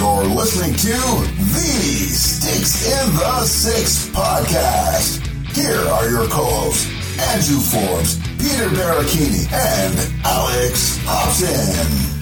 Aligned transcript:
You're 0.00 0.24
listening 0.24 0.72
to 0.76 0.96
the 1.36 2.08
Sticks 2.08 2.86
in 2.86 3.14
the 3.16 3.44
Six 3.44 4.08
podcast. 4.08 5.26
Here 5.54 5.76
are 5.76 6.08
your 6.08 6.26
co-hosts, 6.26 6.86
Andrew 7.20 7.60
Forbes, 7.60 8.16
Peter 8.38 8.70
Baracchini, 8.70 9.44
and 9.52 10.24
Alex 10.24 10.98
Hobson. 11.02 12.16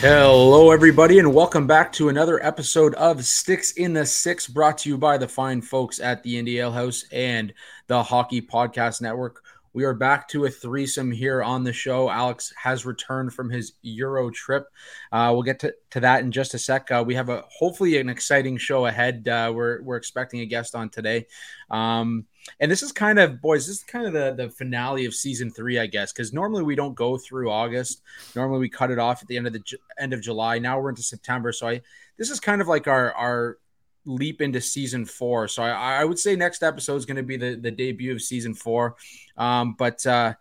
Hello, 0.00 0.70
everybody, 0.70 1.18
and 1.18 1.32
welcome 1.32 1.66
back 1.66 1.90
to 1.94 2.10
another 2.10 2.44
episode 2.44 2.94
of 2.96 3.24
Sticks 3.24 3.72
in 3.72 3.94
the 3.94 4.04
Six, 4.04 4.46
brought 4.46 4.76
to 4.78 4.90
you 4.90 4.98
by 4.98 5.16
the 5.16 5.26
fine 5.26 5.62
folks 5.62 5.98
at 5.98 6.22
the 6.22 6.58
Ale 6.58 6.72
House 6.72 7.06
and 7.10 7.54
the 7.86 8.02
Hockey 8.02 8.42
Podcast 8.42 9.00
Network. 9.00 9.42
We 9.78 9.84
are 9.84 9.94
back 9.94 10.26
to 10.30 10.44
a 10.44 10.50
threesome 10.50 11.12
here 11.12 11.40
on 11.40 11.62
the 11.62 11.72
show. 11.72 12.10
Alex 12.10 12.52
has 12.60 12.84
returned 12.84 13.32
from 13.32 13.48
his 13.48 13.74
Euro 13.82 14.28
trip. 14.28 14.66
Uh, 15.12 15.30
we'll 15.32 15.44
get 15.44 15.60
to, 15.60 15.72
to 15.90 16.00
that 16.00 16.24
in 16.24 16.32
just 16.32 16.52
a 16.54 16.58
sec. 16.58 16.90
Uh, 16.90 17.04
we 17.06 17.14
have 17.14 17.28
a 17.28 17.44
hopefully 17.48 17.96
an 17.98 18.08
exciting 18.08 18.56
show 18.56 18.86
ahead. 18.86 19.28
Uh, 19.28 19.52
we're 19.54 19.80
we're 19.82 19.94
expecting 19.94 20.40
a 20.40 20.46
guest 20.46 20.74
on 20.74 20.90
today, 20.90 21.28
um, 21.70 22.26
and 22.58 22.68
this 22.68 22.82
is 22.82 22.90
kind 22.90 23.20
of 23.20 23.40
boys. 23.40 23.68
This 23.68 23.76
is 23.76 23.84
kind 23.84 24.04
of 24.04 24.12
the 24.12 24.34
the 24.34 24.50
finale 24.50 25.04
of 25.04 25.14
season 25.14 25.48
three, 25.48 25.78
I 25.78 25.86
guess, 25.86 26.12
because 26.12 26.32
normally 26.32 26.64
we 26.64 26.74
don't 26.74 26.96
go 26.96 27.16
through 27.16 27.48
August. 27.48 28.02
Normally 28.34 28.58
we 28.58 28.68
cut 28.68 28.90
it 28.90 28.98
off 28.98 29.22
at 29.22 29.28
the 29.28 29.36
end 29.36 29.46
of 29.46 29.52
the 29.52 29.62
end 29.96 30.12
of 30.12 30.20
July. 30.20 30.58
Now 30.58 30.80
we're 30.80 30.88
into 30.88 31.04
September, 31.04 31.52
so 31.52 31.68
I 31.68 31.82
this 32.16 32.30
is 32.30 32.40
kind 32.40 32.60
of 32.60 32.66
like 32.66 32.88
our 32.88 33.12
our 33.12 33.58
leap 34.04 34.40
into 34.40 34.60
season 34.60 35.04
four. 35.04 35.48
So 35.48 35.62
I, 35.62 36.00
I 36.00 36.04
would 36.04 36.18
say 36.18 36.36
next 36.36 36.62
episode 36.62 36.96
is 36.96 37.06
going 37.06 37.16
to 37.16 37.22
be 37.22 37.36
the, 37.36 37.56
the 37.56 37.70
debut 37.70 38.12
of 38.12 38.22
season 38.22 38.54
four. 38.54 38.96
Um, 39.36 39.74
but 39.78 40.04
uh, 40.06 40.34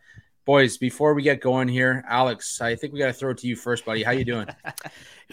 boys, 0.48 0.78
before 0.78 1.14
we 1.14 1.22
get 1.22 1.42
going 1.42 1.67
here, 1.67 2.06
Alex, 2.08 2.62
I 2.62 2.73
think 2.73 2.94
we 2.94 3.00
got 3.00 3.08
to 3.08 3.14
throw 3.14 3.31
it 3.31 3.38
to 3.40 3.48
you 3.48 3.56
first, 3.58 3.84
buddy. 3.84 4.02
How 4.02 4.12
you 4.12 4.26
doing? 4.26 4.48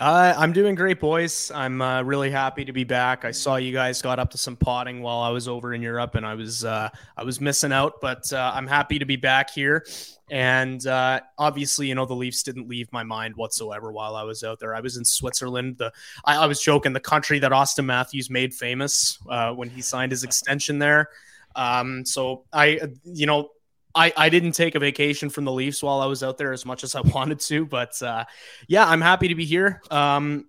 Uh, 0.01 0.35
I'm 0.37 0.53
doing 0.53 0.75
great, 0.75 0.99
boys. 0.99 1.53
I'm 1.55 1.81
uh, 1.81 2.03
really 2.03 2.29
happy 2.29 2.65
to 2.65 2.73
be 2.73 2.83
back. 2.83 3.25
I 3.25 3.31
saw 3.31 3.55
you 3.55 3.73
guys 3.73 4.03
got 4.03 4.19
up 4.19 4.29
to 4.33 4.39
some 4.39 4.57
potting 4.57 5.03
while 5.03 5.21
I 5.21 5.29
was 5.29 5.47
over 5.47 5.73
in 5.73 5.83
Europe, 5.83 6.17
and 6.17 6.27
I 6.27 6.35
was 6.35 6.65
uh, 6.65 6.89
I 7.17 7.23
was 7.23 7.41
missing 7.41 7.71
out. 7.71 8.01
But 8.01 8.33
uh, 8.33 8.51
I'm 8.57 8.67
happy 8.67 8.99
to 8.99 9.05
be 9.05 9.15
back 9.15 9.51
here. 9.51 9.87
And 10.33 10.85
uh, 10.85 11.21
obviously, 11.39 11.87
you 11.87 11.95
know, 11.95 12.07
the 12.07 12.15
Leafs 12.15 12.43
didn't 12.43 12.69
leave 12.69 12.93
my 12.93 13.05
mind 13.05 13.37
whatsoever 13.37 13.93
while 13.93 14.17
I 14.17 14.25
was 14.25 14.43
out 14.43 14.59
there. 14.59 14.75
I 14.75 14.81
was 14.81 14.97
in 14.97 15.05
Switzerland. 15.05 15.79
The 15.79 15.93
I, 16.25 16.39
I 16.39 16.47
was 16.47 16.61
joking, 16.61 16.93
the 16.93 16.99
country 16.99 17.39
that 17.39 17.53
austin 17.53 17.87
Matthews 17.87 18.29
made 18.31 18.53
famous 18.53 19.21
uh, 19.29 19.53
when 19.53 19.71
he 19.71 19.81
signed 19.81 20.11
his 20.11 20.25
extension 20.25 20.81
there. 20.81 21.09
Um, 21.55 22.05
so 22.05 22.47
I, 22.53 22.81
you 23.05 23.27
know, 23.27 23.51
I, 23.95 24.13
I 24.17 24.29
didn't 24.29 24.53
take 24.53 24.75
a 24.75 24.81
vacation 24.81 25.31
from 25.31 25.45
the 25.45 25.53
Leafs 25.53 25.83
while 25.83 26.01
I 26.01 26.07
was 26.07 26.23
out 26.23 26.39
there 26.39 26.53
as 26.53 26.67
much 26.67 26.85
as 26.85 26.95
I 26.95 27.01
wanted 27.15 27.41
to, 27.41 27.67
but 27.67 28.01
uh, 28.03 28.25
yeah, 28.67 28.87
I'm 28.87 29.01
happy 29.01 29.29
to 29.29 29.35
be 29.35 29.45
here. 29.45 29.83
Um, 29.91 30.47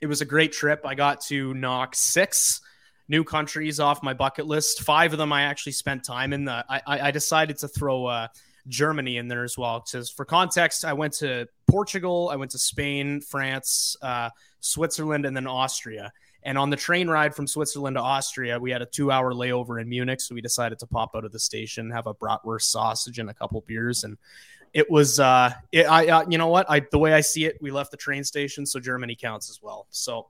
it 0.00 0.06
was 0.06 0.20
a 0.20 0.26
great 0.26 0.52
trip. 0.52 0.82
I 0.84 0.94
got 0.94 1.22
to 1.22 1.54
knock 1.54 1.94
six 1.94 2.60
new 3.08 3.24
countries 3.24 3.80
off 3.80 4.02
my 4.02 4.14
bucket 4.14 4.46
list. 4.46 4.82
Five 4.82 5.12
of 5.12 5.18
them 5.18 5.32
I 5.32 5.42
actually 5.42 5.72
spent 5.72 6.04
time 6.04 6.32
in. 6.32 6.44
The, 6.44 6.64
I, 6.68 7.08
I 7.08 7.10
decided 7.10 7.58
to 7.58 7.68
throw 7.68 8.06
uh, 8.06 8.28
Germany 8.68 9.16
in 9.16 9.28
there 9.28 9.44
as 9.44 9.56
well. 9.56 9.84
Because 9.84 10.10
for 10.10 10.24
context, 10.24 10.84
I 10.84 10.92
went 10.92 11.14
to 11.14 11.48
Portugal, 11.68 12.30
I 12.32 12.36
went 12.36 12.50
to 12.52 12.58
Spain, 12.58 13.20
France, 13.20 13.96
uh, 14.02 14.30
Switzerland, 14.60 15.26
and 15.26 15.36
then 15.36 15.46
Austria. 15.46 16.12
And 16.44 16.58
on 16.58 16.68
the 16.68 16.76
train 16.76 17.08
ride 17.08 17.34
from 17.34 17.46
Switzerland 17.46 17.96
to 17.96 18.02
Austria, 18.02 18.58
we 18.58 18.70
had 18.70 18.82
a 18.82 18.86
two 18.86 19.10
hour 19.10 19.32
layover 19.32 19.80
in 19.80 19.88
Munich. 19.88 20.20
So 20.20 20.34
we 20.34 20.42
decided 20.42 20.78
to 20.80 20.86
pop 20.86 21.12
out 21.14 21.24
of 21.24 21.32
the 21.32 21.38
station, 21.38 21.90
have 21.90 22.06
a 22.06 22.14
bratwurst 22.14 22.64
sausage 22.64 23.18
and 23.18 23.30
a 23.30 23.34
couple 23.34 23.62
beers. 23.62 24.04
And 24.04 24.18
it 24.74 24.90
was, 24.90 25.18
uh, 25.18 25.52
it, 25.72 25.84
I, 25.84 26.08
uh, 26.08 26.24
you 26.28 26.36
know 26.36 26.48
what? 26.48 26.66
I, 26.68 26.80
the 26.80 26.98
way 26.98 27.14
I 27.14 27.22
see 27.22 27.46
it, 27.46 27.56
we 27.62 27.70
left 27.70 27.90
the 27.90 27.96
train 27.96 28.24
station. 28.24 28.66
So 28.66 28.78
Germany 28.78 29.16
counts 29.16 29.48
as 29.48 29.62
well. 29.62 29.86
So 29.90 30.28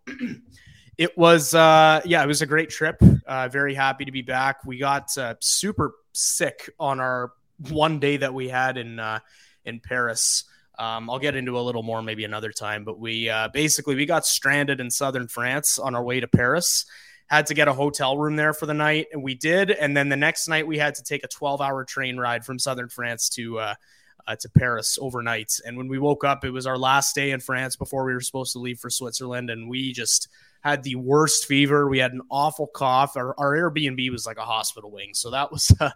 it 0.99 1.19
was, 1.19 1.53
uh, 1.53 2.01
yeah, 2.05 2.23
it 2.23 2.29
was 2.29 2.43
a 2.43 2.47
great 2.47 2.71
trip. 2.71 3.03
Uh, 3.27 3.49
very 3.49 3.75
happy 3.75 4.05
to 4.05 4.13
be 4.13 4.23
back. 4.23 4.65
We 4.65 4.79
got 4.79 5.17
uh, 5.19 5.35
super 5.41 5.95
sick 6.13 6.71
on 6.79 7.01
our 7.01 7.33
one 7.71 7.99
day 7.99 8.19
that 8.19 8.35
we 8.35 8.49
had 8.49 8.77
in, 8.77 9.01
uh, 9.01 9.19
in 9.65 9.81
Paris. 9.81 10.45
Um, 10.79 11.09
I'll 11.09 11.19
get 11.19 11.37
into 11.37 11.59
a 11.59 11.63
little 11.63 11.83
more 11.83 12.03
maybe 12.03 12.25
another 12.25 12.51
time, 12.51 12.85
but 12.85 12.99
we 12.99 13.29
uh, 13.29 13.49
basically 13.49 13.95
we 13.95 14.07
got 14.07 14.27
stranded 14.27 14.81
in 14.81 14.91
southern 14.91 15.29
France 15.29 15.79
on 15.79 15.95
our 15.95 16.03
way 16.03 16.21
to 16.21 16.29
Paris. 16.29 16.85
Had 17.29 17.47
to 17.47 17.55
get 17.55 17.69
a 17.69 17.73
hotel 17.73 18.19
room 18.19 18.37
there 18.37 18.53
for 18.53 18.67
the 18.67 18.75
night, 18.75 19.07
and 19.13 19.23
we 19.23 19.35
did. 19.35 19.71
And 19.71 19.97
then 19.97 20.09
the 20.09 20.17
next 20.17 20.47
night, 20.47 20.67
we 20.67 20.77
had 20.77 20.95
to 20.97 21.03
take 21.03 21.25
a 21.25 21.29
12-hour 21.29 21.85
train 21.85 22.19
ride 22.19 22.45
from 22.45 22.59
southern 22.59 22.91
France 22.91 23.31
to 23.31 23.59
uh, 23.59 23.75
uh, 24.27 24.37
to 24.37 24.49
Paris 24.49 24.99
overnight. 25.01 25.53
And 25.65 25.77
when 25.77 25.89
we 25.89 25.99
woke 25.99 26.25
up, 26.25 26.45
it 26.45 26.51
was 26.51 26.67
our 26.67 26.79
last 26.79 27.15
day 27.15 27.31
in 27.31 27.41
France 27.41 27.77
before 27.77 28.05
we 28.05 28.15
were 28.15 28.21
supposed 28.21 28.53
to 28.53 28.59
leave 28.59 28.79
for 28.79 28.91
Switzerland, 28.91 29.51
and 29.51 29.69
we 29.69 29.93
just 29.93 30.29
had 30.65 30.83
the 30.83 30.97
worst 30.97 31.45
fever. 31.45 31.89
We 31.89 31.99
had 31.99 32.13
an 32.13 32.23
awful 32.31 32.67
cough. 32.67 33.17
Our, 33.17 33.39
our 33.39 33.53
Airbnb 33.53 34.11
was 34.11 34.27
like 34.27 34.39
a 34.39 34.45
hospital 34.45 34.91
wing, 34.91 35.11
so 35.15 35.31
that 35.31 35.53
was. 35.53 35.73
Uh, 35.81 35.91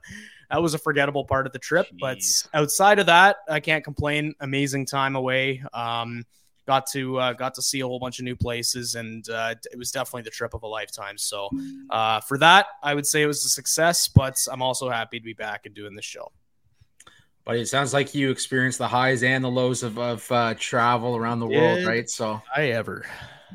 that 0.50 0.62
was 0.62 0.72
a 0.72 0.78
forgettable 0.78 1.26
part 1.26 1.46
of 1.46 1.52
the 1.52 1.58
trip. 1.58 1.86
Jeez. 1.92 1.98
But 2.00 2.58
outside 2.58 2.98
of 2.98 3.06
that, 3.06 3.36
I 3.50 3.60
can't 3.60 3.84
complain. 3.84 4.34
Amazing 4.40 4.86
time 4.86 5.14
away. 5.14 5.62
Um, 5.74 6.24
got 6.66 6.86
to 6.92 7.18
uh, 7.18 7.32
got 7.34 7.52
to 7.54 7.62
see 7.62 7.80
a 7.80 7.86
whole 7.86 7.98
bunch 7.98 8.18
of 8.18 8.24
new 8.24 8.34
places, 8.34 8.94
and 8.94 9.28
uh, 9.28 9.54
it 9.70 9.76
was 9.76 9.90
definitely 9.90 10.22
the 10.22 10.30
trip 10.30 10.54
of 10.54 10.62
a 10.62 10.66
lifetime. 10.66 11.18
So 11.18 11.50
uh, 11.90 12.20
for 12.20 12.38
that, 12.38 12.64
I 12.82 12.94
would 12.94 13.06
say 13.06 13.20
it 13.20 13.26
was 13.26 13.44
a 13.44 13.50
success. 13.50 14.08
But 14.08 14.38
I'm 14.50 14.62
also 14.62 14.88
happy 14.88 15.18
to 15.18 15.24
be 15.24 15.34
back 15.34 15.66
and 15.66 15.74
doing 15.74 15.94
this 15.94 16.06
show. 16.06 16.32
But 17.44 17.56
it 17.56 17.68
sounds 17.68 17.92
like 17.92 18.14
you 18.14 18.30
experienced 18.30 18.78
the 18.78 18.88
highs 18.88 19.22
and 19.22 19.44
the 19.44 19.50
lows 19.50 19.82
of, 19.82 19.98
of 19.98 20.32
uh, 20.32 20.54
travel 20.58 21.14
around 21.14 21.40
the 21.40 21.46
world, 21.46 21.84
right? 21.86 22.08
So 22.08 22.40
I 22.56 22.68
ever. 22.70 23.04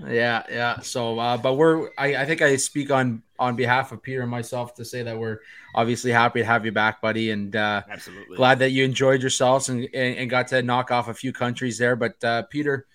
Yeah, 0.08 0.44
yeah. 0.50 0.80
So, 0.80 1.20
uh, 1.20 1.38
but 1.38 1.54
we're 1.54 1.90
I, 1.98 2.16
I 2.16 2.26
think 2.26 2.42
I 2.42 2.56
speak 2.56 2.92
on 2.92 3.22
on 3.40 3.56
behalf 3.56 3.92
of 3.92 4.02
Peter 4.02 4.22
and 4.22 4.32
myself 4.32 4.74
to 4.76 4.86
say 4.86 5.04
that 5.04 5.18
we're 5.18 5.40
obviously 5.76 6.12
happy 6.12 6.40
to 6.40 6.46
have 6.46 6.66
you 6.66 6.72
back, 6.72 7.02
buddy, 7.02 7.32
and 7.32 7.56
uh, 7.56 7.84
absolutely 7.90 8.38
glad 8.38 8.60
that 8.60 8.72
you 8.72 8.84
enjoyed 8.84 9.22
yourselves 9.22 9.70
and, 9.70 9.84
and, 9.94 10.18
and 10.18 10.30
got 10.30 10.48
to 10.50 10.62
knock 10.62 10.92
off 10.92 11.08
a 11.08 11.14
few 11.14 11.34
countries 11.34 11.78
there. 11.78 11.96
But 11.96 12.24
uh, 12.24 12.44
Peter, 12.44 12.88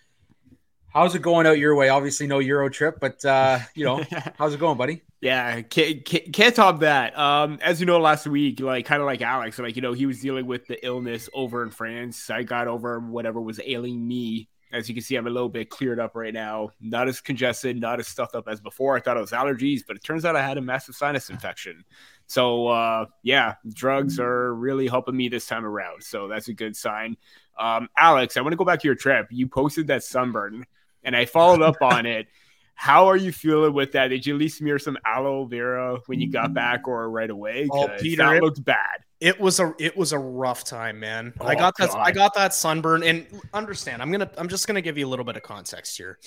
how's 0.89 1.15
it 1.15 1.23
going 1.23 1.47
out 1.47 1.59
your 1.59 1.75
way? 1.75 1.89
Obviously, 1.89 2.27
no 2.27 2.41
Euro 2.41 2.69
trip, 2.69 2.99
but 3.01 3.25
uh, 3.25 3.61
you 3.75 3.85
know, 3.85 4.03
how's 4.39 4.55
it 4.55 4.61
going, 4.61 4.77
buddy? 4.79 5.03
Yeah, 5.21 5.63
can't, 5.63 6.05
can't, 6.05 6.33
can't 6.33 6.55
top 6.55 6.81
that. 6.81 7.19
Um, 7.19 7.59
as 7.61 7.81
you 7.81 7.87
know, 7.87 7.99
last 7.99 8.27
week, 8.27 8.61
like 8.61 8.87
kind 8.87 9.01
of 9.01 9.07
like 9.07 9.21
Alex, 9.21 9.59
like 9.59 9.77
you 9.77 9.83
know, 9.83 9.93
he 9.93 10.07
was 10.07 10.21
dealing 10.21 10.47
with 10.47 10.67
the 10.67 10.85
illness 10.85 11.29
over 11.33 11.63
in 11.63 11.71
France. 11.71 12.31
I 12.31 12.43
got 12.43 12.69
over 12.69 13.01
whatever 13.01 13.41
was 13.41 13.61
ailing 13.65 14.07
me 14.07 14.49
as 14.73 14.89
you 14.89 14.95
can 14.95 15.03
see, 15.03 15.17
I'm 15.17 15.27
a 15.27 15.31
little 15.31 15.49
bit 15.49 15.71
cleared 15.71 15.99
up 15.99 16.15
right 16.15 16.33
now. 16.33 16.71
Not 16.81 17.09
as 17.09 17.21
congested, 17.21 17.81
not 17.81 18.01
as 18.01 18.07
stuffed 18.07 18.35
up 18.35 18.49
as 18.49 18.61
before. 18.61 18.97
I 18.97 19.01
thought 19.01 19.17
it 19.17 19.21
was 19.21 19.31
allergies, 19.31 19.81
but 19.87 19.97
it 19.97 20.05
turns 20.05 20.25
out 20.25 20.37
I 20.37 20.47
had 20.47 20.59
a 20.59 20.63
massive 20.63 20.95
sinus 20.95 21.31
infection. 21.31 21.85
So, 22.27 22.69
uh, 22.69 23.07
yeah, 23.23 23.55
drugs 23.73 24.21
are 24.21 24.55
really 24.55 24.87
helping 24.87 25.17
me 25.17 25.29
this 25.29 25.47
time 25.47 25.65
around. 25.65 26.03
So 26.03 26.29
that's 26.29 26.49
a 26.49 26.55
good 26.55 26.77
sign. 26.77 27.17
Um, 27.59 27.89
Alex, 27.97 28.37
I 28.37 28.43
want 28.43 28.53
to 28.53 28.57
go 28.57 28.65
back 28.65 28.81
to 28.81 28.89
your 28.89 28.95
trip. 28.95 29.29
You 29.31 29.49
posted 29.49 29.87
that 29.87 30.05
sunburn, 30.05 30.67
and 31.03 31.17
I 31.17 31.25
followed 31.25 31.63
up 31.63 31.77
on 31.81 32.07
it. 32.07 32.29
How 32.75 33.09
are 33.09 33.17
you 33.17 33.33
feeling 33.33 33.73
with 33.73 33.93
that? 33.93 34.09
Did 34.09 34.25
you 34.25 34.35
at 34.35 34.39
least 34.39 34.59
smear 34.59 34.79
some 34.79 34.97
aloe 35.05 35.47
vera 35.47 35.99
when 36.07 36.21
you 36.21 36.31
got 36.31 36.55
back 36.55 36.87
or 36.87 37.11
right 37.11 37.29
away? 37.29 37.67
Oh, 37.73 37.89
Peter, 37.99 38.23
that 38.23 38.41
looked 38.41 38.65
bad. 38.65 39.03
It 39.21 39.41
was 39.41 39.59
a 39.59 39.75
it 39.79 39.97
was 39.97 40.13
a 40.13 40.19
rough 40.19 40.63
time, 40.63 41.01
man. 41.01 41.33
Oh, 41.41 41.47
I 41.47 41.55
got 41.57 41.77
that 41.79 41.91
God. 41.91 41.99
I 41.99 42.13
got 42.13 42.35
that 42.35 42.55
sunburn 42.55 43.03
and 43.03 43.27
understand. 43.53 44.01
I'm 44.01 44.13
going 44.13 44.21
to 44.21 44.31
I'm 44.39 44.49
just 44.49 44.67
going 44.67 44.77
to 44.77 44.83
give 44.83 44.97
you 44.97 45.07
a 45.07 45.11
little 45.11 45.25
bit 45.25 45.37
of 45.37 45.43
context 45.43 45.97
here. 45.97 46.19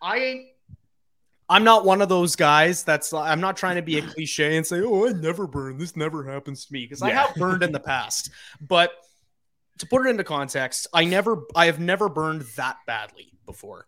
I 0.00 0.46
I'm 1.48 1.64
not 1.64 1.84
one 1.84 2.00
of 2.00 2.08
those 2.08 2.36
guys 2.36 2.84
that's 2.84 3.12
I'm 3.12 3.40
not 3.40 3.56
trying 3.56 3.76
to 3.76 3.82
be 3.82 3.98
a 3.98 4.02
cliche 4.14 4.56
and 4.56 4.66
say, 4.66 4.80
"Oh, 4.80 5.08
I 5.08 5.12
never 5.12 5.46
burn. 5.46 5.76
This 5.76 5.96
never 5.96 6.24
happens 6.24 6.66
to 6.66 6.72
me" 6.72 6.84
because 6.84 7.00
yeah. 7.00 7.06
I 7.08 7.10
have 7.10 7.34
burned 7.34 7.62
in 7.62 7.72
the 7.72 7.80
past. 7.80 8.30
But 8.60 8.92
to 9.78 9.86
put 9.86 10.06
it 10.06 10.10
into 10.10 10.24
context, 10.24 10.86
I 10.92 11.04
never 11.04 11.42
I 11.54 11.66
have 11.66 11.80
never 11.80 12.08
burned 12.08 12.42
that 12.56 12.76
badly 12.86 13.32
before. 13.44 13.86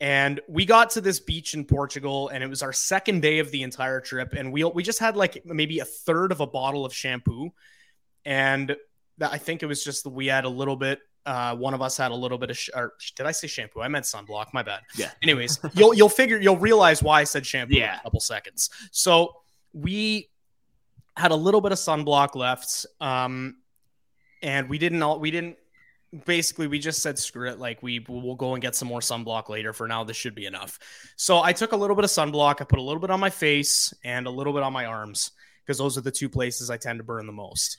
And 0.00 0.40
we 0.48 0.64
got 0.64 0.90
to 0.90 1.02
this 1.02 1.20
beach 1.20 1.52
in 1.52 1.64
Portugal, 1.64 2.28
and 2.28 2.42
it 2.42 2.48
was 2.48 2.62
our 2.62 2.72
second 2.72 3.20
day 3.20 3.38
of 3.38 3.50
the 3.50 3.62
entire 3.62 4.00
trip. 4.00 4.32
And 4.32 4.50
we 4.50 4.64
we 4.64 4.82
just 4.82 4.98
had 4.98 5.14
like 5.16 5.42
maybe 5.44 5.80
a 5.80 5.84
third 5.84 6.32
of 6.32 6.40
a 6.40 6.46
bottle 6.46 6.86
of 6.86 6.94
shampoo, 6.94 7.52
and 8.24 8.74
I 9.20 9.38
think 9.38 9.62
it 9.62 9.66
was 9.66 9.84
just 9.84 10.06
we 10.06 10.26
had 10.26 10.44
a 10.44 10.48
little 10.48 10.76
bit. 10.76 11.00
Uh, 11.26 11.54
one 11.54 11.74
of 11.74 11.82
us 11.82 11.98
had 11.98 12.12
a 12.12 12.14
little 12.14 12.38
bit 12.38 12.48
of, 12.48 12.56
sh- 12.56 12.70
or 12.74 12.94
did 13.14 13.26
I 13.26 13.32
say 13.32 13.46
shampoo? 13.46 13.82
I 13.82 13.88
meant 13.88 14.06
sunblock. 14.06 14.46
My 14.54 14.62
bad. 14.62 14.80
Yeah. 14.96 15.10
Anyways, 15.22 15.60
you'll 15.74 15.92
you'll 15.92 16.08
figure 16.08 16.38
you'll 16.38 16.56
realize 16.56 17.02
why 17.02 17.20
I 17.20 17.24
said 17.24 17.44
shampoo 17.44 17.74
yeah. 17.74 17.94
in 17.94 18.00
a 18.00 18.02
couple 18.02 18.20
seconds. 18.20 18.70
So 18.90 19.36
we 19.74 20.30
had 21.16 21.30
a 21.30 21.36
little 21.36 21.60
bit 21.60 21.72
of 21.72 21.78
sunblock 21.78 22.34
left, 22.34 22.86
um, 23.02 23.56
and 24.42 24.68
we 24.70 24.78
didn't 24.78 25.02
all 25.02 25.20
we 25.20 25.30
didn't 25.30 25.58
basically 26.26 26.66
we 26.66 26.78
just 26.78 27.02
said 27.02 27.18
screw 27.18 27.48
it 27.48 27.58
like 27.58 27.82
we 27.82 28.00
will 28.08 28.34
go 28.34 28.54
and 28.54 28.62
get 28.62 28.74
some 28.74 28.88
more 28.88 29.00
sunblock 29.00 29.48
later 29.48 29.72
for 29.72 29.86
now 29.86 30.02
this 30.02 30.16
should 30.16 30.34
be 30.34 30.44
enough 30.46 30.78
so 31.14 31.40
i 31.40 31.52
took 31.52 31.70
a 31.70 31.76
little 31.76 31.94
bit 31.94 32.04
of 32.04 32.10
sunblock 32.10 32.60
i 32.60 32.64
put 32.64 32.80
a 32.80 32.82
little 32.82 33.00
bit 33.00 33.10
on 33.10 33.20
my 33.20 33.30
face 33.30 33.94
and 34.02 34.26
a 34.26 34.30
little 34.30 34.52
bit 34.52 34.62
on 34.64 34.72
my 34.72 34.86
arms 34.86 35.30
because 35.64 35.78
those 35.78 35.96
are 35.96 36.00
the 36.00 36.10
two 36.10 36.28
places 36.28 36.68
i 36.68 36.76
tend 36.76 36.98
to 36.98 37.04
burn 37.04 37.26
the 37.26 37.32
most 37.32 37.78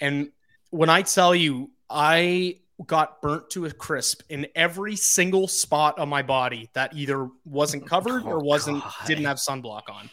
and 0.00 0.30
when 0.70 0.88
i 0.88 1.02
tell 1.02 1.34
you 1.34 1.68
i 1.90 2.56
got 2.86 3.20
burnt 3.22 3.48
to 3.50 3.66
a 3.66 3.70
crisp 3.72 4.22
in 4.28 4.46
every 4.54 4.96
single 4.96 5.46
spot 5.48 5.98
on 5.98 6.08
my 6.08 6.22
body 6.22 6.68
that 6.74 6.94
either 6.94 7.28
wasn't 7.44 7.82
oh 7.82 7.86
covered 7.86 8.22
or 8.24 8.36
Oh, 8.36 8.44
wasn't 8.44 8.82
God. 8.82 8.92
didn't 9.06 9.24
have 9.26 9.36
sunblock 9.36 9.88
on. 9.88 10.10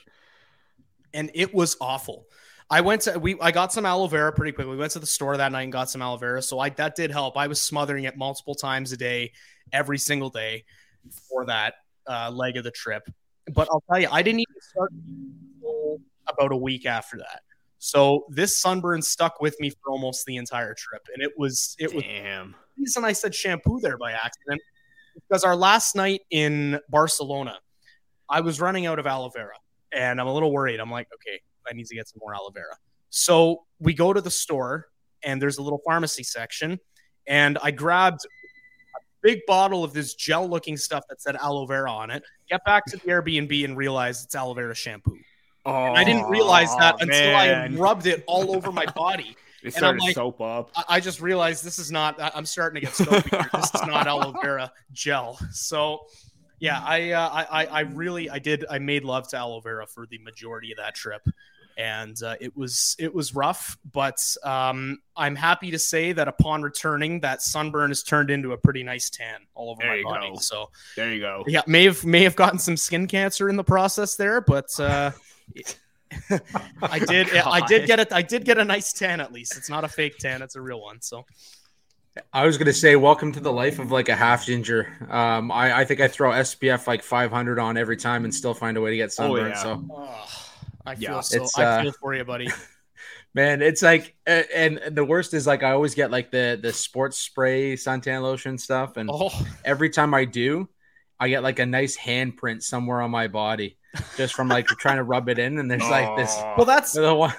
And 1.12 1.31
it 1.34 1.54
was 1.56 1.75
awful. 1.81 2.28
I 2.72 2.80
went 2.80 3.02
to 3.02 3.20
we 3.20 3.38
I 3.42 3.52
got 3.52 3.74
some 3.74 3.86
aloe 3.86 4.08
vera 4.08 4.32
pretty 4.32 4.54
quickly. 4.54 4.72
We 4.72 4.78
went 4.78 4.94
to 4.94 5.00
the 5.00 5.06
store 5.06 5.36
that 5.36 5.52
night 5.52 5.64
and 5.64 5.74
got 5.74 5.90
some 5.90 6.02
aloe 6.02 6.18
vera. 6.18 6.42
So 6.42 6.58
I 6.58 6.70
that 6.70 6.96
did 6.96 7.12
help. 7.12 7.36
I 7.36 7.48
was 7.48 7.62
smothering 7.62 8.06
it 8.06 8.18
multiple 8.18 8.56
times 8.56 8.94
a 8.94 8.98
day, 8.98 9.34
every 9.74 9.98
single 9.98 10.30
day 10.30 10.64
for 11.28 11.46
that 11.48 11.74
uh, 12.08 12.32
leg 12.32 12.56
of 12.56 12.64
the 12.64 12.72
trip. 12.72 13.04
But 13.54 13.68
I'll 13.70 13.84
tell 13.92 14.00
you, 14.00 14.08
I 14.10 14.22
didn't 14.22 14.40
even 14.40 14.56
start 14.62 14.94
about 16.30 16.54
a 16.54 16.58
week 16.58 16.86
after 16.86 17.18
that. 17.18 17.42
So 17.80 18.26
this 18.30 18.58
sunburn 18.58 19.02
stuck 19.02 19.42
with 19.42 19.60
me 19.60 19.72
for 19.72 19.92
almost 19.92 20.26
the 20.26 20.38
entire 20.38 20.74
trip, 20.74 21.02
and 21.14 21.22
it 21.22 21.34
was 21.38 21.76
it 21.78 21.94
was 21.94 22.04
Damn. 22.04 22.52
the 22.78 22.84
reason 22.84 23.04
I 23.04 23.12
said 23.12 23.36
shampoo 23.36 23.82
there 23.82 23.98
by 23.98 24.14
accident 24.14 24.62
because 25.16 25.44
our 25.44 25.58
last 25.58 25.94
night 25.94 26.22
in 26.30 26.80
Barcelona, 26.90 27.60
I 28.30 28.42
was 28.42 28.62
running 28.62 28.86
out 28.86 29.00
of 29.00 29.08
aloe 29.08 29.30
vera, 29.30 29.56
and 29.92 30.22
I'm 30.22 30.28
a 30.28 30.34
little 30.34 30.54
worried. 30.54 30.80
I'm 30.80 30.92
like, 30.92 31.08
okay, 31.16 31.42
I 31.69 31.74
need 31.74 31.86
to 31.88 31.96
get 31.96 32.08
some 32.08 32.19
more 32.22 32.34
aloe 32.34 32.50
vera. 32.54 32.75
So 33.10 33.63
we 33.80 33.94
go 33.94 34.13
to 34.13 34.22
the 34.22 34.31
store, 34.31 34.88
and 35.24 35.42
there's 35.42 35.58
a 35.58 35.62
little 35.62 35.81
pharmacy 35.86 36.24
section, 36.24 36.80
and 37.28 37.58
I 37.62 37.72
grabbed 37.72 38.22
a 38.96 39.00
big 39.22 39.40
bottle 39.48 39.84
of 39.84 39.94
this 39.94 40.13
gel-looking 40.16 40.78
stuff 40.78 41.04
that 41.10 41.22
said 41.22 41.36
aloe 41.36 41.66
vera 41.66 41.92
on 41.92 42.10
it. 42.10 42.24
Get 42.50 42.63
back 42.66 42.86
to 42.86 42.98
the 42.98 43.04
Airbnb 43.12 43.66
and 43.66 43.78
realize 43.78 44.24
it's 44.24 44.34
aloe 44.36 44.54
vera 44.54 44.74
shampoo. 44.75 45.18
Oh, 45.66 45.86
And 45.86 45.98
I 45.98 46.04
didn't 46.04 46.25
realize 46.30 46.75
that 46.78 47.02
until 47.02 47.36
I 47.36 47.68
rubbed 47.68 48.08
it 48.08 48.24
all 48.28 48.56
over 48.56 48.72
my 48.72 48.86
body. 48.88 49.36
It 49.63 49.66
and 49.66 49.74
started 49.75 50.00
I'm 50.02 50.08
like- 50.08 50.16
soap 50.16 50.42
up. 50.42 50.72
I- 50.90 51.00
just 51.00 51.22
realized 51.22 51.63
this 51.63 51.78
is 51.78 51.92
not. 51.92 52.16
I'm 52.19 52.48
starting 52.48 52.81
to 52.81 52.88
get 52.88 52.96
soapy. 52.96 53.30
here. 53.30 53.48
this 53.54 53.66
is 53.75 53.86
not 53.86 54.08
aloe 54.08 54.34
vera 54.42 54.72
gel. 54.92 55.38
So, 55.52 56.00
yeah, 56.62 56.80
I, 56.86 57.12
uh, 57.12 57.46
I, 57.52 57.66
I, 57.66 57.80
really, 57.81 58.30
I 58.30 58.38
did, 58.38 58.66
I 58.69 58.78
made 58.78 59.04
love 59.04 59.28
to 59.30 59.38
aloe 59.38 59.60
vera 59.60 59.88
for 59.88 60.06
the 60.06 60.19
majority 60.19 60.72
of 60.72 60.78
that 60.78 60.94
trip, 60.94 61.24
and 61.75 62.16
uh, 62.22 62.36
it 62.40 62.56
was, 62.56 62.96
it 63.00 63.12
was 63.13 63.34
rough. 63.34 63.78
But 63.92 64.19
um, 64.44 65.00
I'm 65.18 65.36
happy 65.36 65.72
to 65.72 65.80
say 65.80 66.13
that 66.13 66.28
upon 66.28 66.62
returning, 66.62 67.19
that 67.22 67.42
sunburn 67.42 67.90
has 67.90 68.04
turned 68.04 68.30
into 68.30 68.54
a 68.54 68.58
pretty 68.58 68.84
nice 68.84 69.10
tan 69.10 69.40
all 69.56 69.72
over 69.72 69.81
There 69.81 70.04
my 70.04 70.04
body. 70.04 70.30
go. 70.30 70.36
So, 70.40 70.69
There 70.96 71.12
you 71.12 71.19
go. 71.19 71.44
yeah, 71.48 71.63
may 71.66 71.86
have, 71.86 72.06
may 72.06 72.22
have 72.22 72.36
gotten 72.36 72.60
some 72.60 72.78
skin 72.78 73.08
cancer 73.08 73.50
in 73.50 73.56
the 73.58 73.63
process 73.63 74.16
there, 74.16 74.40
but. 74.40 74.80
Uh, 74.80 75.12
I 76.84 77.00
did. 77.00 77.34
I 77.36 77.66
did 77.66 77.88
get 77.88 78.00
it. 78.00 78.12
I 78.12 78.22
did 78.22 78.44
get 78.44 78.58
a 78.58 78.66
nice 78.66 78.92
tan 78.92 79.22
at 79.22 79.31
least. 79.31 79.56
It's 79.58 79.69
not 79.69 79.86
a 79.86 79.88
fake 79.88 80.18
tan; 80.18 80.42
it's 80.42 80.58
a 80.58 80.62
real 80.62 80.81
one. 80.81 81.02
So 81.02 81.25
I 82.34 82.46
was 82.46 82.58
gonna 82.58 82.74
say, 82.74 82.96
welcome 82.98 83.31
to 83.34 83.40
the 83.40 83.52
life 83.54 83.80
of 83.80 83.92
like 83.92 84.10
a 84.10 84.16
half 84.16 84.46
ginger. 84.46 84.88
Um, 85.10 85.52
I, 85.52 85.80
I 85.80 85.86
think 85.86 86.02
I 86.02 86.08
throw 86.08 86.31
SPF 86.31 86.86
like 86.88 87.04
500 87.04 87.58
on 87.58 87.78
every 87.78 87.96
time 87.98 88.25
and 88.25 88.34
still 88.36 88.54
find 88.54 88.75
a 88.78 88.81
way 88.81 88.92
to 88.92 88.98
get 88.98 89.13
sunburned. 89.13 89.50
yeah. 89.56 89.63
So, 89.63 89.84
Oh, 89.90 90.28
I 90.86 90.96
feel 90.96 91.04
Yeah, 91.16 91.19
so. 91.22 91.44
it's, 91.44 91.58
I 91.58 91.63
uh, 91.63 91.84
feel 91.84 91.94
for 92.02 92.13
you, 92.13 92.25
buddy. 92.25 92.50
man, 93.34 93.62
it's 93.62 93.81
like, 93.81 94.16
and 94.25 94.81
the 94.92 95.06
worst 95.06 95.34
is 95.34 95.48
like 95.48 95.63
I 95.63 95.72
always 95.72 95.96
get 95.96 96.12
like 96.12 96.31
the 96.31 96.60
the 96.62 96.74
sports 96.74 97.18
spray 97.18 97.75
suntan 97.75 98.22
lotion 98.24 98.58
stuff, 98.58 98.98
and 98.98 99.10
Oh, 99.12 99.30
every 99.63 99.90
time 99.90 100.13
I 100.13 100.25
do, 100.25 100.68
I 101.18 101.30
get 101.30 101.44
like 101.44 101.60
a 101.60 101.66
nice 101.66 101.98
handprint 101.98 102.62
somewhere 102.63 103.02
on 103.02 103.12
my 103.12 103.28
body 103.28 103.78
just 104.18 104.34
from 104.34 104.48
like 104.48 104.66
trying 104.68 104.98
to 104.98 105.04
rub 105.04 105.28
it 105.30 105.38
in, 105.40 105.58
and 105.60 105.70
there's 105.70 105.82
like 105.90 106.16
this. 106.18 106.34
Well, 106.58 106.66
that's 106.66 106.94
The 106.94 107.14
one, 107.14 107.34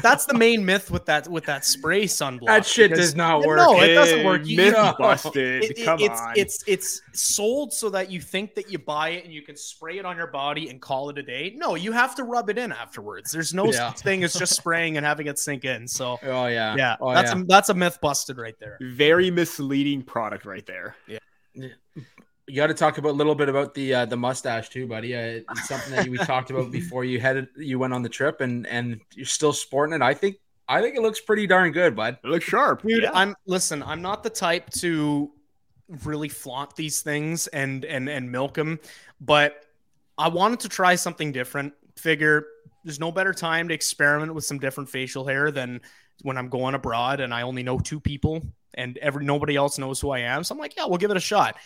that's 0.00 0.26
the 0.26 0.34
main 0.34 0.64
myth 0.64 0.90
with 0.90 1.04
that 1.06 1.28
with 1.28 1.44
that 1.46 1.64
spray 1.64 2.04
sunblock. 2.04 2.46
that 2.46 2.64
shit 2.66 2.90
because- 2.90 3.06
does 3.08 3.14
not 3.16 3.42
work. 3.44 3.58
No, 3.58 3.80
it 3.82 3.94
doesn't 3.94 4.18
Hey, 4.20 4.24
work. 4.24 4.46
You- 4.46 4.56
Myth 4.56 4.72
know, 4.74 4.94
busted. 4.98 5.64
It- 5.64 5.78
it- 5.78 5.84
Come 5.84 6.00
it's 6.00 6.20
on. 6.20 6.32
it's 6.36 6.64
it's 6.66 7.02
sold 7.12 7.72
so 7.72 7.90
that 7.90 8.10
you 8.10 8.20
think 8.20 8.54
that 8.54 8.70
you 8.70 8.78
buy 8.78 9.10
it 9.10 9.24
and 9.24 9.32
you 9.32 9.42
can 9.42 9.56
spray 9.56 9.98
it 9.98 10.04
on 10.06 10.16
your 10.16 10.26
body 10.28 10.68
and 10.70 10.80
call 10.80 11.10
it 11.10 11.18
a 11.18 11.22
day. 11.22 11.52
No, 11.56 11.74
you 11.74 11.92
have 11.92 12.14
to 12.16 12.24
rub 12.24 12.48
it 12.50 12.58
in 12.58 12.72
afterwards. 12.72 13.30
There's 13.32 13.52
no 13.52 13.70
Yeah. 13.72 13.90
thing 13.92 14.24
as 14.24 14.32
just 14.34 14.54
spraying 14.56 14.96
and 14.96 15.04
having 15.04 15.26
it 15.26 15.38
sink 15.38 15.64
in. 15.64 15.86
So 15.86 16.18
oh 16.22 16.46
yeah, 16.46 16.74
yeah, 16.76 16.96
oh, 17.00 17.12
that's 17.12 17.32
yeah. 17.32 17.40
a 17.40 17.44
that's 17.44 17.68
a 17.68 17.74
myth 17.74 17.98
busted 18.00 18.38
right 18.38 18.58
there. 18.58 18.78
Very 18.80 19.30
misleading 19.30 20.02
product 20.02 20.44
right 20.46 20.64
there. 20.66 20.96
You 22.50 22.56
got 22.56 22.66
to 22.66 22.74
talk 22.74 22.98
about 22.98 23.10
a 23.10 23.12
little 23.12 23.34
bit 23.34 23.48
about 23.48 23.74
the 23.74 23.94
uh, 23.94 24.04
the 24.06 24.16
mustache 24.16 24.68
too, 24.68 24.86
buddy. 24.86 25.14
Uh, 25.14 25.40
it's 25.50 25.68
something 25.68 25.92
that 25.94 26.08
we 26.08 26.18
talked 26.32 26.50
about 26.50 26.70
before 26.70 27.04
you 27.04 27.20
headed 27.20 27.48
you 27.56 27.78
went 27.78 27.92
on 27.94 28.02
the 28.02 28.08
trip, 28.08 28.40
and 28.40 28.66
and 28.66 29.00
you're 29.14 29.24
still 29.26 29.52
sporting 29.52 29.94
it. 29.94 30.02
I 30.02 30.14
think 30.14 30.36
I 30.68 30.80
think 30.82 30.96
it 30.96 31.02
looks 31.02 31.20
pretty 31.20 31.46
darn 31.46 31.72
good, 31.72 31.94
bud. 31.94 32.18
It 32.24 32.28
looks 32.28 32.44
sharp. 32.44 32.82
dude 32.82 33.02
Yeah. 33.04 33.10
i'm 33.12 33.34
listen 33.46 33.82
i'm 33.84 34.02
not 34.02 34.22
the 34.22 34.30
type 34.30 34.68
to 34.70 35.30
really 36.04 36.28
flaunt 36.28 36.74
these 36.76 37.02
things 37.02 37.46
and 37.48 37.84
and 37.84 38.08
and 38.08 38.30
milk 38.30 38.54
them 38.54 38.78
but 39.20 39.64
i 40.18 40.28
wanted 40.28 40.60
to 40.60 40.68
try 40.68 40.94
something 40.94 41.32
different 41.32 41.72
figure 41.96 42.46
there's 42.84 43.00
no 43.00 43.10
better 43.12 43.32
time 43.32 43.68
to 43.68 43.74
experiment 43.74 44.32
with 44.34 44.44
some 44.44 44.58
different 44.58 44.88
facial 44.88 45.26
hair 45.26 45.50
than 45.50 45.80
when 46.22 46.38
i'm 46.38 46.48
going 46.48 46.74
abroad 46.74 47.18
and 47.20 47.34
i 47.34 47.42
only 47.42 47.62
know 47.64 47.78
two 47.78 47.98
people 47.98 48.40
and 48.74 48.98
every 48.98 49.24
nobody 49.24 49.56
else 49.56 49.78
knows 49.78 50.00
who 50.00 50.10
i 50.10 50.20
am 50.20 50.44
so 50.44 50.54
i'm 50.54 50.60
like 50.60 50.76
yeah 50.76 50.86
we'll 50.86 50.98
give 50.98 51.10
it 51.10 51.16
a 51.16 51.20
shot 51.20 51.56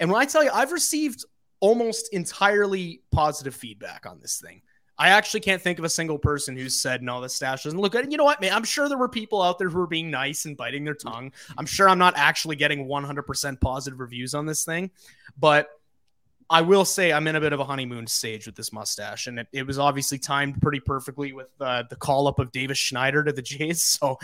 and 0.00 0.10
when 0.10 0.20
i 0.20 0.24
tell 0.24 0.42
you 0.42 0.50
i've 0.52 0.72
received 0.72 1.24
almost 1.60 2.12
entirely 2.12 3.00
positive 3.10 3.54
feedback 3.54 4.06
on 4.06 4.20
this 4.20 4.40
thing 4.40 4.60
I 4.96 5.08
actually 5.08 5.40
can't 5.40 5.60
think 5.60 5.78
of 5.78 5.84
a 5.84 5.88
single 5.88 6.18
person 6.18 6.56
who's 6.56 6.76
said 6.76 7.02
no, 7.02 7.20
the 7.20 7.28
stash 7.28 7.64
doesn't 7.64 7.80
look 7.80 7.92
good. 7.92 8.04
And 8.04 8.12
you 8.12 8.18
know 8.18 8.24
what, 8.24 8.40
man? 8.40 8.52
I'm 8.52 8.64
sure 8.64 8.88
there 8.88 8.98
were 8.98 9.08
people 9.08 9.42
out 9.42 9.58
there 9.58 9.68
who 9.68 9.78
were 9.78 9.88
being 9.88 10.10
nice 10.10 10.44
and 10.44 10.56
biting 10.56 10.84
their 10.84 10.94
tongue. 10.94 11.32
I'm 11.58 11.66
sure 11.66 11.88
I'm 11.88 11.98
not 11.98 12.14
actually 12.16 12.56
getting 12.56 12.86
100% 12.86 13.60
positive 13.60 13.98
reviews 13.98 14.34
on 14.34 14.46
this 14.46 14.64
thing, 14.64 14.92
but 15.36 15.68
I 16.48 16.60
will 16.60 16.84
say 16.84 17.12
I'm 17.12 17.26
in 17.26 17.36
a 17.36 17.40
bit 17.40 17.52
of 17.52 17.60
a 17.60 17.64
honeymoon 17.64 18.06
stage 18.06 18.46
with 18.46 18.54
this 18.54 18.72
mustache, 18.72 19.26
and 19.26 19.40
it, 19.40 19.48
it 19.52 19.66
was 19.66 19.78
obviously 19.78 20.18
timed 20.18 20.60
pretty 20.60 20.80
perfectly 20.80 21.32
with 21.32 21.48
uh, 21.60 21.84
the 21.88 21.96
call 21.96 22.28
up 22.28 22.38
of 22.38 22.52
Davis 22.52 22.78
Schneider 22.78 23.24
to 23.24 23.32
the 23.32 23.42
Jays. 23.42 23.98
So, 24.00 24.18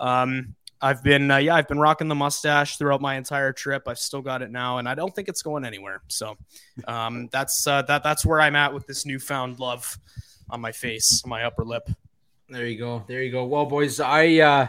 um, 0.00 0.54
I've 0.80 1.02
been 1.02 1.30
uh, 1.30 1.38
yeah, 1.38 1.54
I've 1.54 1.68
been 1.68 1.78
rocking 1.78 2.08
the 2.08 2.14
mustache 2.14 2.76
throughout 2.76 3.00
my 3.00 3.16
entire 3.16 3.52
trip. 3.52 3.84
I've 3.86 3.98
still 3.98 4.22
got 4.22 4.42
it 4.42 4.50
now, 4.50 4.78
and 4.78 4.88
I 4.88 4.94
don't 4.94 5.14
think 5.14 5.28
it's 5.28 5.42
going 5.42 5.64
anywhere. 5.64 6.02
So, 6.08 6.36
um, 6.86 7.28
that's 7.32 7.66
uh, 7.66 7.82
that 7.82 8.02
that's 8.02 8.26
where 8.26 8.40
I'm 8.40 8.56
at 8.56 8.74
with 8.74 8.86
this 8.86 9.06
newfound 9.06 9.58
love 9.58 9.98
on 10.50 10.60
my 10.60 10.72
face, 10.72 11.22
on 11.24 11.30
my 11.30 11.44
upper 11.44 11.64
lip. 11.64 11.88
There 12.48 12.66
you 12.66 12.78
go. 12.78 13.04
There 13.08 13.22
you 13.22 13.32
go. 13.32 13.44
Well, 13.44 13.66
boys, 13.66 14.00
I 14.00 14.36
uh 14.36 14.68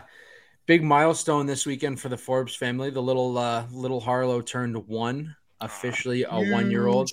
big 0.66 0.84
milestone 0.84 1.46
this 1.46 1.66
weekend 1.66 2.00
for 2.00 2.10
the 2.10 2.18
Forbes 2.18 2.56
family. 2.56 2.90
The 2.90 3.02
little 3.02 3.38
uh 3.38 3.66
little 3.72 4.00
Harlow 4.00 4.42
turned 4.42 4.76
one, 4.88 5.36
officially 5.60 6.24
a 6.24 6.52
one 6.52 6.72
year 6.72 6.88
old. 6.88 7.12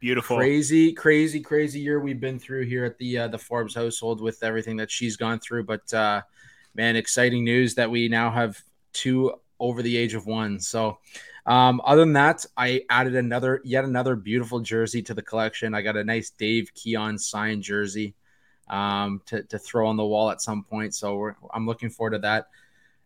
Beautiful. 0.00 0.38
Crazy, 0.38 0.92
crazy, 0.94 1.40
crazy 1.40 1.78
year 1.78 2.00
we've 2.00 2.18
been 2.18 2.38
through 2.38 2.64
here 2.64 2.84
at 2.86 2.96
the 2.96 3.18
uh, 3.18 3.28
the 3.28 3.38
Forbes 3.38 3.74
household 3.74 4.22
with 4.22 4.42
everything 4.42 4.78
that 4.78 4.90
she's 4.90 5.16
gone 5.16 5.38
through. 5.38 5.64
But 5.64 5.92
uh 5.92 6.22
man, 6.74 6.96
exciting 6.96 7.44
news 7.44 7.74
that 7.76 7.90
we 7.90 8.08
now 8.08 8.30
have 8.30 8.60
two 8.92 9.34
over 9.58 9.82
the 9.82 9.96
age 9.96 10.14
of 10.14 10.26
one. 10.26 10.58
So 10.60 10.98
um, 11.46 11.80
other 11.84 12.02
than 12.02 12.12
that, 12.14 12.44
I 12.56 12.82
added 12.88 13.16
another 13.16 13.60
yet 13.64 13.84
another 13.84 14.16
beautiful 14.16 14.60
jersey 14.60 15.02
to 15.02 15.14
the 15.14 15.22
collection. 15.22 15.74
I 15.74 15.82
got 15.82 15.96
a 15.96 16.04
nice 16.04 16.30
Dave 16.30 16.72
Keon 16.74 17.18
signed 17.18 17.62
jersey 17.62 18.14
um, 18.68 19.20
to, 19.26 19.42
to 19.44 19.58
throw 19.58 19.86
on 19.86 19.96
the 19.96 20.04
wall 20.04 20.30
at 20.30 20.40
some 20.40 20.64
point. 20.64 20.94
So 20.94 21.16
we're, 21.16 21.34
I'm 21.52 21.66
looking 21.66 21.90
forward 21.90 22.12
to 22.12 22.18
that. 22.20 22.46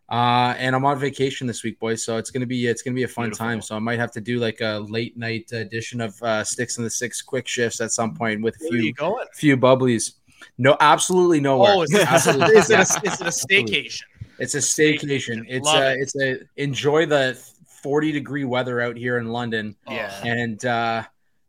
Uh, 0.09 0.55
and 0.57 0.73
I'm 0.73 0.85
on 0.85 0.97
vacation 0.99 1.47
this 1.47 1.63
week, 1.63 1.79
boys. 1.79 2.03
So 2.03 2.15
it's 2.17 2.31
gonna 2.31 2.45
be 2.45 2.67
it's 2.67 2.81
gonna 2.81 2.95
be 2.95 3.03
a 3.03 3.07
fun 3.09 3.25
Beautiful. 3.25 3.45
time. 3.45 3.61
So 3.61 3.75
I 3.75 3.79
might 3.79 3.99
have 3.99 4.11
to 4.11 4.21
do 4.21 4.39
like 4.39 4.61
a 4.61 4.85
late 4.87 5.17
night 5.17 5.51
edition 5.51 5.99
of 5.99 6.21
uh, 6.23 6.45
Sticks 6.45 6.77
in 6.77 6.85
the 6.85 6.89
Six 6.89 7.21
quick 7.21 7.45
shifts 7.45 7.81
at 7.81 7.91
some 7.91 8.15
point 8.15 8.41
with 8.41 8.55
a 8.55 8.69
Where 8.69 8.79
are 8.79 8.81
you 8.81 8.93
few 8.93 9.25
few 9.33 9.57
bubblies. 9.57 10.13
No, 10.57 10.75
absolutely 10.79 11.39
nowhere. 11.39 11.73
Oh, 11.75 11.81
is 11.83 11.93
it, 11.93 12.11
Absolutely. 12.11 12.55
is, 12.57 12.69
it 12.69 12.77
a, 12.77 12.81
is 12.81 13.21
it 13.21 13.21
a 13.21 13.29
staycation? 13.31 14.01
It's 14.39 14.55
a 14.55 14.59
staycation. 14.59 15.45
It's 15.47 15.65
Love 15.65 15.81
a, 15.83 15.91
it. 15.93 15.99
it's 15.99 16.15
a 16.15 16.39
enjoy 16.57 17.05
the 17.05 17.39
40 17.83 18.11
degree 18.11 18.43
weather 18.43 18.81
out 18.81 18.97
here 18.97 19.17
in 19.17 19.27
London 19.27 19.75
Yeah. 19.87 20.21
and 20.23 20.63
uh 20.65 21.03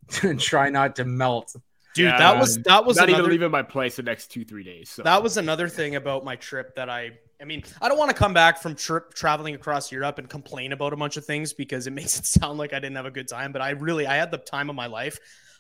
try 0.39 0.71
not 0.71 0.97
to 0.97 1.05
melt. 1.05 1.55
Dude, 1.95 2.07
Yeah, 2.07 2.19
that 2.19 2.39
was 2.39 2.59
that 2.63 2.85
was 2.85 2.97
Not 2.97 3.09
another, 3.09 3.23
even 3.25 3.33
leaving 3.33 3.51
my 3.51 3.63
place 3.63 3.97
the 3.97 4.03
next 4.03 4.29
two 4.31 4.45
three 4.45 4.63
days. 4.63 4.91
So. 4.91 5.03
that 5.03 5.23
was 5.23 5.37
another 5.37 5.69
thing 5.69 5.97
about 5.97 6.25
my 6.25 6.37
trip 6.37 6.77
that 6.77 6.89
I 6.89 7.13
I 7.41 7.45
mean, 7.45 7.63
I 7.81 7.89
don't 7.89 7.99
want 7.99 8.11
to 8.11 8.17
come 8.17 8.35
back 8.35 8.61
from 8.61 8.75
trip 8.75 9.15
traveling 9.15 9.55
across 9.55 9.93
Europe 9.93 10.19
and 10.19 10.29
complain 10.29 10.73
about 10.73 10.93
a 10.93 10.97
bunch 10.97 11.17
of 11.17 11.25
things 11.25 11.53
because 11.53 11.87
it 11.87 11.93
makes 11.93 12.19
it 12.19 12.27
sound 12.41 12.59
like 12.59 12.73
I 12.73 12.81
didn't 12.81 12.97
have 12.97 13.07
a 13.07 13.11
good 13.11 13.29
time, 13.29 13.53
but 13.53 13.63
I 13.63 13.71
really 13.71 14.07
I 14.07 14.17
had 14.17 14.31
the 14.31 14.39
time 14.39 14.71
of 14.71 14.77
my 14.77 14.87
life. 14.87 15.19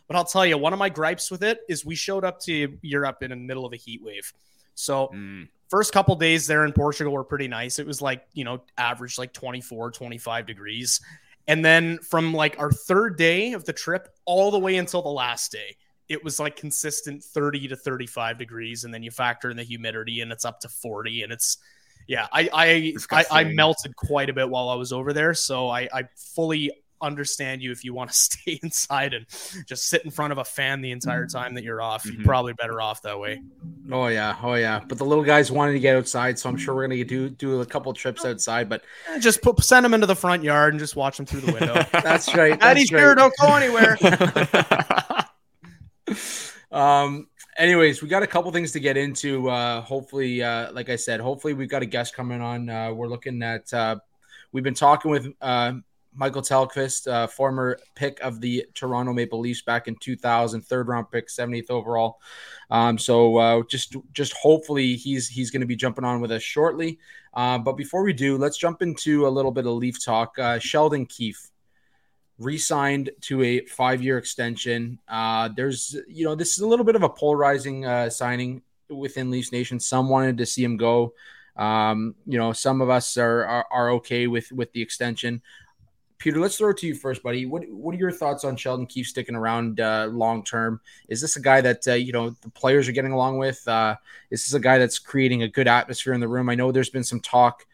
But 0.08 0.16
I'll 0.16 0.24
tell 0.24 0.44
you, 0.44 0.58
one 0.58 0.72
of 0.72 0.78
my 0.78 0.88
gripes 0.88 1.30
with 1.30 1.42
it 1.44 1.60
is 1.68 1.84
we 1.84 1.94
showed 1.94 2.24
up 2.24 2.40
to 2.40 2.76
Europe 2.82 3.22
in 3.22 3.30
the 3.30 3.36
middle 3.36 3.64
of 3.64 3.72
a 3.72 3.76
heat 3.76 4.02
wave. 4.02 4.32
So 4.74 5.08
Mm. 5.08 5.48
first 5.70 5.92
couple 5.92 6.16
days 6.16 6.46
there 6.46 6.64
in 6.64 6.72
Portugal 6.72 7.12
were 7.12 7.24
pretty 7.24 7.48
nice. 7.48 7.78
It 7.78 7.86
was 7.86 8.00
like, 8.00 8.26
you 8.32 8.44
know, 8.44 8.62
average 8.78 9.18
like 9.18 9.32
24, 9.32 9.90
25 9.90 10.46
degrees. 10.46 11.00
And 11.46 11.64
then 11.64 11.98
from 11.98 12.32
like 12.34 12.58
our 12.58 12.70
third 12.72 13.16
day 13.16 13.52
of 13.52 13.64
the 13.64 13.72
trip 13.72 14.08
all 14.24 14.50
the 14.50 14.58
way 14.58 14.76
until 14.76 15.02
the 15.02 15.08
last 15.08 15.52
day, 15.52 15.76
it 16.08 16.24
was 16.24 16.40
like 16.40 16.56
consistent 16.56 17.22
30 17.22 17.68
to 17.68 17.76
35 17.76 18.38
degrees. 18.38 18.84
And 18.84 18.94
then 18.94 19.02
you 19.02 19.10
factor 19.10 19.50
in 19.50 19.56
the 19.56 19.62
humidity 19.62 20.20
and 20.22 20.32
it's 20.32 20.44
up 20.44 20.60
to 20.60 20.68
40 20.68 21.22
and 21.22 21.32
it's, 21.32 21.58
yeah, 22.06 22.26
I 22.32 22.48
I, 22.52 22.94
I 23.10 23.24
I 23.30 23.44
melted 23.44 23.94
quite 23.94 24.30
a 24.30 24.32
bit 24.32 24.48
while 24.48 24.70
I 24.70 24.74
was 24.74 24.94
over 24.94 25.12
there, 25.12 25.34
so 25.34 25.68
I 25.68 25.88
I 25.92 26.04
fully 26.16 26.70
understand 27.00 27.62
you 27.62 27.72
if 27.72 27.84
you 27.84 27.94
want 27.94 28.10
to 28.10 28.16
stay 28.18 28.58
inside 28.62 29.14
and 29.14 29.26
just 29.66 29.88
sit 29.88 30.04
in 30.04 30.10
front 30.10 30.32
of 30.32 30.38
a 30.38 30.44
fan 30.44 30.80
the 30.80 30.90
entire 30.90 31.26
mm-hmm. 31.26 31.38
time 31.38 31.54
that 31.54 31.64
you're 31.64 31.80
off. 31.80 32.04
You're 32.04 32.14
mm-hmm. 32.14 32.24
probably 32.24 32.52
better 32.54 32.80
off 32.80 33.02
that 33.02 33.18
way. 33.18 33.42
Oh 33.90 34.08
yeah, 34.08 34.36
oh 34.42 34.54
yeah. 34.54 34.80
But 34.86 34.98
the 34.98 35.04
little 35.04 35.24
guys 35.24 35.50
wanted 35.50 35.72
to 35.72 35.80
get 35.80 35.96
outside, 35.96 36.38
so 36.38 36.48
I'm 36.48 36.56
sure 36.56 36.74
we're 36.74 36.86
gonna 36.86 37.04
do 37.04 37.30
do 37.30 37.60
a 37.60 37.66
couple 37.66 37.92
trips 37.92 38.24
outside. 38.24 38.68
But 38.68 38.84
just 39.20 39.42
put, 39.42 39.62
send 39.62 39.84
them 39.84 39.94
into 39.94 40.06
the 40.06 40.16
front 40.16 40.42
yard 40.42 40.74
and 40.74 40.80
just 40.80 40.96
watch 40.96 41.16
them 41.16 41.26
through 41.26 41.40
the 41.40 41.52
window. 41.52 41.74
that's 41.92 42.34
right. 42.34 42.58
That's 42.58 42.92
right. 42.92 43.00
here, 43.00 43.14
don't 43.14 43.34
go 43.40 43.54
anywhere. 43.54 43.96
um. 46.70 47.28
Anyways, 47.56 48.02
we 48.02 48.08
got 48.08 48.22
a 48.22 48.26
couple 48.26 48.52
things 48.52 48.70
to 48.70 48.78
get 48.78 48.96
into. 48.96 49.50
Uh, 49.50 49.80
hopefully, 49.80 50.40
uh, 50.40 50.70
like 50.70 50.88
I 50.88 50.94
said, 50.94 51.18
hopefully 51.18 51.54
we've 51.54 51.68
got 51.68 51.82
a 51.82 51.86
guest 51.86 52.14
coming 52.14 52.40
on. 52.40 52.70
Uh, 52.70 52.92
we're 52.92 53.08
looking 53.08 53.42
at. 53.42 53.72
Uh, 53.72 53.96
we've 54.52 54.62
been 54.62 54.74
talking 54.74 55.10
with 55.10 55.26
uh, 55.40 55.72
Mikael 56.18 56.42
Tellqvist, 56.42 57.10
uh, 57.10 57.28
former 57.28 57.78
pick 57.94 58.18
of 58.20 58.40
the 58.40 58.66
Toronto 58.74 59.12
Maple 59.12 59.38
Leafs 59.38 59.62
back 59.62 59.86
in 59.86 59.94
2000, 59.96 60.62
third 60.62 60.88
round 60.88 61.10
pick, 61.10 61.28
70th 61.28 61.70
overall. 61.70 62.18
Um, 62.70 62.98
so 62.98 63.36
uh, 63.36 63.62
just 63.70 63.96
just 64.12 64.32
hopefully 64.34 64.96
he's 64.96 65.28
he's 65.28 65.50
going 65.50 65.60
to 65.60 65.66
be 65.66 65.76
jumping 65.76 66.04
on 66.04 66.20
with 66.20 66.32
us 66.32 66.42
shortly. 66.42 66.98
Uh, 67.32 67.58
but 67.58 67.76
before 67.76 68.02
we 68.02 68.12
do, 68.12 68.36
let's 68.36 68.58
jump 68.58 68.82
into 68.82 69.26
a 69.26 69.30
little 69.30 69.52
bit 69.52 69.66
of 69.66 69.72
Leaf 69.72 70.04
talk. 70.04 70.38
Uh, 70.38 70.58
Sheldon 70.58 71.06
Keefe 71.06 71.50
re-signed 72.38 73.10
to 73.20 73.42
a 73.42 73.64
five-year 73.66 74.18
extension. 74.18 74.98
Uh, 75.08 75.48
there's 75.54 75.96
you 76.08 76.24
know 76.24 76.34
this 76.34 76.52
is 76.52 76.58
a 76.58 76.66
little 76.66 76.84
bit 76.84 76.96
of 76.96 77.04
a 77.04 77.08
polarizing 77.08 77.86
uh, 77.86 78.10
signing 78.10 78.62
within 78.90 79.30
Leafs 79.30 79.52
Nation. 79.52 79.78
Some 79.78 80.08
wanted 80.08 80.38
to 80.38 80.46
see 80.46 80.64
him 80.64 80.76
go. 80.76 81.14
Um, 81.56 82.14
you 82.24 82.38
know, 82.38 82.52
some 82.52 82.80
of 82.80 82.88
us 82.88 83.16
are, 83.18 83.44
are, 83.44 83.66
are 83.70 83.90
okay 83.92 84.26
with 84.26 84.50
with 84.52 84.72
the 84.72 84.82
extension. 84.82 85.42
Peter, 86.18 86.40
let's 86.40 86.58
throw 86.58 86.70
it 86.70 86.76
to 86.78 86.86
you 86.86 86.94
first, 86.94 87.22
buddy. 87.22 87.46
What 87.46 87.68
what 87.70 87.94
are 87.94 87.98
your 87.98 88.10
thoughts 88.10 88.44
on 88.44 88.56
Sheldon 88.56 88.86
Keefe 88.86 89.06
sticking 89.06 89.36
around 89.36 89.80
uh, 89.80 90.08
long 90.10 90.42
term? 90.42 90.80
Is 91.08 91.20
this 91.20 91.36
a 91.36 91.40
guy 91.40 91.60
that 91.60 91.86
uh, 91.86 91.94
you 91.94 92.12
know 92.12 92.30
the 92.30 92.50
players 92.50 92.88
are 92.88 92.92
getting 92.92 93.12
along 93.12 93.38
with? 93.38 93.66
Uh, 93.68 93.94
is 94.30 94.44
this 94.44 94.52
a 94.54 94.60
guy 94.60 94.78
that's 94.78 94.98
creating 94.98 95.42
a 95.42 95.48
good 95.48 95.68
atmosphere 95.68 96.14
in 96.14 96.20
the 96.20 96.26
room? 96.26 96.48
I 96.48 96.56
know 96.56 96.72
there's 96.72 96.90
been 96.90 97.04
some 97.04 97.20
talk, 97.20 97.64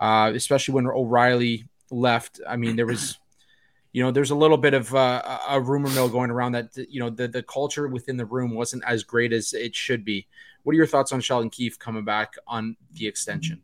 uh, 0.00 0.32
especially 0.34 0.74
when 0.74 0.86
O'Reilly 0.86 1.68
left. 1.90 2.40
I 2.48 2.56
mean, 2.56 2.74
there 2.74 2.86
was, 2.86 3.18
you 3.92 4.02
know, 4.02 4.10
there's 4.10 4.30
a 4.30 4.36
little 4.36 4.56
bit 4.56 4.72
of 4.72 4.94
uh, 4.94 5.38
a 5.50 5.60
rumor 5.60 5.90
mill 5.90 6.08
going 6.08 6.30
around 6.30 6.52
that 6.52 6.74
you 6.88 7.00
know 7.00 7.10
the 7.10 7.28
the 7.28 7.42
culture 7.42 7.86
within 7.86 8.16
the 8.16 8.26
room 8.26 8.54
wasn't 8.54 8.82
as 8.86 9.04
great 9.04 9.34
as 9.34 9.52
it 9.52 9.74
should 9.74 10.06
be. 10.06 10.26
What 10.62 10.72
are 10.72 10.76
your 10.76 10.86
thoughts 10.86 11.12
on 11.12 11.20
Sheldon 11.20 11.50
Keefe 11.50 11.78
coming 11.78 12.04
back 12.06 12.34
on 12.46 12.76
the 12.92 13.06
extension? 13.06 13.60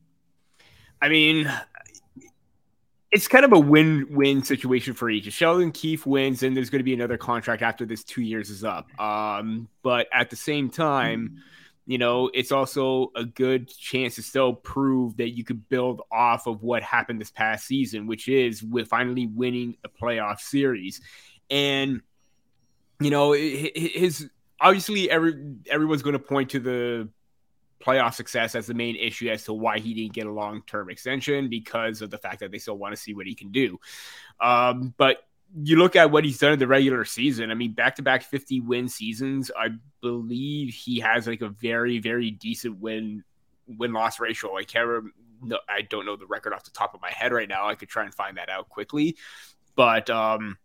I 1.01 1.09
mean, 1.09 1.51
it's 3.13 3.29
kind 3.29 3.45
of 3.45 3.53
a 3.53 3.59
win-win 3.59 4.43
situation 4.43 4.95
for 4.95 5.09
each. 5.09 5.27
If 5.27 5.35
Sheldon 5.35 5.73
Keefe 5.73 6.07
wins, 6.07 6.41
then 6.41 6.55
there's 6.55 6.71
going 6.71 6.81
to 6.81 6.85
be 6.85 6.95
another 6.95 7.17
contract 7.17 7.63
after 7.63 7.87
this 7.87 8.03
two 8.05 8.23
years 8.23 8.51
is 8.51 8.65
up. 8.65 8.89
Um, 9.01 9.69
but 9.83 10.09
at 10.13 10.31
the 10.31 10.37
same 10.37 10.71
time, 10.71 11.43
you 11.87 11.99
know, 11.99 12.31
it's 12.35 12.51
also 12.51 13.13
a 13.15 13.25
good 13.25 13.69
chance 13.69 14.17
to 14.17 14.23
still 14.23 14.53
prove 14.53 15.17
that 15.19 15.31
you 15.31 15.45
could 15.45 15.69
build 15.69 16.03
off 16.11 16.49
of 16.49 16.63
what 16.65 16.83
happened 16.83 17.21
this 17.21 17.31
past 17.31 17.67
season, 17.67 18.09
which 18.09 18.29
is 18.29 18.63
with 18.63 18.89
finally 18.89 19.29
winning 19.29 19.77
a 19.85 19.89
playoff 19.89 20.41
series. 20.41 21.01
And 21.49 22.03
you 22.99 23.11
know, 23.11 23.33
his 23.33 24.29
obviously 24.61 25.11
every 25.11 25.55
everyone's 25.71 26.03
going 26.03 26.15
to 26.15 26.19
point 26.19 26.51
to 26.51 26.59
the 26.59 27.09
playoff 27.81 28.15
success 28.15 28.55
as 28.55 28.67
the 28.67 28.75
main 28.75 28.97
issue 28.97 29.29
as 29.29 29.45
to 29.45 29.53
why 29.53 29.79
he 29.79 29.95
didn't 29.95 30.13
get 30.13 30.27
a 30.27 30.33
long 30.33 30.63
term 30.67 30.91
extension 30.91 31.49
because 31.49 32.03
of 32.03 32.11
the 32.11 32.19
fact 32.19 32.41
that 32.41 32.51
they 32.51 32.59
still 32.59 32.79
want 32.79 32.95
to 32.95 33.01
see 33.01 33.15
what 33.15 33.27
he 33.27 33.35
can 33.35 33.51
do. 33.51 33.79
Um, 34.41 34.95
but 34.97 35.19
you 35.55 35.77
look 35.77 35.97
at 35.97 36.11
what 36.11 36.25
he's 36.25 36.39
done 36.39 36.53
in 36.53 36.59
the 36.59 36.67
regular 36.67 37.05
season. 37.05 37.51
I 37.51 37.55
mean, 37.55 37.73
back 37.73 37.97
to 37.97 38.03
back 38.03 38.23
50 38.23 38.61
win 38.61 38.89
seasons. 38.89 39.51
I 39.57 39.71
believe 40.01 40.75
he 40.75 41.01
has 41.01 41.27
like 41.27 41.43
a 41.43 41.49
very, 41.49 41.99
very 41.99 42.31
decent 42.31 42.79
win 42.79 43.23
win 43.67 43.93
loss 43.93 44.21
ratio. 44.21 44.57
I 44.57 44.65
can't 44.65 44.87
remember. 44.87 45.13
I 45.69 45.83
don't 45.83 46.07
know 46.07 46.17
the 46.17 46.27
record 46.27 46.55
off 46.55 46.65
the 46.65 46.71
top 46.71 46.95
of 46.95 47.01
my 47.01 47.11
head 47.11 47.33
right 47.33 47.49
now. 47.49 47.69
I 47.69 47.75
could 47.75 47.89
try 47.89 48.05
and 48.05 48.15
find 48.15 48.39
that 48.39 48.49
out 48.49 48.69
quickly. 48.69 49.17
But 49.75 50.09
um, 50.09 50.57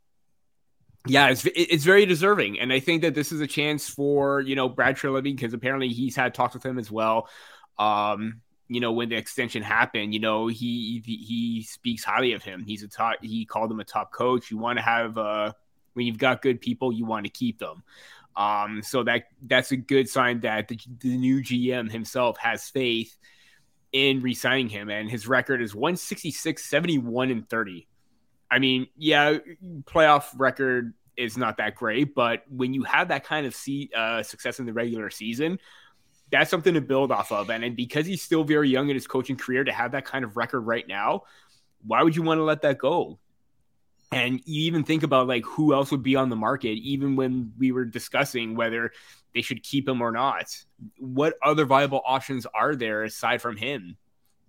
yeah, 1.08 1.30
it's 1.30 1.46
it's 1.56 1.84
very 1.84 2.06
deserving, 2.06 2.60
and 2.60 2.72
I 2.72 2.80
think 2.80 3.02
that 3.02 3.16
this 3.16 3.32
is 3.32 3.42
a 3.42 3.48
chance 3.48 3.90
for 3.90 4.42
you 4.42 4.56
know 4.56 4.70
Brad 4.70 4.96
Treliving 4.98 5.36
because 5.36 5.54
apparently 5.54 5.90
he's 5.90 6.16
had 6.16 6.34
talks 6.34 6.54
with 6.54 6.66
him 6.66 6.78
as 6.78 6.92
well. 6.92 7.28
Um, 7.80 8.42
you 8.68 8.80
know, 8.80 8.92
when 8.92 9.10
the 9.10 9.16
extension 9.16 9.64
happened, 9.64 10.14
you 10.14 10.20
know 10.20 10.48
he 10.48 11.02
he 11.06 11.64
speaks 11.64 12.04
highly 12.04 12.34
of 12.34 12.44
him. 12.44 12.64
He's 12.66 12.84
a 12.84 12.88
top. 12.88 13.16
He 13.22 13.46
called 13.46 13.72
him 13.72 13.80
a 13.80 13.84
top 13.84 14.14
coach. 14.14 14.52
You 14.52 14.58
want 14.58 14.78
to 14.78 14.84
have 14.84 15.18
uh, 15.18 15.54
when 15.94 16.06
you've 16.06 16.20
got 16.20 16.42
good 16.42 16.62
people, 16.62 16.94
you 16.94 17.06
want 17.06 17.26
to 17.26 17.32
keep 17.32 17.58
them. 17.58 17.84
Um, 18.36 18.82
so 18.84 19.04
that 19.04 19.24
that's 19.46 19.72
a 19.72 19.78
good 19.78 20.08
sign 20.08 20.42
that 20.42 20.68
the, 20.68 20.80
the 21.00 21.18
new 21.18 21.42
GM 21.42 21.92
himself 21.92 22.38
has 22.38 22.70
faith 22.70 23.18
in 23.92 24.22
re-signing 24.22 24.70
him, 24.70 24.90
and 24.90 25.10
his 25.10 25.28
record 25.28 25.62
is 25.62 25.76
166, 25.76 26.64
71, 26.64 27.30
and 27.30 27.50
30. 27.50 27.88
I 28.52 28.60
mean, 28.60 28.88
yeah, 28.98 29.38
playoff 29.86 30.26
record 30.36 30.94
is 31.16 31.38
not 31.38 31.58
that 31.58 31.76
great, 31.76 32.14
but 32.14 32.44
when 32.50 32.74
you 32.74 32.84
have 32.84 33.08
that 33.08 33.24
kind 33.24 33.46
of 33.46 33.56
see, 33.56 33.90
uh, 33.96 34.22
success 34.24 34.60
in 34.60 34.66
the 34.66 34.74
regular 34.74 35.10
season, 35.10 35.58
that's 36.32 36.52
something 36.52 36.74
to 36.74 36.82
build 36.82 37.12
off 37.12 37.32
of. 37.32 37.50
And, 37.50 37.64
and 37.64 37.76
because 37.78 38.06
he's 38.06 38.22
still 38.22 38.44
very 38.44 38.70
young 38.70 38.90
in 38.90 38.96
his 38.96 39.08
coaching 39.08 39.38
career, 39.38 39.64
to 39.64 39.72
have 39.72 39.94
that 39.94 40.06
kind 40.06 40.26
of 40.26 40.36
record 40.36 40.62
right 40.62 40.88
now, 40.88 41.24
why 41.86 42.04
would 42.04 42.16
you 42.16 42.24
want 42.24 42.40
to 42.40 42.44
let 42.44 42.62
that 42.64 42.78
go? 42.78 43.20
And 44.12 44.42
you 44.46 44.64
even 44.64 44.84
think 44.84 45.04
about 45.04 45.28
like 45.28 45.46
who 45.46 45.74
else 45.74 45.90
would 45.92 46.04
be 46.04 46.18
on 46.18 46.30
the 46.30 46.36
market, 46.36 46.74
even 46.74 47.16
when 47.16 47.54
we 47.58 47.72
were 47.72 47.86
discussing 47.86 48.56
whether 48.56 48.92
they 49.34 49.42
should 49.42 49.64
keep 49.64 49.88
him 49.88 50.02
or 50.02 50.12
not. 50.12 50.54
What 51.00 51.36
other 51.42 51.66
viable 51.66 52.02
options 52.06 52.46
are 52.54 52.76
there 52.76 53.04
aside 53.04 53.42
from 53.42 53.56
him? 53.56 53.96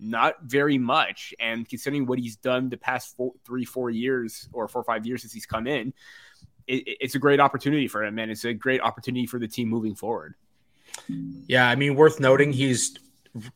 Not 0.02 0.42
very 0.42 0.78
much. 0.78 1.34
And 1.38 1.68
considering 1.68 2.06
what 2.06 2.18
he's 2.18 2.36
done 2.36 2.68
the 2.68 2.76
past 2.76 3.16
four, 3.16 3.32
three, 3.44 3.64
four 3.64 3.90
years 3.90 4.48
or 4.52 4.68
four 4.68 4.84
five 4.84 5.06
years 5.06 5.22
since 5.22 5.32
he's 5.32 5.46
come 5.46 5.66
in, 5.66 5.94
it, 6.66 6.82
it's 7.00 7.14
a 7.14 7.18
great 7.18 7.40
opportunity 7.40 7.88
for 7.88 8.04
him, 8.04 8.18
and 8.18 8.30
it's 8.30 8.44
a 8.44 8.54
great 8.54 8.80
opportunity 8.80 9.26
for 9.26 9.38
the 9.38 9.48
team 9.48 9.68
moving 9.68 9.94
forward. 9.94 10.34
Yeah, 11.46 11.68
I 11.68 11.76
mean, 11.76 11.94
worth 11.94 12.20
noting, 12.20 12.52
he's 12.52 12.98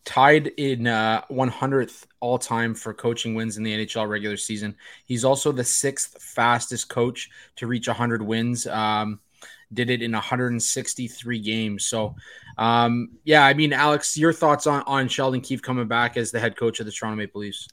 tied 0.04 0.46
in 0.46 0.86
uh, 0.86 1.22
100th 1.30 2.06
all 2.20 2.38
time 2.38 2.74
for 2.74 2.94
coaching 2.94 3.34
wins 3.34 3.58
in 3.58 3.62
the 3.62 3.72
NHL 3.72 4.08
regular 4.08 4.36
season. 4.36 4.74
He's 5.04 5.24
also 5.24 5.52
the 5.52 5.64
sixth 5.64 6.22
fastest 6.22 6.88
coach 6.88 7.28
to 7.56 7.66
reach 7.66 7.86
100 7.86 8.22
wins. 8.22 8.66
Um, 8.66 9.20
did 9.72 9.90
it 9.90 10.02
in 10.02 10.12
163 10.12 11.38
games. 11.40 11.86
So, 11.86 12.14
um, 12.58 13.10
yeah, 13.24 13.44
I 13.44 13.54
mean, 13.54 13.72
Alex, 13.72 14.16
your 14.16 14.32
thoughts 14.32 14.66
on, 14.66 14.82
on 14.86 15.08
Sheldon 15.08 15.40
Keefe 15.40 15.62
coming 15.62 15.88
back 15.88 16.16
as 16.16 16.30
the 16.30 16.40
head 16.40 16.56
coach 16.56 16.80
of 16.80 16.86
the 16.86 16.92
Toronto 16.92 17.16
Maple 17.16 17.40
Leafs? 17.40 17.68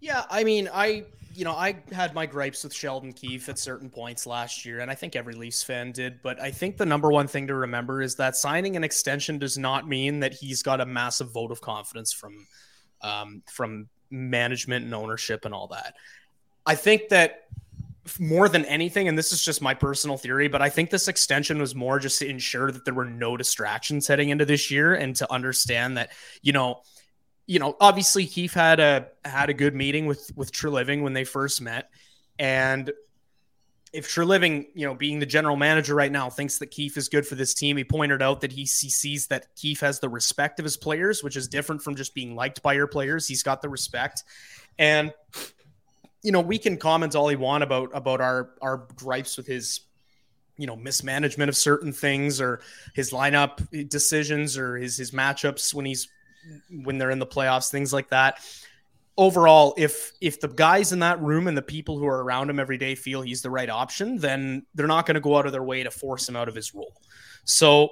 Yeah, 0.00 0.24
I 0.30 0.44
mean, 0.44 0.68
I 0.72 1.04
you 1.34 1.44
know, 1.44 1.52
I 1.52 1.76
had 1.92 2.14
my 2.14 2.26
gripes 2.26 2.64
with 2.64 2.74
Sheldon 2.74 3.12
Keefe 3.12 3.48
at 3.48 3.58
certain 3.58 3.88
points 3.88 4.26
last 4.26 4.64
year, 4.64 4.80
and 4.80 4.90
I 4.90 4.94
think 4.94 5.14
every 5.14 5.34
Leafs 5.34 5.62
fan 5.62 5.92
did. 5.92 6.20
But 6.22 6.40
I 6.40 6.50
think 6.50 6.76
the 6.76 6.86
number 6.86 7.10
one 7.10 7.28
thing 7.28 7.46
to 7.46 7.54
remember 7.54 8.02
is 8.02 8.16
that 8.16 8.36
signing 8.36 8.76
an 8.76 8.82
extension 8.82 9.38
does 9.38 9.56
not 9.56 9.86
mean 9.86 10.20
that 10.20 10.34
he's 10.34 10.62
got 10.62 10.80
a 10.80 10.86
massive 10.86 11.30
vote 11.30 11.52
of 11.52 11.60
confidence 11.60 12.12
from 12.12 12.46
um, 13.02 13.42
from 13.48 13.88
management 14.10 14.84
and 14.84 14.94
ownership 14.94 15.44
and 15.44 15.54
all 15.54 15.68
that. 15.68 15.94
I 16.66 16.74
think 16.74 17.08
that 17.10 17.44
more 18.18 18.48
than 18.48 18.64
anything, 18.64 19.08
and 19.08 19.16
this 19.16 19.32
is 19.32 19.44
just 19.44 19.60
my 19.60 19.74
personal 19.74 20.16
theory, 20.16 20.48
but 20.48 20.62
I 20.62 20.70
think 20.70 20.90
this 20.90 21.08
extension 21.08 21.58
was 21.58 21.74
more 21.74 21.98
just 21.98 22.18
to 22.20 22.28
ensure 22.28 22.70
that 22.70 22.84
there 22.84 22.94
were 22.94 23.04
no 23.04 23.36
distractions 23.36 24.06
heading 24.06 24.30
into 24.30 24.44
this 24.44 24.70
year 24.70 24.94
and 24.94 25.14
to 25.16 25.30
understand 25.32 25.96
that, 25.96 26.10
you 26.42 26.52
know, 26.52 26.82
you 27.46 27.58
know, 27.58 27.76
obviously 27.80 28.26
Keefe 28.26 28.54
had 28.54 28.80
a 28.80 29.08
had 29.24 29.50
a 29.50 29.54
good 29.54 29.74
meeting 29.74 30.06
with 30.06 30.30
with 30.36 30.52
Treliving 30.52 31.02
when 31.02 31.12
they 31.12 31.24
first 31.24 31.60
met. 31.60 31.90
And 32.38 32.92
if 33.92 34.08
Treliving, 34.08 34.66
you 34.74 34.86
know, 34.86 34.94
being 34.94 35.18
the 35.18 35.26
general 35.26 35.56
manager 35.56 35.94
right 35.94 36.12
now, 36.12 36.30
thinks 36.30 36.58
that 36.58 36.70
Keefe 36.70 36.96
is 36.96 37.08
good 37.08 37.26
for 37.26 37.34
this 37.34 37.54
team, 37.54 37.76
he 37.76 37.82
pointed 37.82 38.22
out 38.22 38.40
that 38.42 38.52
he, 38.52 38.62
he 38.62 38.66
sees 38.66 39.26
that 39.26 39.46
Keefe 39.56 39.80
has 39.80 39.98
the 39.98 40.08
respect 40.08 40.60
of 40.60 40.64
his 40.64 40.76
players, 40.76 41.24
which 41.24 41.36
is 41.36 41.48
different 41.48 41.82
from 41.82 41.96
just 41.96 42.14
being 42.14 42.36
liked 42.36 42.62
by 42.62 42.72
your 42.74 42.86
players. 42.86 43.26
He's 43.26 43.42
got 43.42 43.62
the 43.62 43.68
respect. 43.68 44.22
And 44.78 45.12
you 46.22 46.32
know, 46.32 46.40
we 46.40 46.58
can 46.58 46.76
comment 46.76 47.14
all 47.14 47.28
he 47.28 47.36
want 47.36 47.62
about 47.62 47.90
about 47.94 48.20
our 48.20 48.50
our 48.60 48.86
gripes 48.96 49.36
with 49.36 49.46
his 49.46 49.80
you 50.56 50.66
know 50.66 50.76
mismanagement 50.76 51.48
of 51.48 51.56
certain 51.56 51.92
things 51.92 52.40
or 52.40 52.60
his 52.94 53.10
lineup 53.10 53.88
decisions 53.88 54.58
or 54.58 54.76
his 54.76 54.96
his 54.96 55.12
matchups 55.12 55.72
when 55.72 55.86
he's 55.86 56.08
when 56.84 56.98
they're 56.98 57.10
in 57.10 57.18
the 57.18 57.26
playoffs 57.26 57.70
things 57.70 57.94
like 57.94 58.10
that 58.10 58.40
overall 59.16 59.72
if 59.78 60.12
if 60.20 60.38
the 60.40 60.48
guys 60.48 60.92
in 60.92 60.98
that 60.98 61.18
room 61.22 61.48
and 61.48 61.56
the 61.56 61.62
people 61.62 61.98
who 61.98 62.06
are 62.06 62.22
around 62.22 62.50
him 62.50 62.60
every 62.60 62.76
day 62.76 62.94
feel 62.94 63.22
he's 63.22 63.40
the 63.40 63.48
right 63.48 63.70
option 63.70 64.18
then 64.18 64.64
they're 64.74 64.86
not 64.86 65.06
going 65.06 65.14
to 65.14 65.20
go 65.20 65.36
out 65.36 65.46
of 65.46 65.52
their 65.52 65.62
way 65.62 65.82
to 65.82 65.90
force 65.90 66.28
him 66.28 66.36
out 66.36 66.48
of 66.48 66.54
his 66.54 66.74
role 66.74 66.94
so 67.44 67.88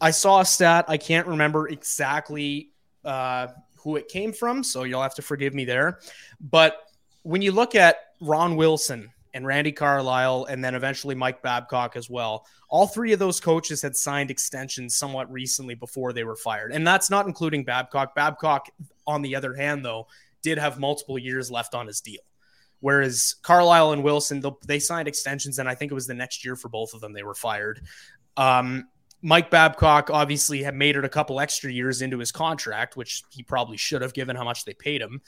i 0.00 0.10
saw 0.10 0.40
a 0.40 0.44
stat 0.44 0.86
i 0.88 0.96
can't 0.96 1.26
remember 1.26 1.68
exactly 1.68 2.70
uh, 3.04 3.48
who 3.82 3.96
it 3.96 4.08
came 4.08 4.32
from, 4.32 4.62
so 4.62 4.84
you'll 4.84 5.02
have 5.02 5.14
to 5.14 5.22
forgive 5.22 5.54
me 5.54 5.64
there. 5.64 6.00
But 6.40 6.78
when 7.22 7.42
you 7.42 7.52
look 7.52 7.74
at 7.74 7.96
Ron 8.20 8.56
Wilson 8.56 9.10
and 9.32 9.46
Randy 9.46 9.72
Carlyle, 9.72 10.46
and 10.48 10.64
then 10.64 10.74
eventually 10.74 11.14
Mike 11.14 11.42
Babcock 11.42 11.96
as 11.96 12.10
well, 12.10 12.46
all 12.68 12.86
three 12.86 13.12
of 13.12 13.18
those 13.18 13.40
coaches 13.40 13.82
had 13.82 13.96
signed 13.96 14.30
extensions 14.30 14.96
somewhat 14.96 15.30
recently 15.30 15.74
before 15.74 16.12
they 16.12 16.24
were 16.24 16.36
fired. 16.36 16.72
And 16.72 16.86
that's 16.86 17.10
not 17.10 17.26
including 17.26 17.64
Babcock. 17.64 18.14
Babcock, 18.14 18.68
on 19.06 19.22
the 19.22 19.36
other 19.36 19.54
hand, 19.54 19.84
though, 19.84 20.08
did 20.42 20.58
have 20.58 20.78
multiple 20.78 21.18
years 21.18 21.50
left 21.50 21.74
on 21.74 21.86
his 21.86 22.00
deal. 22.00 22.22
Whereas 22.80 23.36
Carlyle 23.42 23.92
and 23.92 24.02
Wilson, 24.02 24.42
they 24.66 24.78
signed 24.78 25.06
extensions, 25.06 25.58
and 25.58 25.68
I 25.68 25.74
think 25.74 25.92
it 25.92 25.94
was 25.94 26.06
the 26.06 26.14
next 26.14 26.44
year 26.44 26.56
for 26.56 26.68
both 26.68 26.94
of 26.94 27.00
them 27.00 27.12
they 27.12 27.22
were 27.22 27.34
fired. 27.34 27.82
Um, 28.36 28.88
Mike 29.22 29.50
Babcock 29.50 30.08
obviously 30.10 30.62
had 30.62 30.74
made 30.74 30.96
it 30.96 31.04
a 31.04 31.08
couple 31.08 31.40
extra 31.40 31.70
years 31.70 32.00
into 32.00 32.18
his 32.18 32.32
contract, 32.32 32.96
which 32.96 33.22
he 33.28 33.42
probably 33.42 33.76
should 33.76 34.00
have 34.00 34.14
given 34.14 34.34
how 34.34 34.44
much 34.44 34.64
they 34.64 34.72
paid 34.72 35.02
him. 35.02 35.20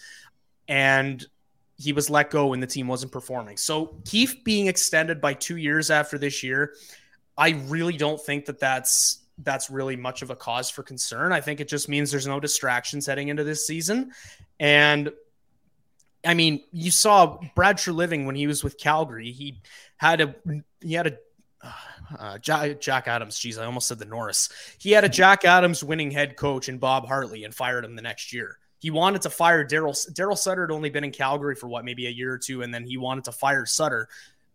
And 0.66 1.24
he 1.82 1.92
was 1.92 2.08
let 2.08 2.30
go 2.30 2.48
when 2.48 2.60
the 2.60 2.66
team 2.66 2.86
wasn't 2.86 3.10
performing. 3.10 3.56
So 3.56 3.96
Keefe 4.04 4.44
being 4.44 4.68
extended 4.68 5.20
by 5.20 5.34
two 5.34 5.56
years 5.56 5.90
after 5.90 6.16
this 6.16 6.42
year, 6.42 6.74
I 7.36 7.50
really 7.66 7.96
don't 7.96 8.20
think 8.20 8.46
that 8.46 8.60
that's 8.60 9.18
that's 9.38 9.68
really 9.68 9.96
much 9.96 10.22
of 10.22 10.30
a 10.30 10.36
cause 10.36 10.70
for 10.70 10.84
concern. 10.84 11.32
I 11.32 11.40
think 11.40 11.58
it 11.58 11.66
just 11.66 11.88
means 11.88 12.10
there's 12.10 12.26
no 12.26 12.38
distractions 12.38 13.06
heading 13.06 13.28
into 13.28 13.42
this 13.42 13.66
season. 13.66 14.12
And 14.60 15.10
I 16.24 16.34
mean, 16.34 16.62
you 16.70 16.92
saw 16.92 17.40
Brad 17.56 17.78
Treliving 17.78 18.26
when 18.26 18.36
he 18.36 18.46
was 18.46 18.62
with 18.62 18.78
Calgary. 18.78 19.32
He 19.32 19.60
had 19.96 20.20
a 20.20 20.34
he 20.80 20.94
had 20.94 21.08
a 21.08 21.18
uh, 22.16 22.38
Jack, 22.38 23.08
Adams. 23.08 23.38
Geez, 23.38 23.58
I 23.58 23.64
almost 23.64 23.88
said 23.88 23.98
the 23.98 24.04
Norris. 24.04 24.50
He 24.78 24.92
had 24.92 25.02
a 25.02 25.08
Jack 25.08 25.44
Adams 25.44 25.82
winning 25.82 26.12
head 26.12 26.36
coach 26.36 26.68
in 26.68 26.78
Bob 26.78 27.06
Hartley 27.06 27.42
and 27.42 27.52
fired 27.52 27.84
him 27.84 27.96
the 27.96 28.02
next 28.02 28.32
year. 28.32 28.58
He 28.82 28.90
wanted 28.90 29.22
to 29.22 29.30
fire 29.30 29.64
Daryl. 29.64 29.94
Daryl 30.12 30.36
Sutter 30.36 30.62
had 30.62 30.72
only 30.72 30.90
been 30.90 31.04
in 31.04 31.12
Calgary 31.12 31.54
for 31.54 31.68
what, 31.68 31.84
maybe 31.84 32.08
a 32.08 32.10
year 32.10 32.32
or 32.32 32.38
two, 32.38 32.62
and 32.62 32.74
then 32.74 32.84
he 32.84 32.96
wanted 32.96 33.22
to 33.26 33.32
fire 33.32 33.64
Sutter. 33.64 34.08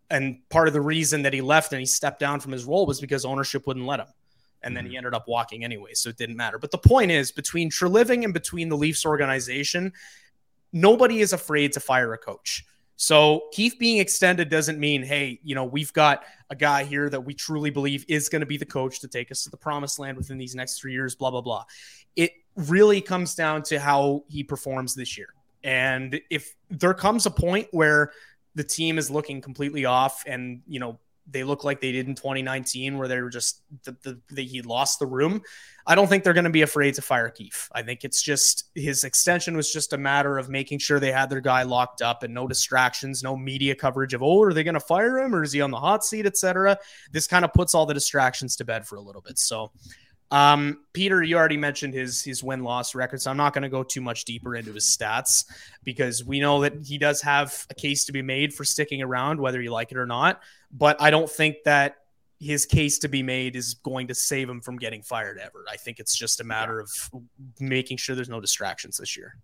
And 0.09 0.39
part 0.49 0.67
of 0.67 0.73
the 0.73 0.81
reason 0.81 1.21
that 1.21 1.31
he 1.31 1.39
left 1.39 1.71
and 1.71 1.79
he 1.79 1.85
stepped 1.85 2.19
down 2.19 2.41
from 2.41 2.51
his 2.51 2.65
role 2.65 2.85
was 2.85 2.99
because 2.99 3.23
ownership 3.23 3.65
wouldn't 3.65 3.85
let 3.85 4.01
him. 4.01 4.07
And 4.63 4.75
then 4.75 4.83
he 4.83 4.89
mm-hmm. 4.89 4.97
ended 4.97 5.13
up 5.13 5.29
walking 5.29 5.63
anyway, 5.63 5.93
so 5.93 6.09
it 6.09 6.17
didn't 6.17 6.35
matter. 6.35 6.59
But 6.59 6.71
the 6.71 6.77
point 6.77 7.09
is, 7.09 7.31
between 7.31 7.69
Treliving 7.69 8.25
and 8.25 8.33
between 8.33 8.67
the 8.67 8.75
Leafs 8.75 9.05
organization, 9.05 9.93
nobody 10.73 11.21
is 11.21 11.31
afraid 11.31 11.71
to 11.73 11.79
fire 11.79 12.11
a 12.13 12.17
coach. 12.17 12.65
So 12.97 13.43
Keefe 13.53 13.79
being 13.79 13.99
extended 13.99 14.49
doesn't 14.49 14.77
mean, 14.77 15.03
hey, 15.03 15.39
you 15.41 15.55
know, 15.55 15.63
we've 15.63 15.93
got 15.93 16.25
a 16.49 16.55
guy 16.55 16.83
here 16.83 17.09
that 17.09 17.21
we 17.21 17.33
truly 17.33 17.69
believe 17.69 18.03
is 18.09 18.27
going 18.27 18.41
to 18.41 18.45
be 18.45 18.57
the 18.57 18.65
coach 18.65 18.99
to 18.99 19.07
take 19.07 19.31
us 19.31 19.45
to 19.45 19.49
the 19.49 19.57
promised 19.57 19.99
land 19.99 20.17
within 20.17 20.37
these 20.37 20.53
next 20.53 20.81
three 20.81 20.91
years, 20.91 21.15
blah, 21.15 21.31
blah, 21.31 21.39
blah. 21.39 21.63
It 22.17 22.33
really 22.57 23.01
comes 23.01 23.35
down 23.35 23.63
to 23.63 23.79
how 23.79 24.23
he 24.27 24.43
performs 24.43 24.95
this 24.95 25.17
year. 25.17 25.29
And 25.63 26.19
if 26.29 26.55
there 26.69 26.93
comes 26.93 27.25
a 27.25 27.31
point 27.31 27.67
where 27.71 28.11
the 28.55 28.63
team 28.63 28.97
is 28.97 29.09
looking 29.09 29.41
completely 29.41 29.85
off 29.85 30.23
and, 30.25 30.61
you 30.67 30.79
know, 30.79 30.99
they 31.29 31.43
look 31.43 31.63
like 31.63 31.81
they 31.81 31.91
did 31.91 32.07
in 32.07 32.15
2019, 32.15 32.97
where 32.97 33.07
they 33.07 33.21
were 33.21 33.29
just 33.29 33.61
the, 33.83 33.95
the, 34.03 34.19
the 34.31 34.45
he 34.45 34.61
lost 34.61 34.99
the 34.99 35.05
room. 35.05 35.41
I 35.85 35.95
don't 35.95 36.07
think 36.07 36.23
they're 36.23 36.33
going 36.33 36.45
to 36.45 36.49
be 36.49 36.61
afraid 36.61 36.93
to 36.95 37.01
fire 37.01 37.29
Keefe. 37.29 37.69
I 37.73 37.81
think 37.81 38.03
it's 38.03 38.21
just 38.21 38.65
his 38.75 39.03
extension 39.03 39.55
was 39.55 39.71
just 39.71 39.93
a 39.93 39.97
matter 39.97 40.37
of 40.37 40.49
making 40.49 40.79
sure 40.79 40.99
they 40.99 41.11
had 41.11 41.29
their 41.29 41.41
guy 41.41 41.63
locked 41.63 42.01
up 42.01 42.23
and 42.23 42.33
no 42.33 42.47
distractions, 42.47 43.23
no 43.23 43.35
media 43.35 43.75
coverage 43.75 44.13
of 44.13 44.23
oh, 44.23 44.41
are 44.41 44.53
they 44.53 44.63
going 44.63 44.73
to 44.73 44.79
fire 44.79 45.19
him 45.19 45.35
or 45.35 45.43
is 45.43 45.51
he 45.51 45.61
on 45.61 45.71
the 45.71 45.79
hot 45.79 46.05
seat, 46.05 46.25
etc. 46.25 46.77
This 47.11 47.27
kind 47.27 47.43
of 47.43 47.53
puts 47.53 47.75
all 47.75 47.85
the 47.85 47.93
distractions 47.93 48.55
to 48.57 48.65
bed 48.65 48.87
for 48.87 48.95
a 48.95 49.01
little 49.01 49.21
bit. 49.21 49.37
So 49.37 49.71
um, 50.29 50.79
Peter, 50.91 51.23
you 51.23 51.37
already 51.37 51.57
mentioned 51.57 51.93
his 51.93 52.21
his 52.21 52.43
win 52.43 52.63
loss 52.63 52.93
record, 52.95 53.21
so 53.21 53.31
I'm 53.31 53.37
not 53.37 53.53
going 53.53 53.63
to 53.63 53.69
go 53.69 53.83
too 53.83 54.01
much 54.01 54.25
deeper 54.25 54.55
into 54.55 54.73
his 54.73 54.83
stats 54.83 55.45
because 55.83 56.23
we 56.23 56.39
know 56.39 56.61
that 56.61 56.85
he 56.85 56.97
does 56.97 57.21
have 57.21 57.65
a 57.69 57.73
case 57.73 58.05
to 58.05 58.11
be 58.11 58.21
made 58.21 58.53
for 58.53 58.65
sticking 58.65 59.01
around, 59.01 59.39
whether 59.39 59.61
you 59.61 59.71
like 59.71 59.91
it 59.91 59.97
or 59.97 60.05
not. 60.05 60.41
But 60.71 61.01
I 61.01 61.11
don't 61.11 61.29
think 61.29 61.57
that 61.63 61.97
his 62.39 62.65
case 62.65 62.99
to 62.99 63.07
be 63.07 63.23
made 63.23 63.55
is 63.55 63.75
going 63.75 64.07
to 64.07 64.15
save 64.15 64.49
him 64.49 64.61
from 64.61 64.77
getting 64.77 65.01
fired 65.01 65.39
ever. 65.39 65.65
I 65.69 65.77
think 65.77 65.99
it's 65.99 66.15
just 66.15 66.41
a 66.41 66.43
matter 66.43 66.79
of 66.79 66.89
making 67.59 67.97
sure 67.97 68.15
there's 68.15 68.29
no 68.29 68.41
distractions 68.41 68.97
this 68.97 69.17
year. 69.17 69.37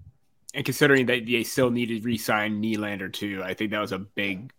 And 0.54 0.64
considering 0.64 1.08
that 1.08 1.26
they 1.26 1.44
still 1.44 1.72
needed 1.72 2.02
to 2.02 2.06
re-sign 2.06 2.62
Nylander 2.62 3.12
too, 3.12 3.42
I 3.44 3.54
think 3.54 3.72
that 3.72 3.80
was 3.80 3.92
a 3.92 4.00
big. 4.00 4.52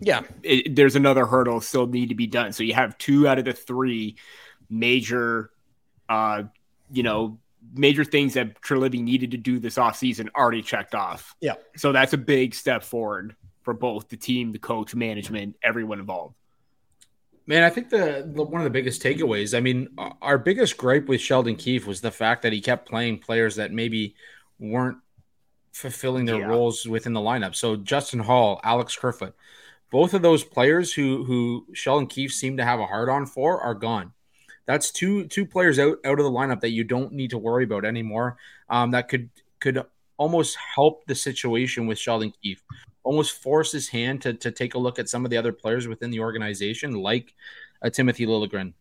Yeah, 0.00 0.22
it, 0.42 0.74
there's 0.74 0.96
another 0.96 1.26
hurdle 1.26 1.60
still 1.60 1.86
need 1.86 2.08
to 2.08 2.14
be 2.14 2.26
done. 2.26 2.52
So 2.52 2.62
you 2.62 2.74
have 2.74 2.96
two 2.98 3.28
out 3.28 3.38
of 3.38 3.44
the 3.44 3.52
three 3.52 4.16
major 4.70 5.50
uh, 6.12 6.42
you 6.92 7.02
know, 7.02 7.38
major 7.74 8.04
things 8.04 8.34
that 8.34 8.60
Treliving 8.60 9.02
needed 9.02 9.30
to 9.30 9.38
do 9.38 9.58
this 9.58 9.76
offseason 9.76 10.28
already 10.36 10.62
checked 10.62 10.94
off. 10.94 11.34
Yeah. 11.40 11.54
So 11.76 11.92
that's 11.92 12.12
a 12.12 12.18
big 12.18 12.54
step 12.54 12.82
forward 12.82 13.34
for 13.62 13.72
both 13.72 14.08
the 14.08 14.16
team, 14.16 14.52
the 14.52 14.58
coach, 14.58 14.94
management, 14.94 15.56
everyone 15.62 16.00
involved. 16.00 16.34
Man, 17.46 17.62
I 17.62 17.70
think 17.70 17.88
the, 17.88 18.30
the, 18.30 18.42
one 18.42 18.60
of 18.60 18.64
the 18.64 18.70
biggest 18.70 19.02
takeaways. 19.02 19.56
I 19.56 19.60
mean, 19.60 19.88
our 20.20 20.38
biggest 20.38 20.76
gripe 20.76 21.06
with 21.06 21.20
Sheldon 21.20 21.56
Keefe 21.56 21.86
was 21.86 22.00
the 22.00 22.10
fact 22.10 22.42
that 22.42 22.52
he 22.52 22.60
kept 22.60 22.88
playing 22.88 23.18
players 23.18 23.56
that 23.56 23.72
maybe 23.72 24.14
weren't 24.58 24.98
fulfilling 25.72 26.26
their 26.26 26.40
yeah. 26.40 26.46
roles 26.46 26.86
within 26.86 27.14
the 27.14 27.20
lineup. 27.20 27.54
So 27.54 27.76
Justin 27.76 28.20
Holl, 28.20 28.60
Alex 28.62 28.94
Kerfoot, 28.94 29.34
both 29.90 30.14
of 30.14 30.22
those 30.22 30.44
players 30.44 30.92
who 30.92 31.24
who 31.24 31.66
Sheldon 31.72 32.06
Keefe 32.06 32.32
seemed 32.32 32.58
to 32.58 32.64
have 32.64 32.80
a 32.80 32.86
hard 32.86 33.08
on 33.08 33.26
for 33.26 33.60
are 33.60 33.74
gone. 33.74 34.12
That's 34.66 34.90
two 34.90 35.26
two 35.26 35.44
players 35.44 35.78
out 35.78 35.98
out 36.04 36.18
of 36.18 36.24
the 36.24 36.30
lineup 36.30 36.60
that 36.60 36.70
you 36.70 36.84
don't 36.84 37.12
need 37.12 37.30
to 37.30 37.38
worry 37.38 37.64
about 37.64 37.84
anymore. 37.84 38.36
Um, 38.68 38.92
that 38.92 39.08
could 39.08 39.28
could 39.60 39.84
almost 40.16 40.56
help 40.56 41.04
the 41.06 41.14
situation 41.14 41.86
with 41.86 41.98
Sheldon 41.98 42.32
Keefe. 42.42 42.62
Almost 43.04 43.42
force 43.42 43.72
his 43.72 43.88
hand 43.88 44.22
to, 44.22 44.34
to 44.34 44.52
take 44.52 44.74
a 44.74 44.78
look 44.78 45.00
at 45.00 45.08
some 45.08 45.24
of 45.24 45.30
the 45.30 45.36
other 45.36 45.52
players 45.52 45.88
within 45.88 46.10
the 46.10 46.20
organization, 46.20 46.92
like 46.92 47.34
uh, 47.82 47.90
Timothy 47.90 48.26
Liljegren, 48.26 48.74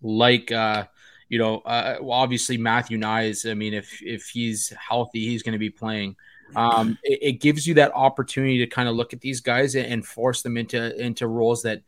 like 0.00 0.50
uh, 0.50 0.86
you 1.28 1.38
know, 1.38 1.58
uh, 1.60 1.98
well, 2.00 2.18
obviously 2.18 2.56
Matthew 2.56 2.98
Knies. 2.98 3.50
I 3.50 3.54
mean, 3.54 3.74
if 3.74 4.02
if 4.02 4.28
he's 4.28 4.70
healthy, 4.70 5.26
he's 5.26 5.42
going 5.42 5.52
to 5.52 5.58
be 5.58 5.70
playing. 5.70 6.16
Um, 6.56 6.98
it, 7.02 7.18
it, 7.22 7.32
gives 7.40 7.66
you 7.66 7.74
that 7.74 7.92
opportunity 7.94 8.58
to 8.58 8.66
kind 8.66 8.88
of 8.88 8.94
look 8.94 9.12
at 9.12 9.20
these 9.20 9.40
guys 9.40 9.74
and, 9.74 9.86
and 9.86 10.06
force 10.06 10.42
them 10.42 10.56
into 10.56 10.94
into 11.02 11.26
roles 11.26 11.62
that 11.62 11.82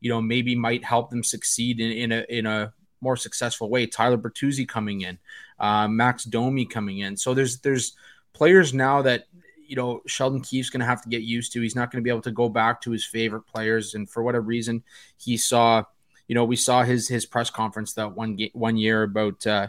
you 0.00 0.10
know, 0.10 0.20
maybe 0.20 0.54
might 0.54 0.84
help 0.84 1.10
them 1.10 1.22
succeed 1.22 1.80
in, 1.80 1.92
in 1.92 2.12
a 2.12 2.26
in 2.28 2.46
a 2.46 2.72
more 3.00 3.16
successful 3.16 3.70
way. 3.70 3.86
Tyler 3.86 4.18
Bertuzzi 4.18 4.68
coming 4.68 5.02
in, 5.02 5.18
uh, 5.58 5.88
Max 5.88 6.24
Domi 6.24 6.66
coming 6.66 6.98
in. 6.98 7.16
So 7.16 7.34
there's 7.34 7.58
there's 7.60 7.96
players 8.32 8.74
now 8.74 9.02
that 9.02 9.26
you 9.66 9.76
know 9.76 10.02
Sheldon 10.06 10.40
Keefe's 10.40 10.70
going 10.70 10.80
to 10.80 10.86
have 10.86 11.02
to 11.02 11.08
get 11.08 11.22
used 11.22 11.52
to. 11.52 11.60
He's 11.60 11.76
not 11.76 11.90
going 11.90 12.02
to 12.02 12.04
be 12.04 12.10
able 12.10 12.22
to 12.22 12.30
go 12.30 12.48
back 12.48 12.80
to 12.82 12.90
his 12.90 13.04
favorite 13.04 13.46
players, 13.46 13.94
and 13.94 14.08
for 14.08 14.22
whatever 14.22 14.44
reason, 14.44 14.82
he 15.16 15.36
saw. 15.36 15.84
You 16.28 16.34
know, 16.36 16.44
we 16.44 16.56
saw 16.56 16.84
his 16.84 17.08
his 17.08 17.26
press 17.26 17.50
conference 17.50 17.94
that 17.94 18.14
one 18.14 18.38
one 18.52 18.76
year 18.76 19.02
about. 19.02 19.46
Uh, 19.46 19.68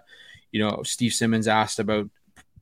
you 0.52 0.60
know, 0.60 0.84
Steve 0.84 1.14
Simmons 1.14 1.48
asked 1.48 1.80
about 1.80 2.10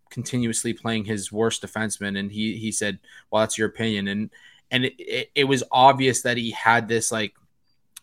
continuously 0.10 0.74
playing 0.74 1.06
his 1.06 1.32
worst 1.32 1.64
defenseman, 1.64 2.18
and 2.18 2.32
he 2.32 2.56
he 2.58 2.72
said, 2.72 3.00
"Well, 3.30 3.42
that's 3.42 3.58
your 3.58 3.68
opinion," 3.68 4.08
and 4.08 4.30
and 4.72 4.86
it, 4.86 4.94
it, 5.00 5.32
it 5.36 5.44
was 5.46 5.64
obvious 5.72 6.22
that 6.22 6.38
he 6.38 6.52
had 6.52 6.88
this 6.88 7.12
like 7.12 7.34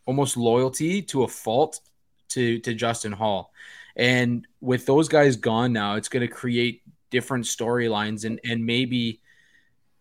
almost 0.07 0.37
loyalty 0.37 1.03
to 1.03 1.25
a 1.25 1.29
fault 1.29 1.81
to 2.31 2.59
to 2.61 2.75
Justin 2.75 3.13
Hall. 3.13 3.53
And 3.97 4.47
with 4.61 4.87
those 4.87 5.09
guys 5.09 5.37
gone 5.37 5.73
now, 5.73 5.95
it's 5.97 6.09
going 6.09 6.27
to 6.27 6.33
create 6.33 6.83
different 7.11 7.45
storylines 7.45 8.25
and 8.25 8.41
and 8.45 8.65
maybe 8.65 9.21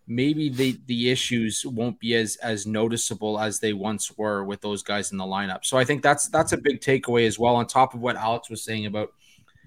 maybe 0.07 0.49
the 0.49 0.79
the 0.85 1.09
issues 1.09 1.65
won't 1.65 1.99
be 1.99 2.15
as 2.15 2.35
as 2.37 2.67
noticeable 2.67 3.39
as 3.39 3.59
they 3.59 3.73
once 3.73 4.15
were 4.17 4.43
with 4.43 4.61
those 4.61 4.83
guys 4.83 5.11
in 5.11 5.17
the 5.17 5.23
lineup. 5.23 5.65
So 5.65 5.77
I 5.77 5.85
think 5.85 6.03
that's 6.03 6.27
that's 6.29 6.51
a 6.51 6.57
big 6.57 6.81
takeaway 6.81 7.27
as 7.27 7.39
well 7.39 7.55
on 7.55 7.67
top 7.67 7.93
of 7.93 8.01
what 8.01 8.15
Alex 8.15 8.49
was 8.49 8.63
saying 8.63 8.85
about 8.85 9.13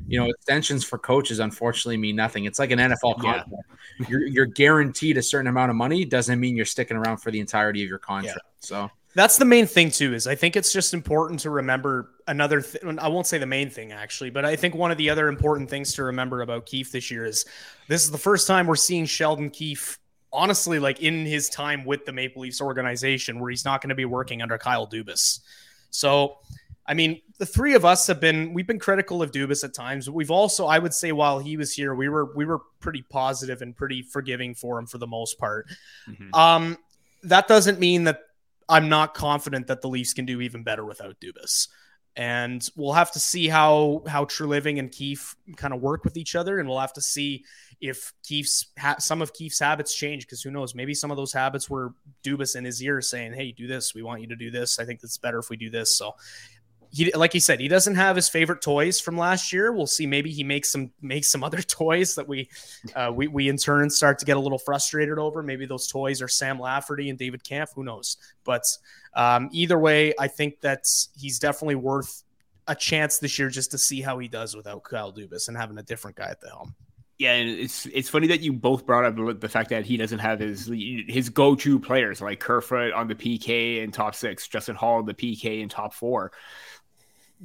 you 0.07 0.20
know 0.20 0.29
extensions 0.29 0.85
for 0.85 0.96
coaches 0.96 1.40
unfortunately 1.40 1.96
mean 1.96 2.16
nothing. 2.16 2.44
It's 2.44 2.59
like 2.59 2.70
an 2.70 2.79
NFL 2.79 3.20
contract. 3.20 3.48
Yeah. 3.51 4.07
You're 4.09 4.27
you're 4.27 4.46
guaranteed 4.46 5.16
a 5.16 5.22
certain 5.22 5.48
amount 5.48 5.70
of 5.70 5.77
money 5.77 6.05
doesn't 6.05 6.38
mean 6.38 6.55
you're 6.55 6.66
sticking 6.66 6.96
around 6.96 7.16
for 7.18 7.31
the 7.31 7.40
entirety 7.40 7.83
of 7.83 7.88
your 7.88 7.98
contract. 7.98 8.40
Yeah. 8.44 8.59
So 8.61 8.90
that's 9.14 9.38
the 9.38 9.44
main 9.44 9.66
thing 9.66 9.90
too. 9.90 10.14
Is 10.14 10.27
I 10.27 10.35
think 10.35 10.57
it's 10.57 10.73
just 10.73 10.94
important 10.94 11.40
to 11.40 11.51
remember 11.51 12.11
another. 12.27 12.61
Th- 12.61 12.85
I 12.99 13.09
won't 13.09 13.27
say 13.27 13.38
the 13.38 13.47
main 13.47 13.71
thing 13.71 13.92
actually, 13.92 14.31
but 14.31 14.44
I 14.44 14.57
think 14.57 14.75
one 14.75 14.90
of 14.90 14.99
the 14.99 15.11
other 15.11 15.29
important 15.29 15.71
things 15.71 15.94
to 15.94 16.05
remember 16.05 16.42
about 16.42 16.66
Keefe 16.66 16.92
this 16.92 17.11
year 17.11 17.25
is 17.25 17.44
this 17.88 18.05
is 18.05 18.11
the 18.11 18.18
first 18.18 18.47
time 18.47 18.66
we're 18.66 18.77
seeing 18.77 19.07
Sheldon 19.07 19.51
Keefe 19.51 19.99
honestly 20.33 20.79
like 20.79 21.01
in 21.01 21.25
his 21.25 21.49
time 21.49 21.85
with 21.85 22.05
the 22.05 22.12
Maple 22.12 22.42
Leafs 22.42 22.61
organization 22.61 23.40
where 23.40 23.51
he's 23.51 23.64
not 23.64 23.81
going 23.81 23.88
to 23.88 23.94
be 23.94 24.05
working 24.05 24.42
under 24.42 24.59
Kyle 24.59 24.87
Dubas. 24.87 25.40
So, 25.90 26.37
I 26.87 26.94
mean, 26.94 27.21
the 27.38 27.47
three 27.47 27.75
of 27.75 27.85
us 27.85 28.07
have 28.07 28.21
been 28.21 28.53
we've 28.53 28.66
been 28.66 28.79
critical 28.79 29.23
of 29.23 29.31
Dubas 29.31 29.64
at 29.64 29.75
times. 29.75 30.09
We've 30.09 30.31
also, 30.31 30.66
I 30.66 30.79
would 30.79 30.94
say, 30.94 31.12
while 31.12 31.38
he 31.38 31.57
was 31.57 31.73
here, 31.73 31.94
we 31.94 32.09
were 32.09 32.35
we 32.35 32.44
were 32.44 32.61
pretty 32.81 33.03
positive 33.03 33.62
and 33.62 33.77
pretty 33.77 34.03
forgiving 34.03 34.55
for 34.55 34.79
him 34.79 34.87
for 34.87 34.99
the 34.99 35.07
most 35.07 35.38
part. 35.38 35.66
Mm-hmm. 36.09 36.35
Um, 36.35 36.79
that 37.25 37.49
doesn't 37.49 37.81
mean 37.81 38.05
that 38.05 38.21
I'm 38.69 38.89
not 38.89 39.15
confident 39.15 39.67
that 39.69 39.81
the 39.81 39.89
Leafs 39.89 40.13
can 40.15 40.27
do 40.27 40.41
even 40.41 40.63
better 40.63 40.85
without 40.85 41.21
Dubas. 41.21 41.69
and 42.17 42.69
we'll 42.77 42.95
have 42.95 43.13
to 43.13 43.21
see 43.21 43.49
how 43.49 44.03
how 44.09 44.25
Treliving 44.25 44.79
and 44.79 44.91
Keefe 44.91 45.37
kind 45.57 45.73
of 45.73 45.81
work 45.81 46.05
with 46.05 46.17
each 46.17 46.35
other, 46.35 46.59
and 46.59 46.69
we'll 46.69 46.81
have 46.81 46.93
to 46.95 47.01
see 47.01 47.45
if 47.81 48.13
Keefe's 48.25 48.67
ha- 48.79 48.97
some 48.99 49.23
of 49.23 49.33
Keefe's 49.33 49.61
habits 49.61 49.95
change 49.95 50.27
because 50.27 50.43
who 50.43 50.51
knows? 50.51 50.75
Maybe 50.75 50.95
some 50.95 51.11
of 51.13 51.17
those 51.17 51.33
habits 51.33 51.71
were 51.71 51.95
Dubas 52.25 52.57
in 52.57 52.65
his 52.65 52.83
ear 52.83 53.01
saying, 53.01 53.35
"Hey, 53.35 53.53
do 53.53 53.67
this. 53.69 53.95
We 53.95 54.03
want 54.03 54.21
you 54.21 54.27
to 54.29 54.37
do 54.37 54.51
this. 54.51 54.79
I 54.81 54.85
think 54.85 55.01
it's 55.05 55.17
better 55.19 55.39
if 55.39 55.49
we 55.49 55.57
do 55.57 55.71
this." 55.71 55.97
So 55.97 56.17
he 56.90 57.12
like 57.12 57.33
he 57.33 57.40
said 57.40 57.61
he 57.61 57.68
doesn't 57.68 57.96
have 57.96 58.16
his 58.16 58.29
favorite 58.29 58.62
toys 58.62 59.01
from 59.01 59.16
last 59.16 59.53
year. 59.53 59.72
We'll 59.72 59.87
see. 59.87 60.07
Maybe 60.07 60.31
he 60.31 60.44
makes 60.44 60.70
some 60.70 60.90
makes 61.03 61.31
some 61.31 61.44
other 61.48 61.62
toys 61.62 62.14
that 62.14 62.29
we 62.29 62.48
uh, 62.94 63.12
we, 63.14 63.29
we 63.29 63.48
in 63.48 63.57
turn 63.57 63.90
start 63.90 64.18
to 64.20 64.24
get 64.24 64.37
a 64.37 64.40
little 64.40 64.59
frustrated 64.59 65.18
over. 65.18 65.42
Maybe 65.42 65.66
those 65.66 65.87
toys 65.87 66.22
are 66.22 66.29
sam 66.29 66.59
lafferty 66.59 67.11
and 67.11 67.18
david 67.18 67.44
Kampf. 67.44 67.72
Who 67.74 67.85
knows? 67.85 68.16
But 68.44 68.64
um, 69.14 69.48
either 69.53 69.79
way 69.79 70.14
i 70.18 70.29
think 70.29 70.61
that 70.61 70.85
he's 71.18 71.38
definitely 71.38 71.74
worth 71.74 72.22
a 72.66 72.74
chance 72.74 73.18
this 73.18 73.38
year 73.38 73.48
just 73.48 73.70
to 73.70 73.79
see 73.79 74.01
how 74.01 74.18
he 74.18 74.29
does 74.29 74.55
without 74.55 74.85
kyle 74.85 75.12
dubas 75.12 75.48
and 75.48 75.57
having 75.57 75.79
a 75.79 75.83
different 75.83 76.16
guy 76.16 76.29
at 76.29 76.40
the 76.40 76.48
helm. 76.48 76.74
Yeah, 77.18 77.33
and 77.33 77.51
it's 77.51 77.87
it's 77.87 78.09
funny 78.09 78.29
that 78.29 78.42
you 78.42 78.53
both 78.53 78.87
brought 78.87 79.05
up 79.05 79.40
the 79.40 79.48
fact 79.48 79.70
that 79.70 79.85
he 79.85 79.96
doesn't 79.96 80.20
have 80.20 80.38
his 80.38 80.70
his 81.09 81.31
go 81.31 81.57
to 81.57 81.81
players 81.81 82.20
like 82.20 82.38
Kerfoot 82.38 82.92
on 82.92 83.09
the 83.09 83.16
PK 83.16 83.83
and 83.83 83.92
top 83.92 84.14
six, 84.14 84.46
Justin 84.46 84.77
Holl 84.77 85.03
the 85.03 85.14
PK 85.14 85.61
and 85.61 85.68
top 85.68 85.94
four 85.94 86.31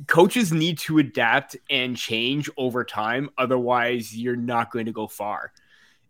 coaches 0.08 0.51
need 0.51 0.77
to 0.79 0.97
adapt 0.97 1.56
and 1.69 1.95
change 1.95 2.49
over 2.58 2.84
time 2.84 3.29
otherwise 3.38 4.15
you're 4.15 4.36
not 4.36 4.71
going 4.71 4.86
to 4.86 4.91
go 4.91 5.08
far. 5.08 5.51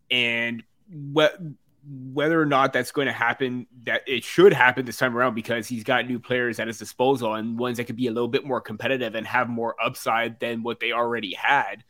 And 0.10 0.64
what 0.90 1.38
whether 1.86 2.42
or 2.42 2.46
not 2.46 2.72
that's 2.72 2.92
going 2.92 3.08
to 3.08 3.14
happen 3.14 3.68
that 3.84 4.04
it 4.08 4.24
should 4.24 4.54
happen 4.54 4.86
this 4.86 4.98
time 4.98 5.18
around 5.18 5.36
because 5.36 5.68
he's 5.68 5.84
got 5.84 6.08
new 6.08 6.18
players 6.18 6.58
at 6.60 6.68
his 6.68 6.78
disposal 6.78 7.34
and 7.34 7.60
ones 7.60 7.78
that 7.78 7.84
could 7.84 7.98
be 7.98 8.08
a 8.08 8.12
little 8.12 8.30
bit 8.30 8.46
more 8.46 8.62
competitive 8.62 9.16
and 9.16 9.28
have 9.28 9.50
more 9.50 9.76
upside 9.84 10.40
than 10.40 10.64
what 10.64 10.80
they 10.80 10.94
already 10.94 11.34
had 11.34 11.84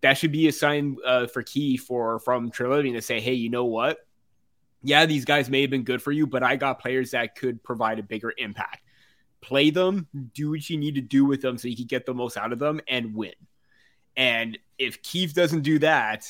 that 0.00 0.14
should 0.14 0.32
be 0.32 0.48
a 0.48 0.52
sign 0.52 0.96
uh, 1.06 1.26
for 1.28 1.42
key 1.44 1.76
for 1.76 2.18
from 2.18 2.50
Treliving 2.50 2.94
to 2.94 3.02
say 3.02 3.20
hey 3.20 3.34
you 3.34 3.50
know 3.50 3.66
what? 3.66 3.98
Yeah 4.82 5.06
these 5.06 5.24
guys 5.24 5.48
may 5.48 5.60
have 5.60 5.70
been 5.70 5.84
good 5.84 6.02
for 6.02 6.10
you 6.10 6.26
but 6.26 6.42
i 6.42 6.56
got 6.56 6.80
players 6.80 7.12
that 7.12 7.36
could 7.36 7.62
provide 7.62 8.00
a 8.00 8.02
bigger 8.02 8.32
impact 8.36 8.82
play 9.40 9.70
them, 9.70 10.06
do 10.34 10.50
what 10.50 10.68
you 10.68 10.76
need 10.76 10.94
to 10.96 11.00
do 11.00 11.24
with 11.24 11.42
them 11.42 11.58
so 11.58 11.68
you 11.68 11.76
can 11.76 11.86
get 11.86 12.06
the 12.06 12.14
most 12.14 12.36
out 12.36 12.52
of 12.52 12.58
them 12.58 12.80
and 12.88 13.14
win. 13.14 13.34
And 14.16 14.58
if 14.78 15.02
Keefe 15.02 15.34
doesn't 15.34 15.62
do 15.62 15.78
that, 15.78 16.26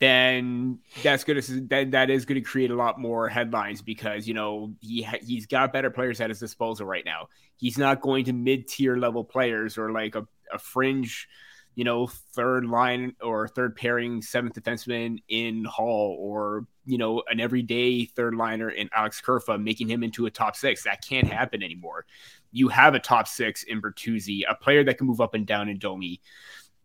then 0.00 0.78
that's 1.02 1.24
going 1.24 1.40
to 1.40 1.60
then 1.62 1.90
that 1.90 2.10
is 2.10 2.24
going 2.24 2.40
to 2.40 2.48
create 2.48 2.70
a 2.70 2.76
lot 2.76 3.00
more 3.00 3.28
headlines 3.28 3.82
because 3.82 4.28
you 4.28 4.34
know 4.34 4.72
he 4.80 5.02
ha- 5.02 5.18
he's 5.20 5.46
got 5.46 5.72
better 5.72 5.90
players 5.90 6.20
at 6.20 6.30
his 6.30 6.38
disposal 6.38 6.86
right 6.86 7.04
now. 7.04 7.28
He's 7.56 7.78
not 7.78 8.00
going 8.00 8.24
to 8.26 8.32
mid 8.32 8.68
tier 8.68 8.96
level 8.96 9.24
players 9.24 9.76
or 9.76 9.90
like 9.90 10.14
a, 10.14 10.24
a 10.52 10.58
fringe, 10.58 11.28
you 11.74 11.82
know, 11.82 12.06
third 12.06 12.64
line 12.64 13.16
or 13.20 13.48
third 13.48 13.74
pairing 13.74 14.22
seventh 14.22 14.54
defenseman 14.54 15.18
in 15.28 15.64
Holl 15.64 16.16
or 16.20 16.66
you 16.86 16.96
know 16.96 17.24
an 17.28 17.40
everyday 17.40 18.04
third 18.04 18.36
liner 18.36 18.70
in 18.70 18.88
Alex 18.94 19.20
Kerfoot, 19.20 19.60
making 19.60 19.90
him 19.90 20.04
into 20.04 20.26
a 20.26 20.30
top 20.30 20.54
six. 20.54 20.84
That 20.84 21.04
can't 21.04 21.26
happen 21.26 21.60
anymore 21.60 22.06
you 22.52 22.68
have 22.68 22.94
a 22.94 22.98
top 22.98 23.28
six 23.28 23.62
in 23.62 23.80
Bertuzzi, 23.80 24.42
a 24.48 24.54
player 24.54 24.84
that 24.84 24.98
can 24.98 25.06
move 25.06 25.20
up 25.20 25.34
and 25.34 25.46
down 25.46 25.68
in 25.68 25.78
Domi. 25.78 26.20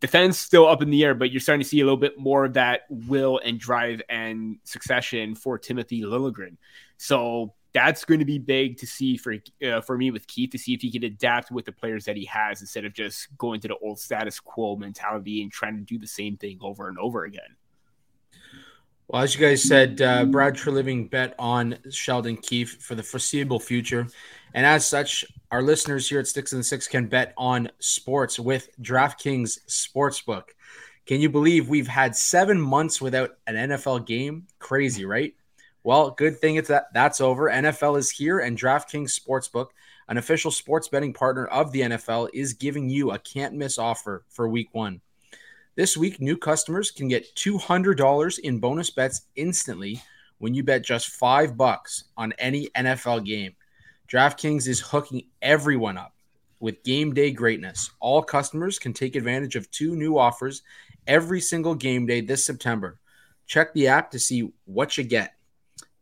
Defense 0.00 0.38
still 0.38 0.66
up 0.68 0.82
in 0.82 0.90
the 0.90 1.04
air, 1.04 1.14
but 1.14 1.30
you're 1.30 1.40
starting 1.40 1.62
to 1.62 1.68
see 1.68 1.80
a 1.80 1.84
little 1.84 1.96
bit 1.96 2.18
more 2.18 2.44
of 2.44 2.54
that 2.54 2.82
will 2.90 3.40
and 3.44 3.58
drive 3.58 4.02
and 4.08 4.58
succession 4.64 5.34
for 5.34 5.58
Timothy 5.58 6.02
Liljegren. 6.02 6.56
So 6.98 7.54
that's 7.72 8.04
going 8.04 8.20
to 8.20 8.26
be 8.26 8.38
big 8.38 8.76
to 8.78 8.86
see 8.86 9.16
for 9.16 9.34
uh, 9.66 9.80
for 9.80 9.98
me 9.98 10.10
with 10.10 10.26
Keefe 10.26 10.50
to 10.50 10.58
see 10.58 10.74
if 10.74 10.82
he 10.82 10.90
can 10.90 11.04
adapt 11.04 11.50
with 11.50 11.64
the 11.64 11.72
players 11.72 12.04
that 12.04 12.16
he 12.16 12.24
has 12.26 12.60
instead 12.60 12.84
of 12.84 12.92
just 12.92 13.36
going 13.36 13.60
to 13.60 13.68
the 13.68 13.76
old 13.78 13.98
status 13.98 14.38
quo 14.38 14.76
mentality 14.76 15.42
and 15.42 15.50
trying 15.50 15.76
to 15.76 15.82
do 15.82 15.98
the 15.98 16.06
same 16.06 16.36
thing 16.36 16.58
over 16.60 16.88
and 16.88 16.98
over 16.98 17.24
again. 17.24 17.56
Well, 19.08 19.22
as 19.22 19.34
you 19.34 19.46
guys 19.46 19.62
said, 19.62 20.00
uh, 20.00 20.24
Brad 20.24 20.54
Treliving 20.54 21.10
bet 21.10 21.34
on 21.38 21.76
Sheldon 21.90 22.38
Keefe 22.38 22.80
for 22.80 22.94
the 22.94 23.02
foreseeable 23.02 23.60
future. 23.60 24.06
And 24.54 24.64
as 24.64 24.86
such, 24.86 25.26
our 25.54 25.62
listeners 25.62 26.08
here 26.08 26.18
at 26.18 26.26
Sticks 26.26 26.52
and 26.52 26.66
Six 26.66 26.88
can 26.88 27.06
bet 27.06 27.32
on 27.38 27.70
sports 27.78 28.40
with 28.40 28.70
DraftKings 28.82 29.60
Sportsbook. 29.68 30.46
Can 31.06 31.20
you 31.20 31.30
believe 31.30 31.68
we've 31.68 31.86
had 31.86 32.16
seven 32.16 32.60
months 32.60 33.00
without 33.00 33.36
an 33.46 33.70
NFL 33.70 34.04
game? 34.04 34.48
Crazy, 34.58 35.04
right? 35.04 35.32
Well, 35.84 36.10
good 36.10 36.40
thing 36.40 36.56
it's 36.56 36.66
that 36.70 36.92
that's 36.92 37.20
over. 37.20 37.48
NFL 37.48 37.98
is 37.98 38.10
here, 38.10 38.40
and 38.40 38.58
DraftKings 38.58 39.16
Sportsbook, 39.16 39.68
an 40.08 40.18
official 40.18 40.50
sports 40.50 40.88
betting 40.88 41.12
partner 41.12 41.46
of 41.46 41.70
the 41.70 41.82
NFL, 41.82 42.30
is 42.34 42.54
giving 42.54 42.88
you 42.88 43.12
a 43.12 43.18
can't 43.20 43.54
miss 43.54 43.78
offer 43.78 44.24
for 44.30 44.48
week 44.48 44.70
one. 44.72 45.00
This 45.76 45.96
week, 45.96 46.20
new 46.20 46.36
customers 46.36 46.90
can 46.90 47.06
get 47.06 47.32
$200 47.36 48.38
in 48.40 48.58
bonus 48.58 48.90
bets 48.90 49.28
instantly 49.36 50.02
when 50.38 50.52
you 50.52 50.64
bet 50.64 50.82
just 50.82 51.10
five 51.10 51.56
bucks 51.56 52.06
on 52.16 52.32
any 52.40 52.70
NFL 52.70 53.24
game. 53.24 53.54
DraftKings 54.08 54.68
is 54.68 54.80
hooking 54.80 55.24
everyone 55.40 55.96
up 55.96 56.14
with 56.60 56.82
game 56.82 57.14
day 57.14 57.30
greatness. 57.30 57.90
All 58.00 58.22
customers 58.22 58.78
can 58.78 58.92
take 58.92 59.16
advantage 59.16 59.56
of 59.56 59.70
two 59.70 59.96
new 59.96 60.18
offers 60.18 60.62
every 61.06 61.40
single 61.40 61.74
game 61.74 62.06
day 62.06 62.20
this 62.20 62.44
September. 62.44 62.98
Check 63.46 63.72
the 63.72 63.88
app 63.88 64.10
to 64.10 64.18
see 64.18 64.52
what 64.66 64.98
you 64.98 65.04
get. 65.04 65.34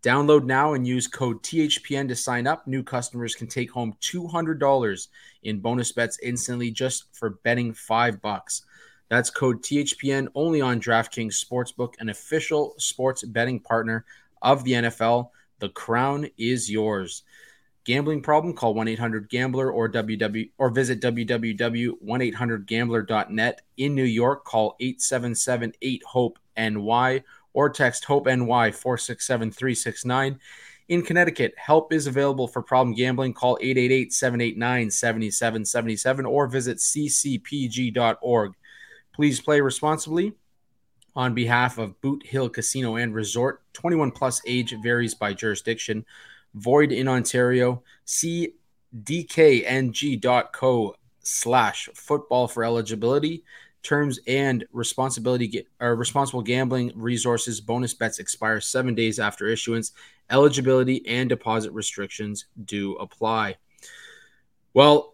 Download 0.03 0.45
now 0.45 0.75
and 0.75 0.85
use 0.85 1.07
code 1.07 1.43
THPN 1.45 2.09
to 2.09 2.17
sign 2.17 2.49
up. 2.49 2.67
New 2.67 2.83
customers 2.83 3.37
can 3.37 3.47
take 3.47 3.71
home 3.71 3.95
$200 4.01 5.09
in 5.45 5.61
bonus 5.61 5.93
bets 5.93 6.19
instantly 6.23 6.73
just 6.73 7.05
for 7.13 7.31
betting 7.45 7.73
5 7.73 8.21
bucks. 8.21 8.63
That's 9.09 9.31
code 9.31 9.63
THPN 9.63 10.27
only 10.35 10.61
on 10.61 10.81
DraftKings 10.81 11.45
Sportsbook, 11.45 11.95
an 12.01 12.09
official 12.09 12.75
sports 12.79 13.23
betting 13.23 13.61
partner 13.61 14.05
of 14.41 14.65
the 14.65 14.73
NFL. 14.73 15.31
The 15.61 15.69
crown 15.69 16.29
is 16.37 16.69
yours. 16.69 17.23
Gambling 17.85 18.23
problem? 18.23 18.55
Call 18.55 18.77
1-800-GAMBLER 18.77 19.69
or 19.71 19.91
www 19.91 20.51
or 20.59 20.71
visit 20.71 21.01
www.1800gambler.net. 21.01 23.63
In 23.77 23.95
New 23.95 24.05
York, 24.05 24.45
call 24.45 24.77
877-8-HOPE-NY 24.81 27.23
or 27.55 27.69
text 27.71 28.05
HOPE-NY 28.05 28.71
467-369. 28.71 30.39
In 30.89 31.03
Connecticut, 31.03 31.55
help 31.57 31.93
is 31.93 32.07
available 32.07 32.47
for 32.47 32.63
problem 32.63 32.95
gambling. 32.95 33.35
Call 33.35 33.59
888-789-7777 33.59 36.29
or 36.29 36.47
visit 36.47 36.79
ccpg.org. 36.79 38.53
Please 39.13 39.41
play 39.41 39.61
responsibly. 39.61 40.35
On 41.15 41.35
behalf 41.35 41.77
of 41.79 42.01
Boot 42.01 42.25
Hill 42.25 42.49
Casino 42.49 42.97
and 42.97 43.15
Resort, 43.15 43.61
21 43.75 44.13
plus 44.13 44.41
age 44.47 44.75
varies 44.83 45.15
by 45.15 45.35
jurisdiction. 45.35 46.07
Void 46.55 46.93
in 46.93 47.09
Ontario. 47.09 47.83
See 48.05 48.55
dkng.co 49.03 50.95
slash 51.21 51.89
football 51.95 52.49
for 52.49 52.65
eligibility. 52.65 53.45
Terms 53.83 54.21
and 54.29 54.65
responsibility 54.73 55.67
or 55.81 55.97
responsible 55.97 56.43
gambling 56.43 56.93
resources. 56.95 57.61
Bonus 57.61 57.95
bets 57.95 58.19
expire 58.19 58.61
seven 58.61 58.95
days 58.95 59.19
after 59.19 59.49
issuance. 59.49 59.93
Eligibility 60.31 61.05
and 61.07 61.29
deposit 61.29 61.73
restrictions 61.73 62.47
do 62.65 62.95
apply. 62.97 63.57
Well 64.73 65.13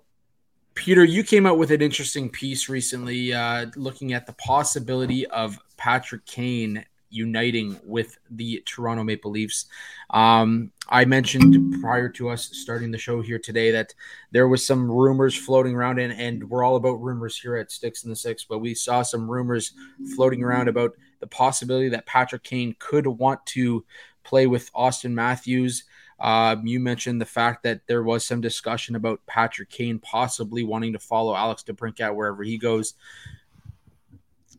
Peter, 0.79 1.03
you 1.03 1.24
came 1.24 1.44
out 1.44 1.59
with 1.59 1.72
an 1.72 1.83
interesting 1.83 2.31
piece 2.31 2.68
recently 2.68 3.33
uh, 3.35 3.66
looking 3.74 4.12
at 4.12 4.27
the 4.27 4.33
possibility 4.35 5.27
of 5.27 5.59
Patrick 5.77 6.24
Kane 6.24 6.85
uniting 7.11 7.79
with 7.85 8.18
the 8.31 8.62
Toronto 8.66 9.05
Maple 9.05 9.31
Leafs. 9.31 9.66
Um, 10.11 10.73
I 10.88 11.05
mentioned 11.05 11.81
prior 11.81 12.09
to 12.11 12.31
us 12.31 12.51
starting 12.53 12.90
the 12.90 12.99
show 12.99 13.21
here 13.21 13.38
today 13.38 13.71
that 13.73 13.94
there 14.31 14.49
was 14.49 14.66
some 14.66 14.90
rumors 14.90 15.37
floating 15.37 15.75
around, 15.75 15.99
and, 15.99 16.12
and 16.12 16.49
we're 16.49 16.64
all 16.64 16.77
about 16.77 17.03
rumors 17.03 17.38
here 17.38 17.57
at 17.57 17.71
Sticks 17.71 18.05
in 18.05 18.11
the 18.11 18.16
Six, 18.16 18.44
but 18.44 18.59
we 18.59 18.75
saw 18.75 19.03
some 19.03 19.31
rumors 19.31 19.73
floating 20.16 20.42
around 20.42 20.68
about 20.68 20.92
the 21.21 21.27
possibility 21.27 21.88
that 21.88 22.07
Patrick 22.07 22.42
Kane 22.42 22.75
could 22.79 23.07
want 23.07 23.44
to 23.47 23.85
play 24.25 24.47
with 24.47 24.71
Austin 24.75 25.14
Matthews. 25.14 25.85
Um, 26.21 26.66
you 26.66 26.81
mentioned 26.81 27.21
the 27.21 27.27
fact 27.27 27.62
that 27.62 27.87
there 27.87 28.03
was 28.03 28.27
some 28.27 28.40
discussion 28.40 28.97
about 28.97 29.25
Patrick 29.27 29.71
Kane 29.71 29.99
possibly 30.01 30.64
wanting 30.64 30.92
to 30.92 30.99
follow 30.99 31.35
Alex 31.35 31.62
DeBrincat 31.62 32.14
wherever 32.14 32.42
he 32.42 32.59
goes. 32.59 32.94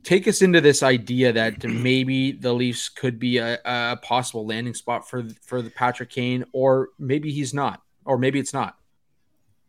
Take 0.04 0.28
us 0.28 0.42
into 0.42 0.62
this 0.62 0.82
idea 0.82 1.34
that 1.34 1.64
maybe 1.64 2.32
the 2.32 2.54
Leafs 2.54 2.90
could 2.90 3.20
be 3.20 3.38
a, 3.38 3.60
a 3.66 3.98
possible 4.02 4.46
landing 4.46 4.74
spot 4.74 5.10
for 5.10 5.28
for 5.46 5.62
the 5.62 5.70
Patrick 5.70 6.10
Kane, 6.10 6.46
or 6.54 6.90
maybe 6.98 7.32
he's 7.32 7.54
not, 7.54 7.82
or 8.06 8.18
maybe 8.18 8.40
it's 8.40 8.54
not. 8.54 8.78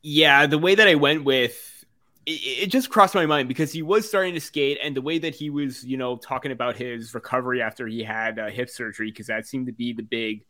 Yeah, 0.03 0.47
the 0.47 0.59
way 0.59 0.75
that 0.75 0.89
I 0.89 0.95
went 0.95 1.25
with 1.25 1.81
it, 2.27 2.65
it, 2.65 2.67
just 2.67 2.91
crossed 2.91 3.15
my 3.15 3.27
mind 3.27 3.49
because 3.49 3.73
he 3.73 3.83
was 3.83 4.09
starting 4.09 4.35
to 4.35 4.41
skate, 4.41 4.79
and 4.83 4.97
the 4.97 5.03
way 5.03 5.19
that 5.19 5.35
he 5.35 5.51
was, 5.51 5.85
you 5.85 5.97
know, 5.97 6.17
talking 6.17 6.53
about 6.53 6.77
his 6.77 7.15
recovery 7.15 7.61
after 7.61 7.87
he 7.87 8.03
had 8.03 8.39
uh, 8.39 8.49
hip 8.49 8.71
surgery, 8.71 9.11
because 9.11 9.27
that 9.27 9.47
seemed 9.47 9.67
to 9.67 9.73
be 9.73 9.93
the 9.93 10.03
big 10.03 10.45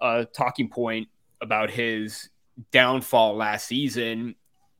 uh, 0.00 0.24
talking 0.32 0.68
point 0.68 1.08
about 1.40 1.70
his 1.70 2.30
downfall 2.70 3.36
last 3.36 3.66
season. 3.66 4.34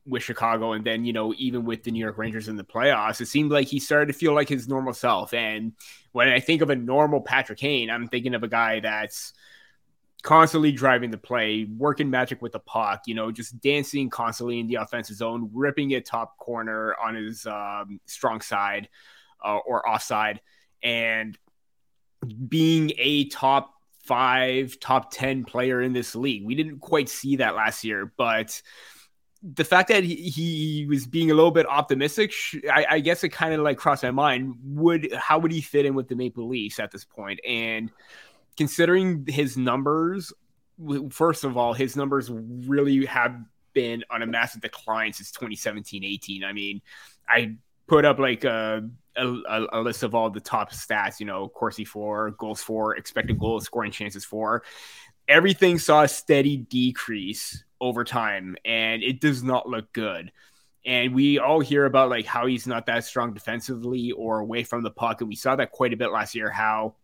With 0.07 0.23
Chicago, 0.23 0.73
and 0.73 0.85
then 0.85 1.05
you 1.05 1.13
know 1.13 1.33
even 1.37 1.65
with 1.65 1.83
the 1.83 1.91
New 1.91 1.99
York 1.99 2.17
Rangers 2.17 2.47
in 2.47 2.55
the 2.55 2.63
playoffs, 2.63 3.21
it 3.21 3.27
seemed 3.27 3.51
like 3.51 3.67
he 3.67 3.79
started 3.79 4.07
to 4.07 4.13
feel 4.13 4.33
like 4.33 4.49
his 4.49 4.67
normal 4.67 4.93
self. 4.93 5.33
And 5.33 5.73
when 6.11 6.29
I 6.29 6.39
think 6.39 6.61
of 6.61 6.69
a 6.69 6.75
normal 6.75 7.21
Patrick 7.21 7.59
Kane, 7.59 7.89
I'm 7.89 8.07
thinking 8.07 8.35
of 8.35 8.43
a 8.43 8.47
guy 8.47 8.79
that's 8.79 9.33
constantly 10.25 10.71
driving 10.71 11.11
the 11.11 11.17
play, 11.17 11.67
working 11.77 12.09
magic 12.09 12.41
with 12.41 12.51
the 12.51 12.59
puck, 12.59 13.03
you 13.05 13.13
know, 13.13 13.31
just 13.31 13.59
dancing 13.61 14.09
constantly 14.09 14.59
in 14.59 14.67
the 14.67 14.75
offensive 14.75 15.15
zone, 15.15 15.49
ripping 15.53 15.91
it 15.91 16.05
top 16.05 16.37
corner 16.37 16.95
on 16.95 17.13
his 17.15 17.45
um, 17.45 17.99
strong 18.07 18.41
side 18.41 18.89
uh, 19.43 19.57
or 19.57 19.87
offside, 19.87 20.41
and 20.81 21.37
being 22.47 22.91
a 22.97 23.25
top 23.25 23.71
five, 24.05 24.79
top 24.79 25.11
10 25.11 25.45
player 25.45 25.81
in 25.81 25.93
this 25.93 26.15
league. 26.15 26.45
We 26.45 26.55
didn't 26.55 26.79
quite 26.79 27.09
see 27.09 27.37
that 27.37 27.55
last 27.55 27.83
year, 27.83 28.11
but 28.17 28.61
the 29.53 29.63
fact 29.63 29.89
that 29.89 30.03
he, 30.03 30.15
he 30.15 30.85
was 30.87 31.05
being 31.05 31.29
a 31.29 31.35
little 31.35 31.51
bit 31.51 31.67
optimistic, 31.67 32.33
I, 32.71 32.85
I 32.89 32.99
guess 32.99 33.23
it 33.23 33.29
kind 33.29 33.53
of 33.53 33.61
like 33.61 33.77
crossed 33.77 34.01
my 34.01 34.11
mind. 34.11 34.55
Would 34.63 35.13
how 35.13 35.37
would 35.39 35.51
he 35.51 35.61
fit 35.61 35.85
in 35.85 35.93
with 35.93 36.07
the 36.07 36.15
Maple 36.15 36.47
Leafs 36.47 36.79
at 36.79 36.91
this 36.91 37.05
point? 37.05 37.39
And 37.47 37.91
considering 38.57 39.25
his 39.27 39.55
numbers, 39.55 40.33
first 41.11 41.43
of 41.43 41.57
all, 41.57 41.73
his 41.73 41.95
numbers 41.95 42.31
really 42.31 43.05
have 43.05 43.35
been 43.73 44.03
on 44.09 44.23
a 44.23 44.25
massive 44.25 44.61
decline 44.61 45.13
since 45.13 45.31
2017-18. 45.31 46.43
I 46.43 46.53
mean, 46.53 46.81
I 47.29 47.57
put 47.87 48.05
up 48.05 48.17
like 48.17 48.45
a, 48.45 48.89
a, 49.15 49.65
a, 49.73 49.81
list 49.81 50.01
of 50.01 50.15
all 50.15 50.29
the 50.31 50.39
top 50.39 50.71
stats, 50.71 51.19
you 51.19 51.25
know, 51.25 51.49
Corsi 51.49 51.85
for, 51.85 52.31
goals 52.31 52.63
for, 52.63 52.95
expected 52.95 53.37
goals, 53.37 53.65
scoring 53.65 53.91
chances 53.91 54.25
for. 54.25 54.63
Everything 55.27 55.77
saw 55.77 56.03
a 56.03 56.07
steady 56.07 56.57
decrease 56.57 57.64
over 57.81 58.03
time, 58.03 58.55
and 58.65 59.03
it 59.03 59.19
does 59.19 59.43
not 59.43 59.67
look 59.67 59.91
good. 59.93 60.31
And 60.85 61.15
we 61.15 61.39
all 61.39 61.59
hear 61.59 61.85
about 61.85 62.09
like 62.09 62.25
how 62.25 62.45
he's 62.45 62.67
not 62.67 62.85
that 62.85 63.03
strong 63.05 63.33
defensively 63.33 64.11
or 64.11 64.39
away 64.39 64.63
from 64.63 64.83
the 64.83 64.91
puck, 64.91 65.21
and 65.21 65.27
we 65.27 65.35
saw 65.35 65.55
that 65.55 65.71
quite 65.71 65.93
a 65.93 65.97
bit 65.97 66.11
last 66.11 66.35
year. 66.35 66.49
How 66.49 66.95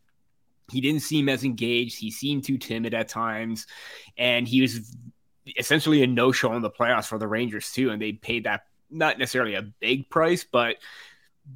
he 0.72 0.82
didn't 0.82 1.02
seem 1.02 1.30
as 1.30 1.44
engaged, 1.44 2.00
he 2.00 2.12
seemed 2.12 2.44
too 2.44 2.58
timid 2.58 2.94
at 2.94 3.10
times, 3.10 3.68
and 4.18 4.48
he 4.48 4.62
was 4.62 4.96
essentially 5.58 6.04
a 6.04 6.08
no-show 6.08 6.54
in 6.54 6.62
the 6.62 6.70
playoffs 6.70 7.08
for 7.08 7.18
the 7.18 7.28
Rangers 7.28 7.72
too, 7.72 7.90
and 7.90 8.02
they 8.02 8.14
paid 8.14 8.44
that 8.44 8.66
not 8.90 9.18
necessarily 9.18 9.56
a 9.56 9.62
big 9.62 10.10
price, 10.10 10.44
but 10.44 10.76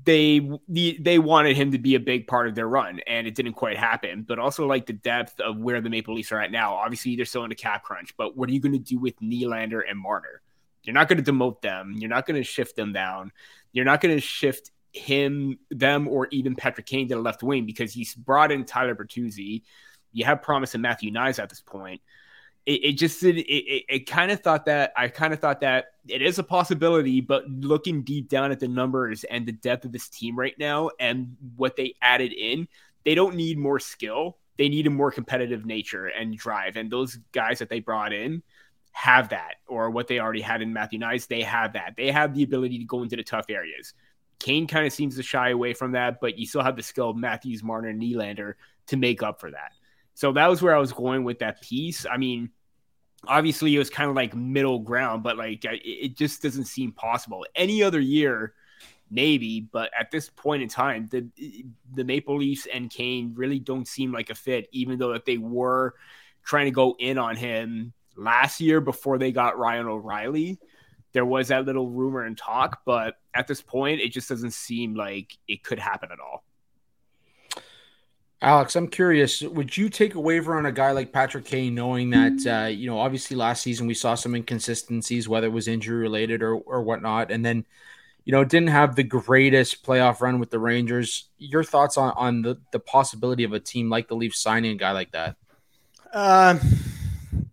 they 0.03 0.49
they 0.67 1.19
wanted 1.19 1.55
him 1.55 1.71
to 1.71 1.77
be 1.77 1.95
a 1.95 1.99
big 1.99 2.27
part 2.27 2.47
of 2.47 2.55
their 2.55 2.67
run, 2.67 2.99
and 3.07 3.27
it 3.27 3.35
didn't 3.35 3.53
quite 3.53 3.77
happen. 3.77 4.23
But 4.23 4.39
also 4.39 4.65
like 4.67 4.85
the 4.85 4.93
depth 4.93 5.39
of 5.39 5.57
where 5.57 5.81
the 5.81 5.89
Maple 5.89 6.15
Leafs 6.15 6.31
are 6.31 6.41
at 6.41 6.51
now. 6.51 6.75
Obviously, 6.75 7.15
they're 7.15 7.25
still 7.25 7.43
in 7.43 7.51
a 7.51 7.55
cap 7.55 7.83
crunch, 7.83 8.15
but 8.17 8.35
what 8.35 8.49
are 8.49 8.51
you 8.51 8.59
going 8.59 8.73
to 8.73 8.79
do 8.79 8.99
with 8.99 9.19
Nylander 9.19 9.81
and 9.87 9.99
Marner? 9.99 10.41
You're 10.83 10.93
not 10.93 11.07
going 11.07 11.23
to 11.23 11.31
demote 11.31 11.61
them. 11.61 11.93
You're 11.97 12.09
not 12.09 12.25
going 12.25 12.39
to 12.39 12.43
shift 12.43 12.75
them 12.75 12.93
down. 12.93 13.31
You're 13.71 13.85
not 13.85 14.01
going 14.01 14.15
to 14.15 14.21
shift 14.21 14.71
him, 14.91 15.57
them, 15.71 16.07
or 16.07 16.27
even 16.31 16.55
Patrick 16.55 16.85
Kane 16.85 17.07
to 17.09 17.15
the 17.15 17.21
left 17.21 17.43
wing 17.43 17.65
because 17.65 17.93
he's 17.93 18.13
brought 18.13 18.51
in 18.51 18.65
Tyler 18.65 18.95
Bertuzzi. 18.95 19.63
You 20.13 20.25
have 20.25 20.41
promise 20.41 20.75
in 20.75 20.81
Matthew 20.81 21.11
Knies 21.11 21.39
at 21.41 21.49
this 21.49 21.61
point 21.61 22.01
it, 22.65 22.83
it 22.83 22.91
just 22.93 23.23
it, 23.23 23.37
it, 23.37 23.85
it 23.87 23.99
kind 24.09 24.31
of 24.31 24.41
thought 24.41 24.65
that 24.65 24.91
I 24.97 25.07
kind 25.07 25.33
of 25.33 25.39
thought 25.39 25.61
that 25.61 25.85
it 26.07 26.21
is 26.21 26.39
a 26.39 26.43
possibility, 26.43 27.21
but 27.21 27.47
looking 27.47 28.03
deep 28.03 28.29
down 28.29 28.51
at 28.51 28.59
the 28.59 28.67
numbers 28.67 29.23
and 29.23 29.45
the 29.45 29.51
depth 29.51 29.85
of 29.85 29.91
this 29.91 30.09
team 30.09 30.37
right 30.37 30.57
now 30.57 30.89
and 30.99 31.35
what 31.55 31.75
they 31.75 31.95
added 32.01 32.33
in, 32.33 32.67
they 33.03 33.15
don't 33.15 33.35
need 33.35 33.57
more 33.57 33.79
skill. 33.79 34.37
They 34.57 34.69
need 34.69 34.87
a 34.87 34.89
more 34.89 35.11
competitive 35.11 35.65
nature 35.65 36.07
and 36.07 36.35
drive. 36.37 36.77
And 36.77 36.89
those 36.89 37.17
guys 37.31 37.59
that 37.59 37.69
they 37.69 37.81
brought 37.81 38.13
in 38.13 38.41
have 38.93 39.29
that, 39.29 39.55
or 39.67 39.89
what 39.89 40.07
they 40.07 40.19
already 40.19 40.41
had 40.41 40.61
in 40.61 40.71
Matthew 40.71 40.99
Knies, 40.99 41.27
they 41.27 41.41
have 41.41 41.73
that. 41.73 41.95
They 41.97 42.11
have 42.11 42.33
the 42.33 42.43
ability 42.43 42.79
to 42.79 42.85
go 42.85 43.03
into 43.03 43.17
the 43.17 43.23
tough 43.23 43.45
areas. 43.49 43.93
Kane 44.39 44.67
kind 44.67 44.85
of 44.85 44.93
seems 44.93 45.17
to 45.17 45.23
shy 45.23 45.49
away 45.49 45.73
from 45.73 45.91
that, 45.93 46.21
but 46.21 46.37
you 46.37 46.45
still 46.45 46.63
have 46.63 46.77
the 46.77 46.83
skill 46.83 47.09
of 47.09 47.17
Matthews, 47.17 47.63
Marner, 47.63 47.89
and 47.89 48.01
Nylander 48.01 48.53
to 48.87 48.97
make 48.97 49.21
up 49.21 49.39
for 49.39 49.51
that. 49.51 49.73
So 50.15 50.31
that 50.31 50.49
was 50.49 50.61
where 50.61 50.75
I 50.75 50.79
was 50.79 50.93
going 50.93 51.23
with 51.23 51.39
that 51.39 51.61
piece. 51.61 52.05
I 52.09 52.17
mean, 52.17 52.49
obviously 53.27 53.75
it 53.75 53.79
was 53.79 53.89
kind 53.89 54.09
of 54.09 54.15
like 54.15 54.35
middle 54.35 54.79
ground, 54.79 55.23
but 55.23 55.37
like 55.37 55.63
it 55.63 56.15
just 56.15 56.41
doesn't 56.41 56.65
seem 56.65 56.91
possible. 56.93 57.45
Any 57.53 57.83
other 57.83 57.99
year, 57.99 58.53
maybe, 59.11 59.61
but 59.61 59.91
at 59.97 60.11
this 60.11 60.29
point 60.29 60.63
in 60.63 60.69
time, 60.69 61.07
the 61.11 61.27
the 61.93 62.03
Maple 62.03 62.37
Leafs 62.37 62.65
and 62.73 62.89
Kane 62.89 63.33
really 63.35 63.59
don't 63.59 63.87
seem 63.87 64.11
like 64.11 64.29
a 64.29 64.35
fit, 64.35 64.67
even 64.71 64.97
though 64.97 65.13
that 65.13 65.25
they 65.25 65.37
were 65.37 65.95
trying 66.43 66.65
to 66.65 66.71
go 66.71 66.95
in 66.97 67.17
on 67.17 67.35
him 67.35 67.93
last 68.15 68.61
year 68.61 68.79
before 68.79 69.17
they 69.17 69.31
got 69.31 69.57
Ryan 69.57 69.87
O'Reilly. 69.87 70.57
There 71.11 71.25
was 71.25 71.47
that 71.47 71.65
little 71.65 71.89
rumor 71.89 72.23
and 72.23 72.37
talk, 72.37 72.81
but 72.85 73.15
at 73.33 73.47
this 73.47 73.61
point, 73.61 74.01
it 74.01 74.11
just 74.11 74.27
doesn't 74.27 74.51
seem 74.51 74.95
like 74.95 75.37
it 75.47 75.63
could 75.63 75.79
happen 75.79 76.09
at 76.11 76.19
all. 76.19 76.43
Alex, 78.45 78.75
I'm 78.75 78.87
curious. 78.87 79.41
Would 79.41 79.75
you 79.75 79.89
take 79.89 80.13
a 80.13 80.19
waiver 80.19 80.55
on 80.55 80.67
a 80.67 80.71
guy 80.71 80.91
like 80.91 81.11
Patrick 81.11 81.45
Kane, 81.45 81.73
knowing 81.73 82.11
that 82.11 82.45
uh, 82.45 82.67
you 82.67 82.85
know 82.85 82.99
obviously 82.99 83.35
last 83.35 83.63
season 83.63 83.87
we 83.87 83.95
saw 83.95 84.13
some 84.13 84.35
inconsistencies, 84.35 85.27
whether 85.27 85.47
it 85.47 85.49
was 85.49 85.67
injury 85.67 85.97
related 85.97 86.43
or 86.43 86.53
or 86.53 86.83
whatnot, 86.83 87.31
and 87.31 87.43
then 87.43 87.65
you 88.23 88.31
know 88.31 88.43
didn't 88.43 88.69
have 88.69 88.95
the 88.95 89.01
greatest 89.03 89.83
playoff 89.83 90.21
run 90.21 90.39
with 90.39 90.51
the 90.51 90.59
Rangers. 90.59 91.25
Your 91.39 91.63
thoughts 91.63 91.97
on 91.97 92.13
on 92.15 92.43
the 92.43 92.59
the 92.69 92.77
possibility 92.79 93.45
of 93.45 93.53
a 93.53 93.59
team 93.59 93.89
like 93.89 94.07
the 94.07 94.15
Leafs 94.15 94.39
signing 94.39 94.73
a 94.73 94.75
guy 94.75 94.91
like 94.91 95.11
that? 95.13 95.37
Um, 96.13 96.59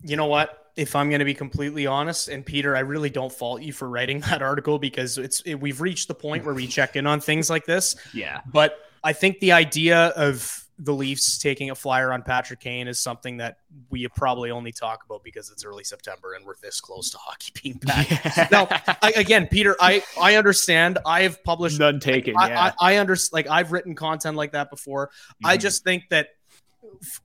you 0.04 0.16
know 0.16 0.26
what? 0.26 0.58
if 0.74 0.96
I'm 0.96 1.10
going 1.10 1.18
to 1.18 1.26
be 1.26 1.34
completely 1.34 1.86
honest, 1.86 2.28
and 2.28 2.46
Peter, 2.46 2.74
I 2.74 2.80
really 2.80 3.10
don't 3.10 3.30
fault 3.30 3.60
you 3.60 3.74
for 3.74 3.90
writing 3.90 4.20
that 4.30 4.42
article 4.42 4.78
because 4.78 5.16
it's 5.16 5.40
it, 5.42 5.54
we've 5.54 5.80
reached 5.80 6.08
the 6.08 6.14
point 6.14 6.44
where 6.44 6.54
we 6.54 6.66
check 6.66 6.96
in 6.96 7.06
on 7.06 7.20
things 7.20 7.48
like 7.48 7.64
this. 7.64 7.96
Yeah. 8.12 8.40
But 8.46 8.78
I 9.02 9.14
think 9.14 9.40
the 9.40 9.52
idea 9.52 10.08
of 10.08 10.61
the 10.84 10.92
Leafs 10.92 11.38
taking 11.38 11.70
a 11.70 11.74
flyer 11.74 12.12
on 12.12 12.22
Patrick 12.22 12.60
Kane 12.60 12.88
is 12.88 12.98
something 12.98 13.36
that 13.36 13.58
we 13.90 14.06
probably 14.08 14.50
only 14.50 14.72
talk 14.72 15.04
about 15.04 15.22
because 15.22 15.50
it's 15.50 15.64
early 15.64 15.84
September 15.84 16.34
and 16.34 16.44
we're 16.44 16.56
this 16.60 16.80
close 16.80 17.10
to 17.10 17.18
hockey 17.20 17.52
being 17.62 17.76
back. 17.78 18.10
Yeah. 18.10 18.48
now, 18.50 18.66
I, 19.02 19.12
again, 19.16 19.46
Peter, 19.46 19.76
I 19.80 20.02
I 20.20 20.34
understand. 20.36 20.98
I 21.06 21.22
have 21.22 21.42
published 21.44 21.78
none 21.78 22.00
taken. 22.00 22.34
I, 22.36 22.48
yeah. 22.48 22.72
I, 22.80 22.94
I 22.94 22.96
understand. 22.96 23.32
Like 23.32 23.48
I've 23.48 23.70
written 23.70 23.94
content 23.94 24.36
like 24.36 24.52
that 24.52 24.70
before. 24.70 25.08
Mm-hmm. 25.08 25.46
I 25.46 25.56
just 25.56 25.84
think 25.84 26.04
that 26.10 26.30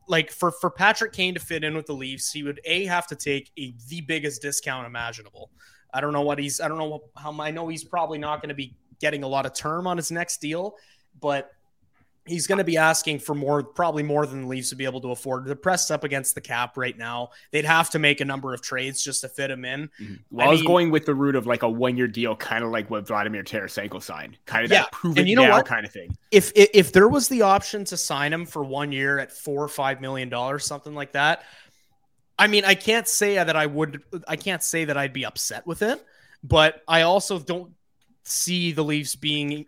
like 0.08 0.32
for 0.32 0.52
for 0.52 0.70
Patrick 0.70 1.14
Kane 1.14 1.34
to 1.34 1.40
fit 1.40 1.64
in 1.64 1.76
with 1.76 1.88
the 1.88 1.94
Leafs, 1.94 2.32
he 2.32 2.44
would 2.44 2.62
a 2.66 2.86
have 2.86 3.08
to 3.08 3.16
take 3.16 3.52
a, 3.58 3.74
the 3.90 4.02
biggest 4.02 4.42
discount 4.42 4.86
imaginable. 4.86 5.50
I 5.94 6.02
don't 6.02 6.14
know 6.14 6.22
what 6.22 6.38
he's. 6.38 6.62
I 6.62 6.68
don't 6.68 6.78
know 6.78 7.04
how. 7.16 7.36
I 7.42 7.50
know 7.52 7.68
he's 7.68 7.84
probably 7.84 8.20
not 8.20 8.42
going 8.42 8.50
to 8.50 8.56
be 8.56 8.76
getting 9.00 9.24
a 9.24 9.28
lot 9.28 9.46
of 9.46 9.54
term 9.54 9.88
on 9.88 9.98
his 9.98 10.12
next 10.12 10.42
deal, 10.42 10.76
but 11.20 11.52
he's 12.28 12.48
going 12.48 12.58
to 12.58 12.64
be 12.64 12.78
asking 12.78 13.20
for 13.20 13.34
more, 13.34 13.64
probably 13.64 14.04
more 14.04 14.26
than 14.26 14.44
the 14.44 14.48
Leafs 14.48 14.72
would 14.72 14.78
be 14.78 14.86
able 14.86 15.02
to 15.02 15.12
afford. 15.12 15.46
They're 15.46 15.56
pressed 15.56 15.92
up 15.92 16.04
against 16.04 16.36
the 16.36 16.42
cap 16.42 16.78
right 16.78 16.98
now. 16.98 17.30
They'd 17.52 17.66
have 17.66 17.90
to 17.92 18.00
make 18.00 18.22
a 18.22 18.26
number 18.26 18.54
of 18.54 18.62
trades 18.62 19.04
just 19.04 19.22
to 19.22 19.30
fit 19.30 19.50
him 19.50 19.66
in. 19.66 19.90
Mm-hmm. 20.00 20.14
Well, 20.32 20.48
I, 20.48 20.50
I 20.50 20.52
was 20.52 20.64
going 20.64 20.92
with 20.92 21.06
the 21.06 21.16
route 21.16 21.36
of 21.36 21.48
like 21.48 21.64
a 21.64 21.70
one-year 21.70 22.08
deal, 22.08 22.36
kind 22.36 22.64
of 22.64 22.72
like 22.72 22.90
what 22.90 23.08
Vladimir 23.08 23.44
Tarasenko 23.44 24.02
signed, 24.02 24.38
kind 24.46 24.66
of 24.66 24.72
yeah. 24.72 24.82
that 24.82 24.92
prove 24.92 25.18
and 25.18 25.28
you 25.28 25.36
know 25.36 25.50
what? 25.50 25.66
kind 25.66 25.86
of 25.86 25.92
thing. 25.92 26.16
If, 26.32 26.52
if 26.56 26.70
if 26.74 26.92
there 26.92 27.08
was 27.08 27.28
the 27.28 27.42
option 27.42 27.86
to 27.86 27.98
sign 27.98 28.34
him 28.34 28.46
for 28.46 28.64
one 28.64 28.92
year 28.92 29.20
at 29.20 29.32
four 29.32 29.64
or 29.64 29.70
five 29.70 30.02
million 30.02 30.30
dollars, 30.30 30.66
something 30.66 30.94
like 30.94 31.14
that, 31.14 31.44
I 32.40 32.48
mean, 32.48 32.66
I 32.66 32.76
can't 32.76 33.08
say 33.08 33.36
that 33.36 33.56
I 33.56 33.66
would. 33.66 34.04
I 34.28 34.36
can't 34.36 34.62
say 34.62 34.86
that 34.86 34.98
I'd 34.98 35.14
be 35.14 35.26
upset 35.26 35.66
with 35.66 35.82
it, 35.82 36.04
but 36.44 36.82
I 36.88 37.02
also 37.02 37.40
don't 37.40 37.74
see 38.24 38.72
the 38.74 38.84
Leafs 38.84 39.16
being 39.16 39.66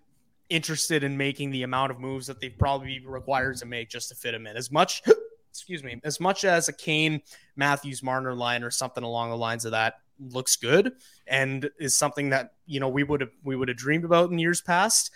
interested 0.50 1.04
in 1.04 1.16
making 1.18 1.52
the 1.52 1.64
amount 1.64 1.92
of 1.92 2.00
moves 2.00 2.28
that 2.28 2.40
they've 2.40 2.58
probably 2.58 3.00
required 3.06 3.58
to 3.58 3.66
make 3.66 3.90
just 3.90 4.10
to 4.10 4.16
fit 4.16 4.34
him 4.34 4.48
in. 4.48 4.58
As 4.58 4.72
much, 4.72 5.02
excuse 5.52 5.84
me, 5.84 6.00
as 6.04 6.20
much 6.20 6.44
as 6.44 6.68
a 6.68 6.74
Kane, 6.74 7.22
Matthews, 7.56 8.04
Marner 8.04 8.34
line 8.34 8.64
or 8.64 8.72
something 8.72 9.04
along 9.04 9.30
the 9.30 9.38
lines 9.38 9.66
of 9.66 9.72
that 9.72 9.96
looks 10.20 10.56
good 10.56 10.92
and 11.28 11.70
is 11.80 11.96
something 11.96 12.30
that 12.30 12.54
you 12.66 12.80
know 12.80 12.90
we 12.90 13.04
would 13.04 13.22
have 13.22 13.32
we 13.44 13.56
would 13.56 13.70
have 13.70 13.78
dreamed 13.78 14.06
about 14.06 14.32
in 14.32 14.40
years 14.40 14.62
past. 14.62 15.12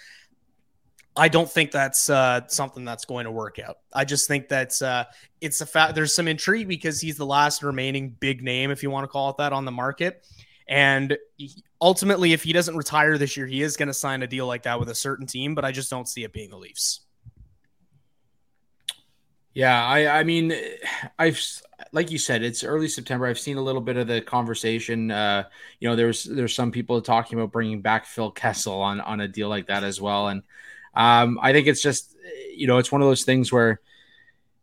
I 1.15 1.27
don't 1.27 1.49
think 1.49 1.71
that's 1.71 2.09
uh, 2.09 2.41
something 2.47 2.85
that's 2.85 3.05
going 3.05 3.25
to 3.25 3.31
work 3.31 3.59
out. 3.59 3.77
I 3.93 4.03
just 4.03 4.27
think 4.27 4.49
that's 4.49 4.81
uh, 4.81 5.05
it's 5.41 5.61
a 5.61 5.65
fact. 5.65 5.93
There's 5.93 6.13
some 6.13 6.27
intrigue 6.27 6.67
because 6.67 6.99
he's 6.99 7.17
the 7.17 7.25
last 7.25 7.61
remaining 7.61 8.15
big 8.19 8.41
name, 8.43 8.71
if 8.71 8.81
you 8.81 8.89
want 8.89 9.03
to 9.03 9.07
call 9.07 9.29
it 9.29 9.37
that, 9.37 9.53
on 9.53 9.65
the 9.65 9.71
market. 9.71 10.25
And 10.67 11.17
ultimately, 11.81 12.33
if 12.33 12.43
he 12.43 12.53
doesn't 12.53 12.75
retire 12.75 13.17
this 13.17 13.35
year, 13.35 13.45
he 13.45 13.61
is 13.61 13.77
going 13.77 13.87
to 13.87 13.93
sign 13.93 14.23
a 14.23 14.27
deal 14.27 14.47
like 14.47 14.63
that 14.63 14.79
with 14.79 14.89
a 14.89 14.95
certain 14.95 15.27
team, 15.27 15.55
but 15.55 15.65
I 15.65 15.71
just 15.71 15.89
don't 15.89 16.07
see 16.07 16.23
it 16.23 16.31
being 16.31 16.49
the 16.49 16.57
Leafs. 16.57 17.01
Yeah, 19.53 19.85
I, 19.85 20.19
I 20.19 20.23
mean, 20.23 20.55
I've 21.19 21.39
like 21.91 22.09
you 22.09 22.17
said, 22.17 22.41
it's 22.41 22.63
early 22.63 22.87
September. 22.87 23.27
I've 23.27 23.39
seen 23.39 23.57
a 23.57 23.61
little 23.61 23.81
bit 23.81 23.97
of 23.97 24.07
the 24.07 24.19
conversation. 24.19 25.11
Uh, 25.11 25.43
you 25.79 25.87
know, 25.87 25.95
there's 25.95 26.23
there's 26.23 26.55
some 26.55 26.71
people 26.71 27.01
talking 27.01 27.37
about 27.37 27.51
bringing 27.51 27.81
back 27.81 28.05
Phil 28.05 28.31
Kessel 28.31 28.81
on 28.81 28.99
on 29.01 29.21
a 29.21 29.27
deal 29.27 29.49
like 29.49 29.67
that 29.67 29.83
as 29.83 30.01
well, 30.01 30.29
and 30.29 30.41
um, 30.95 31.39
I 31.41 31.53
think 31.53 31.67
it's 31.67 31.83
just 31.83 32.15
you 32.51 32.65
know 32.65 32.79
it's 32.79 32.91
one 32.91 33.01
of 33.01 33.07
those 33.07 33.23
things 33.23 33.51
where 33.51 33.79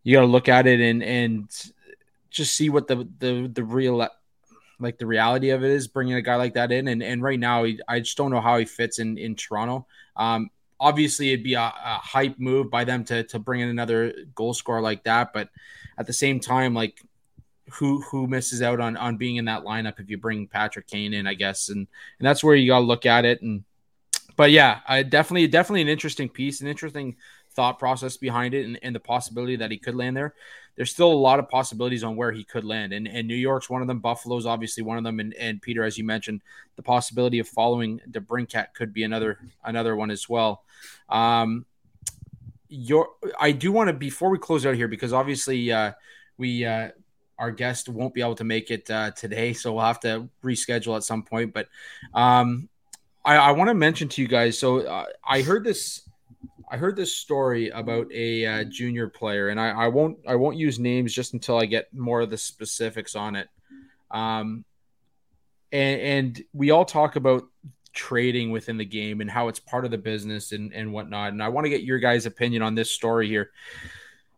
you 0.03 0.17
got 0.17 0.23
to 0.23 0.27
look 0.27 0.49
at 0.49 0.67
it 0.67 0.81
and 0.81 1.03
and 1.05 1.73
just 2.31 2.57
see 2.57 2.69
what 2.69 2.89
the 2.89 3.09
the 3.19 3.49
the 3.53 3.63
real 3.63 4.09
like 4.81 4.99
the 4.99 5.07
reality 5.07 5.51
of 5.51 5.63
it 5.63 5.71
is 5.71 5.87
bringing 5.87 6.15
a 6.15 6.23
guy 6.23 6.37
like 6.37 6.55
that 6.55 6.73
in. 6.73 6.89
And 6.89 7.03
and 7.03 7.23
right 7.23 7.39
now, 7.39 7.65
he, 7.65 7.81
I 7.87 8.01
just 8.01 8.17
don't 8.17 8.31
know 8.31 8.41
how 8.41 8.59
he 8.59 8.65
fits 8.65 8.99
in 8.99 9.19
in 9.19 9.35
Toronto. 9.35 9.87
Um, 10.17 10.51
obviously, 10.79 11.33
it'd 11.33 11.45
be 11.45 11.55
a, 11.55 11.61
a 11.61 12.01
hype 12.03 12.39
move 12.39 12.71
by 12.71 12.85
them 12.85 13.05
to 13.05 13.25
to 13.25 13.39
bring 13.39 13.61
in 13.61 13.69
another 13.69 14.15
goal 14.35 14.55
scorer 14.55 14.81
like 14.81 15.05
that, 15.05 15.33
but 15.33 15.51
at 15.99 16.07
the 16.07 16.13
same 16.13 16.41
time, 16.41 16.75
like 16.75 17.03
who 17.73 18.01
who 18.03 18.27
misses 18.27 18.63
out 18.63 18.81
on 18.81 18.97
on 18.97 19.17
being 19.17 19.37
in 19.37 19.45
that 19.45 19.65
lineup 19.65 20.01
if 20.01 20.11
you 20.11 20.19
bring 20.19 20.47
Patrick 20.47 20.87
Kane 20.87 21.15
in, 21.15 21.27
I 21.27 21.35
guess, 21.35 21.69
and 21.69 21.87
and 22.19 22.27
that's 22.27 22.43
where 22.43 22.57
you 22.57 22.71
got 22.71 22.81
to 22.81 22.85
look 22.85 23.07
at 23.07 23.25
it. 23.25 23.43
And 23.43 23.65
but 24.37 24.51
yeah, 24.51 24.81
I 24.87 25.03
definitely 25.03 25.47
definitely 25.49 25.83
an 25.83 25.89
interesting 25.89 26.29
piece, 26.29 26.61
an 26.61 26.67
interesting 26.67 27.17
thought 27.61 27.79
process 27.79 28.17
behind 28.17 28.55
it, 28.55 28.65
and, 28.65 28.79
and 28.83 28.95
the 28.95 29.01
possibility 29.01 29.55
that 29.55 29.71
he 29.71 29.77
could 29.77 29.95
land 29.95 30.17
there. 30.17 30.35
There's 30.77 30.91
still 30.91 31.13
a 31.13 31.25
lot 31.29 31.39
of 31.39 31.51
possibilities 31.51 32.03
on 32.03 32.17
where 32.17 32.33
he 32.33 32.43
could 32.43 32.65
land, 32.65 32.95
and 32.95 33.07
and 33.07 33.29
New 33.29 33.35
York's 33.35 33.69
one 33.69 33.83
of 33.83 33.89
them. 33.89 34.01
Buffalo's 34.01 34.47
obviously 34.47 34.83
one 34.83 34.97
of 34.97 35.05
them, 35.05 35.21
and 35.21 35.35
and 35.35 35.61
Peter, 35.61 35.85
as 35.85 35.99
you 35.99 36.05
mentioned, 36.05 36.41
the 36.77 36.83
possibility 36.83 37.39
of 37.39 37.47
following 37.47 38.01
DeBrincat 38.11 38.73
could 38.73 38.95
be 38.95 39.05
another 39.05 39.39
another 39.63 39.95
one 39.95 40.11
as 40.11 40.27
well. 40.27 40.65
Um, 41.11 41.67
your 42.71 43.09
I 43.39 43.53
do 43.53 43.73
want 43.73 43.89
to 43.89 43.93
before 43.93 44.31
we 44.31 44.39
close 44.39 44.65
out 44.65 44.75
here 44.75 44.89
because 44.89 45.13
obviously 45.13 45.71
uh, 45.71 45.93
we 46.39 46.65
uh, 46.65 46.93
our 47.39 47.51
guest 47.51 47.91
won't 47.91 48.15
be 48.15 48.23
able 48.23 48.37
to 48.37 48.45
make 48.45 48.71
it 48.71 48.91
uh, 48.91 49.11
today, 49.11 49.53
so 49.53 49.75
we'll 49.75 49.85
have 49.85 50.01
to 50.01 50.31
reschedule 50.43 50.97
at 50.97 51.05
some 51.05 51.25
point. 51.25 51.53
But 51.53 51.69
um, 52.15 52.71
I, 53.23 53.37
I 53.37 53.51
want 53.53 53.69
to 53.69 53.75
mention 53.75 54.09
to 54.09 54.23
you 54.23 54.29
guys. 54.29 54.59
So 54.59 54.81
uh, 54.81 55.05
I 55.23 55.43
heard 55.43 55.63
this. 55.63 56.09
I 56.71 56.77
heard 56.77 56.95
this 56.95 57.17
story 57.17 57.69
about 57.71 58.07
a 58.13 58.47
uh, 58.47 58.65
junior 58.65 59.09
player, 59.09 59.49
and 59.49 59.61
I, 59.61 59.71
I, 59.71 59.89
won't. 59.89 60.19
I 60.27 60.37
won't 60.37 60.57
use 60.57 60.79
names 60.79 61.13
just 61.13 61.33
until 61.33 61.59
I 61.59 61.67
get 61.67 61.93
more 61.93 62.21
of 62.21 62.31
the 62.31 62.39
specifics 62.39 63.17
on 63.17 63.35
it. 63.35 63.49
Um, 64.13 64.65
and, 65.73 66.01
and 66.01 66.43
we 66.53 66.71
all 66.71 66.85
talk 66.85 67.17
about 67.17 67.43
trading 67.93 68.53
within 68.53 68.77
the 68.77 68.85
game 68.85 69.21
and 69.21 69.29
how 69.29 69.49
it's 69.49 69.59
part 69.59 69.85
of 69.85 69.91
the 69.91 69.99
business 69.99 70.53
and, 70.53 70.73
and 70.73 70.93
whatnot. 70.93 71.33
And 71.33 71.43
I 71.43 71.49
want 71.49 71.65
to 71.65 71.71
get 71.71 71.83
your 71.83 71.99
guys' 71.99 72.25
opinion 72.25 72.63
on 72.63 72.77
this 72.77 72.91
story 72.91 73.27
here. 73.27 73.51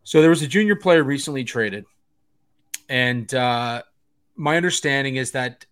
So 0.04 0.22
there 0.22 0.30
was 0.30 0.40
a 0.40 0.48
junior 0.48 0.76
player 0.76 1.04
recently 1.04 1.44
traded, 1.44 1.84
and 2.88 3.32
uh, 3.34 3.82
my 4.36 4.56
understanding 4.56 5.16
is 5.16 5.32
that 5.32 5.66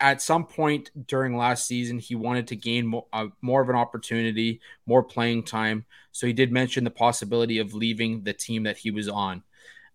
at 0.00 0.22
some 0.22 0.44
point 0.44 0.90
during 1.06 1.36
last 1.36 1.66
season, 1.66 1.98
he 1.98 2.14
wanted 2.14 2.46
to 2.48 2.56
gain 2.56 2.86
more, 2.86 3.06
uh, 3.12 3.26
more 3.40 3.60
of 3.60 3.68
an 3.68 3.76
opportunity, 3.76 4.60
more 4.86 5.02
playing 5.02 5.44
time. 5.44 5.84
So 6.12 6.26
he 6.26 6.32
did 6.32 6.52
mention 6.52 6.84
the 6.84 6.90
possibility 6.90 7.58
of 7.58 7.74
leaving 7.74 8.22
the 8.22 8.32
team 8.32 8.64
that 8.64 8.76
he 8.76 8.90
was 8.90 9.08
on. 9.08 9.42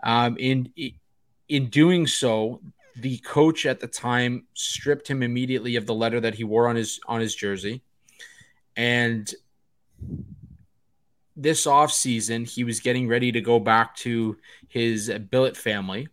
Um, 0.04 0.38
in 0.38 0.72
in 1.48 1.70
doing 1.70 2.08
so, 2.08 2.62
the 2.96 3.18
coach 3.20 3.66
at 3.66 3.80
the 3.80 3.88
time 3.88 4.46
stripped 4.54 5.08
him 5.08 5.24
immediately 5.24 5.76
of 5.76 5.86
the 5.86 5.94
letter 5.94 6.20
that 6.20 6.36
he 6.36 6.44
wore 6.44 6.68
on 6.68 6.76
his 6.76 7.00
on 7.08 7.22
his 7.22 7.36
jersey, 7.36 7.82
and 8.76 9.34
this 11.36 11.66
off 11.66 11.92
season 11.92 12.46
he 12.46 12.64
was 12.64 12.80
getting 12.80 13.08
ready 13.08 13.32
to 13.32 13.42
go 13.42 13.60
back 13.60 13.96
to 13.96 14.38
his 14.68 15.12
billet 15.32 15.58
family 15.58 16.08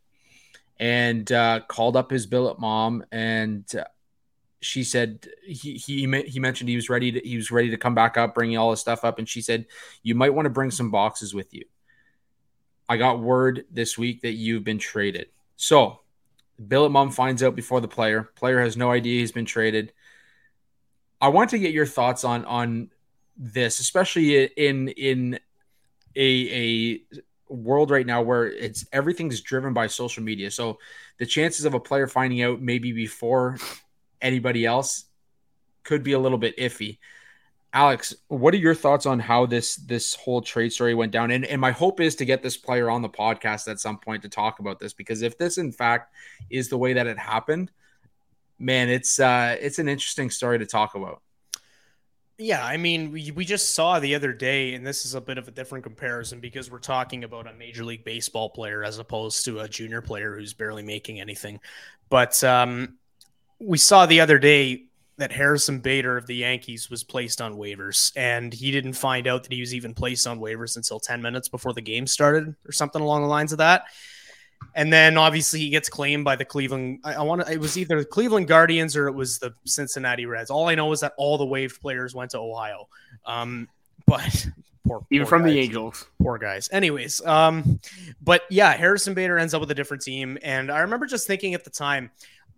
and 0.80 1.30
uh, 1.30 1.60
called 1.68 1.94
up 1.94 2.10
his 2.10 2.26
billet 2.26 2.58
mom 2.58 3.04
and 3.12 3.70
she 4.62 4.82
said 4.82 5.28
he, 5.44 5.74
he 5.74 6.06
he 6.26 6.40
mentioned 6.40 6.68
he 6.68 6.76
was 6.76 6.90
ready 6.90 7.12
to 7.12 7.20
he 7.20 7.36
was 7.36 7.50
ready 7.50 7.70
to 7.70 7.76
come 7.76 7.94
back 7.94 8.16
up 8.16 8.34
bringing 8.34 8.56
all 8.56 8.70
his 8.70 8.80
stuff 8.80 9.04
up 9.04 9.18
and 9.18 9.28
she 9.28 9.40
said 9.40 9.66
you 10.02 10.14
might 10.14 10.34
want 10.34 10.46
to 10.46 10.50
bring 10.50 10.70
some 10.70 10.90
boxes 10.90 11.34
with 11.34 11.52
you. 11.54 11.64
I 12.88 12.96
got 12.96 13.20
word 13.20 13.66
this 13.70 13.96
week 13.96 14.22
that 14.22 14.32
you've 14.32 14.64
been 14.64 14.78
traded. 14.78 15.28
So 15.56 16.00
billet 16.66 16.90
mom 16.90 17.10
finds 17.10 17.42
out 17.42 17.54
before 17.54 17.80
the 17.80 17.88
player. 17.88 18.30
Player 18.34 18.60
has 18.60 18.76
no 18.76 18.90
idea 18.90 19.20
he's 19.20 19.32
been 19.32 19.46
traded. 19.46 19.92
I 21.20 21.28
want 21.28 21.50
to 21.50 21.58
get 21.58 21.72
your 21.72 21.86
thoughts 21.86 22.24
on 22.24 22.44
on 22.46 22.90
this 23.36 23.80
especially 23.80 24.44
in 24.44 24.88
in 24.88 25.38
a 26.16 27.00
a 27.10 27.20
world 27.50 27.90
right 27.90 28.06
now 28.06 28.22
where 28.22 28.46
it's 28.46 28.86
everything's 28.92 29.40
driven 29.40 29.72
by 29.72 29.86
social 29.86 30.22
media. 30.22 30.50
So 30.50 30.78
the 31.18 31.26
chances 31.26 31.64
of 31.64 31.74
a 31.74 31.80
player 31.80 32.06
finding 32.06 32.42
out 32.42 32.60
maybe 32.60 32.92
before 32.92 33.58
anybody 34.22 34.64
else 34.64 35.04
could 35.82 36.02
be 36.02 36.12
a 36.12 36.18
little 36.18 36.38
bit 36.38 36.56
iffy. 36.56 36.98
Alex, 37.72 38.14
what 38.28 38.52
are 38.52 38.58
your 38.58 38.74
thoughts 38.74 39.06
on 39.06 39.20
how 39.20 39.46
this 39.46 39.76
this 39.76 40.14
whole 40.14 40.42
trade 40.42 40.72
story 40.72 40.94
went 40.94 41.12
down? 41.12 41.30
And, 41.30 41.44
and 41.44 41.60
my 41.60 41.70
hope 41.70 42.00
is 42.00 42.16
to 42.16 42.24
get 42.24 42.42
this 42.42 42.56
player 42.56 42.90
on 42.90 43.02
the 43.02 43.08
podcast 43.08 43.68
at 43.68 43.78
some 43.78 43.98
point 43.98 44.22
to 44.22 44.28
talk 44.28 44.58
about 44.58 44.80
this 44.80 44.92
because 44.92 45.22
if 45.22 45.38
this 45.38 45.56
in 45.56 45.70
fact 45.70 46.12
is 46.50 46.68
the 46.68 46.78
way 46.78 46.94
that 46.94 47.06
it 47.06 47.18
happened, 47.18 47.70
man, 48.58 48.88
it's 48.88 49.20
uh 49.20 49.56
it's 49.60 49.78
an 49.78 49.88
interesting 49.88 50.30
story 50.30 50.58
to 50.58 50.66
talk 50.66 50.94
about. 50.96 51.22
Yeah, 52.40 52.64
I 52.64 52.78
mean, 52.78 53.12
we, 53.12 53.30
we 53.32 53.44
just 53.44 53.74
saw 53.74 54.00
the 54.00 54.14
other 54.14 54.32
day, 54.32 54.72
and 54.72 54.86
this 54.86 55.04
is 55.04 55.14
a 55.14 55.20
bit 55.20 55.36
of 55.36 55.46
a 55.46 55.50
different 55.50 55.84
comparison 55.84 56.40
because 56.40 56.70
we're 56.70 56.78
talking 56.78 57.22
about 57.22 57.46
a 57.46 57.52
Major 57.52 57.84
League 57.84 58.02
Baseball 58.02 58.48
player 58.48 58.82
as 58.82 58.98
opposed 58.98 59.44
to 59.44 59.60
a 59.60 59.68
junior 59.68 60.00
player 60.00 60.34
who's 60.34 60.54
barely 60.54 60.82
making 60.82 61.20
anything. 61.20 61.60
But 62.08 62.42
um, 62.42 62.96
we 63.58 63.76
saw 63.76 64.06
the 64.06 64.22
other 64.22 64.38
day 64.38 64.84
that 65.18 65.32
Harrison 65.32 65.80
Bader 65.80 66.16
of 66.16 66.26
the 66.26 66.36
Yankees 66.36 66.88
was 66.88 67.04
placed 67.04 67.42
on 67.42 67.56
waivers, 67.56 68.10
and 68.16 68.54
he 68.54 68.70
didn't 68.70 68.94
find 68.94 69.26
out 69.26 69.42
that 69.42 69.52
he 69.52 69.60
was 69.60 69.74
even 69.74 69.92
placed 69.92 70.26
on 70.26 70.40
waivers 70.40 70.76
until 70.76 70.98
10 70.98 71.20
minutes 71.20 71.50
before 71.50 71.74
the 71.74 71.82
game 71.82 72.06
started 72.06 72.54
or 72.66 72.72
something 72.72 73.02
along 73.02 73.20
the 73.20 73.28
lines 73.28 73.52
of 73.52 73.58
that. 73.58 73.82
And 74.74 74.92
then 74.92 75.16
obviously 75.16 75.60
he 75.60 75.68
gets 75.68 75.88
claimed 75.88 76.24
by 76.24 76.36
the 76.36 76.44
Cleveland. 76.44 77.00
I, 77.04 77.14
I 77.14 77.22
want 77.22 77.44
to. 77.44 77.52
It 77.52 77.58
was 77.58 77.76
either 77.76 77.98
the 77.98 78.04
Cleveland 78.04 78.46
Guardians 78.48 78.96
or 78.96 79.08
it 79.08 79.12
was 79.12 79.38
the 79.38 79.52
Cincinnati 79.64 80.26
Reds. 80.26 80.50
All 80.50 80.68
I 80.68 80.74
know 80.74 80.90
is 80.92 81.00
that 81.00 81.12
all 81.16 81.38
the 81.38 81.46
waived 81.46 81.80
players 81.80 82.14
went 82.14 82.30
to 82.32 82.38
Ohio. 82.38 82.88
Um, 83.26 83.68
but 84.06 84.46
poor, 84.86 85.04
even 85.10 85.24
poor 85.24 85.28
from 85.28 85.42
guys. 85.42 85.52
the 85.52 85.58
Angels, 85.60 86.06
poor 86.22 86.38
guys. 86.38 86.68
Anyways, 86.72 87.24
um, 87.26 87.80
but 88.22 88.42
yeah, 88.50 88.72
Harrison 88.72 89.14
Bader 89.14 89.38
ends 89.38 89.54
up 89.54 89.60
with 89.60 89.70
a 89.70 89.74
different 89.74 90.02
team, 90.02 90.38
and 90.42 90.70
I 90.70 90.80
remember 90.80 91.06
just 91.06 91.26
thinking 91.26 91.54
at 91.54 91.64
the 91.64 91.70
time, 91.70 92.10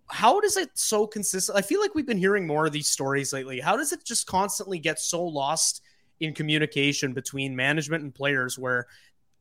how 0.07 0.39
does 0.39 0.57
it 0.57 0.69
so 0.75 1.07
consistent? 1.07 1.57
I 1.57 1.61
feel 1.61 1.79
like 1.79 1.95
we've 1.95 2.05
been 2.05 2.17
hearing 2.17 2.45
more 2.45 2.65
of 2.65 2.73
these 2.73 2.87
stories 2.87 3.33
lately. 3.33 3.59
How 3.59 3.75
does 3.75 3.93
it 3.93 4.03
just 4.03 4.27
constantly 4.27 4.77
get 4.77 4.99
so 4.99 5.23
lost 5.23 5.81
in 6.19 6.33
communication 6.33 7.13
between 7.13 7.55
management 7.55 8.03
and 8.03 8.13
players 8.13 8.57
where 8.57 8.87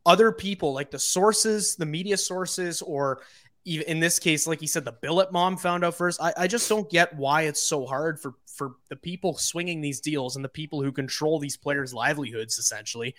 other 0.05 0.33
people 0.33 0.73
like 0.73 0.91
the 0.91 0.99
sources, 0.99 1.77
the 1.77 1.87
media 1.87 2.17
sources, 2.17 2.83
or 2.83 3.23
even 3.65 3.87
in 3.87 4.01
this 4.01 4.19
case, 4.19 4.47
like 4.47 4.61
he 4.61 4.67
said, 4.67 4.85
the 4.85 4.93
billet 4.93 5.33
mom 5.33 5.57
found 5.57 5.85
out 5.85 5.95
first. 5.95 6.21
I, 6.21 6.33
I 6.37 6.47
just 6.47 6.69
don't 6.69 6.91
get 6.91 7.15
why 7.17 7.43
it's 7.43 7.63
so 7.63 7.87
hard 7.87 8.21
for 8.21 8.35
for 8.47 8.73
the 8.89 8.97
people 8.97 9.37
swinging 9.39 9.81
these 9.81 10.01
deals 10.01 10.37
and 10.37 10.45
the 10.45 10.49
people 10.49 10.83
who 10.83 10.93
control 10.93 11.39
these 11.39 11.57
players' 11.57 11.95
livelihoods, 11.95 12.59
essentially. 12.59 13.15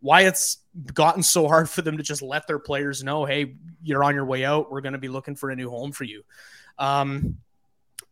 Why 0.00 0.22
it's 0.22 0.58
gotten 0.94 1.22
so 1.22 1.46
hard 1.46 1.70
for 1.70 1.82
them 1.82 1.96
to 1.96 2.02
just 2.02 2.22
let 2.22 2.48
their 2.48 2.58
players 2.58 3.04
know, 3.04 3.24
hey, 3.24 3.54
you're 3.84 4.02
on 4.02 4.16
your 4.16 4.24
way 4.24 4.44
out. 4.44 4.70
We're 4.70 4.80
going 4.80 4.94
to 4.94 4.98
be 4.98 5.08
looking 5.08 5.36
for 5.36 5.50
a 5.50 5.56
new 5.56 5.70
home 5.70 5.92
for 5.92 6.02
you. 6.02 6.24
Um, 6.78 7.38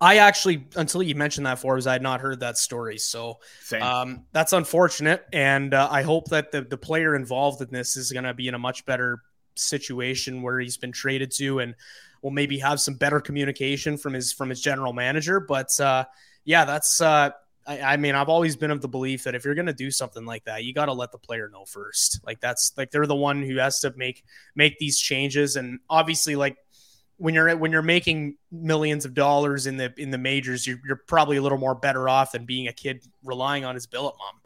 I 0.01 0.17
actually, 0.17 0.67
until 0.77 1.03
you 1.03 1.15
mentioned 1.15 1.47
that, 1.47 1.59
Forbes, 1.59 1.87
I 1.87 1.93
had 1.93 2.03
not 2.03 2.21
heard 2.21 2.41
that 2.41 2.57
story. 2.57 2.97
So 2.97 3.41
um, 3.83 4.25
that's 4.33 4.55
unfortunate. 4.55 5.27
And 5.33 5.75
uh, 5.75 5.89
I 5.91 6.03
hope 6.03 6.29
that 6.31 6.53
the, 6.53 6.63
the 6.63 6.79
player 6.79 7.15
involved 7.15 7.61
in 7.61 7.69
this 7.71 7.97
is 7.97 8.11
going 8.11 8.25
to 8.25 8.33
be 8.33 8.49
in 8.49 8.55
a 8.55 8.59
much 8.59 8.87
better 8.87 9.23
situation 9.57 10.41
where 10.41 10.59
he's 10.59 10.79
been 10.79 10.93
traded 10.93 11.31
to 11.33 11.59
and 11.59 11.75
will 12.23 12.31
maybe 12.31 12.59
have 12.59 12.81
some 12.81 12.95
better 12.95 13.21
communication 13.21 13.99
from 13.99 14.15
his 14.15 14.33
from 14.33 14.49
his 14.49 14.61
general 14.61 14.95
manager. 14.95 15.39
But 15.39 15.79
uh, 15.79 16.07
yeah, 16.45 16.65
that's. 16.65 17.01
Uh, 17.01 17.31
I, 17.67 17.81
I 17.81 17.97
mean, 17.99 18.15
I've 18.15 18.31
always 18.31 18.57
been 18.57 18.71
of 18.71 18.81
the 18.81 18.89
belief 18.89 19.25
that 19.25 19.35
if 19.35 19.45
you're 19.45 19.55
going 19.55 19.67
to 19.67 19.75
do 19.75 19.91
something 19.91 20.25
like 20.25 20.45
that, 20.45 20.65
you 20.65 20.73
got 20.73 20.87
to 20.87 20.95
let 20.95 21.13
the 21.13 21.19
player 21.19 21.51
know 21.53 21.67
first. 21.67 22.21
Like 22.25 22.41
that's 22.41 22.73
like 22.77 22.91
they're 22.91 23.07
the 23.07 23.15
one 23.15 23.43
who 23.43 23.59
has 23.59 23.81
to 23.81 23.93
make 23.97 24.25
make 24.55 24.79
these 24.79 24.99
changes, 24.99 25.57
and 25.57 25.79
obviously, 25.91 26.37
like 26.37 26.57
when 27.21 27.35
you're 27.35 27.55
when 27.55 27.71
you're 27.71 27.83
making 27.83 28.37
millions 28.51 29.05
of 29.05 29.13
dollars 29.13 29.67
in 29.67 29.77
the 29.77 29.93
in 29.99 30.11
the 30.11 30.17
majors, 30.17 30.67
you're, 30.67 30.81
you're 30.87 31.03
probably 31.07 31.37
a 31.37 31.43
little 31.43 31.59
more 31.59 31.75
better 31.75 32.09
off 32.09 32.33
than 32.33 32.47
being 32.47 32.67
a 32.69 32.73
kid 32.73 33.05
relying 33.25 33.65
on 33.65 33.75
his 33.75 33.87
billet 33.87 34.15
mom. 34.19 34.41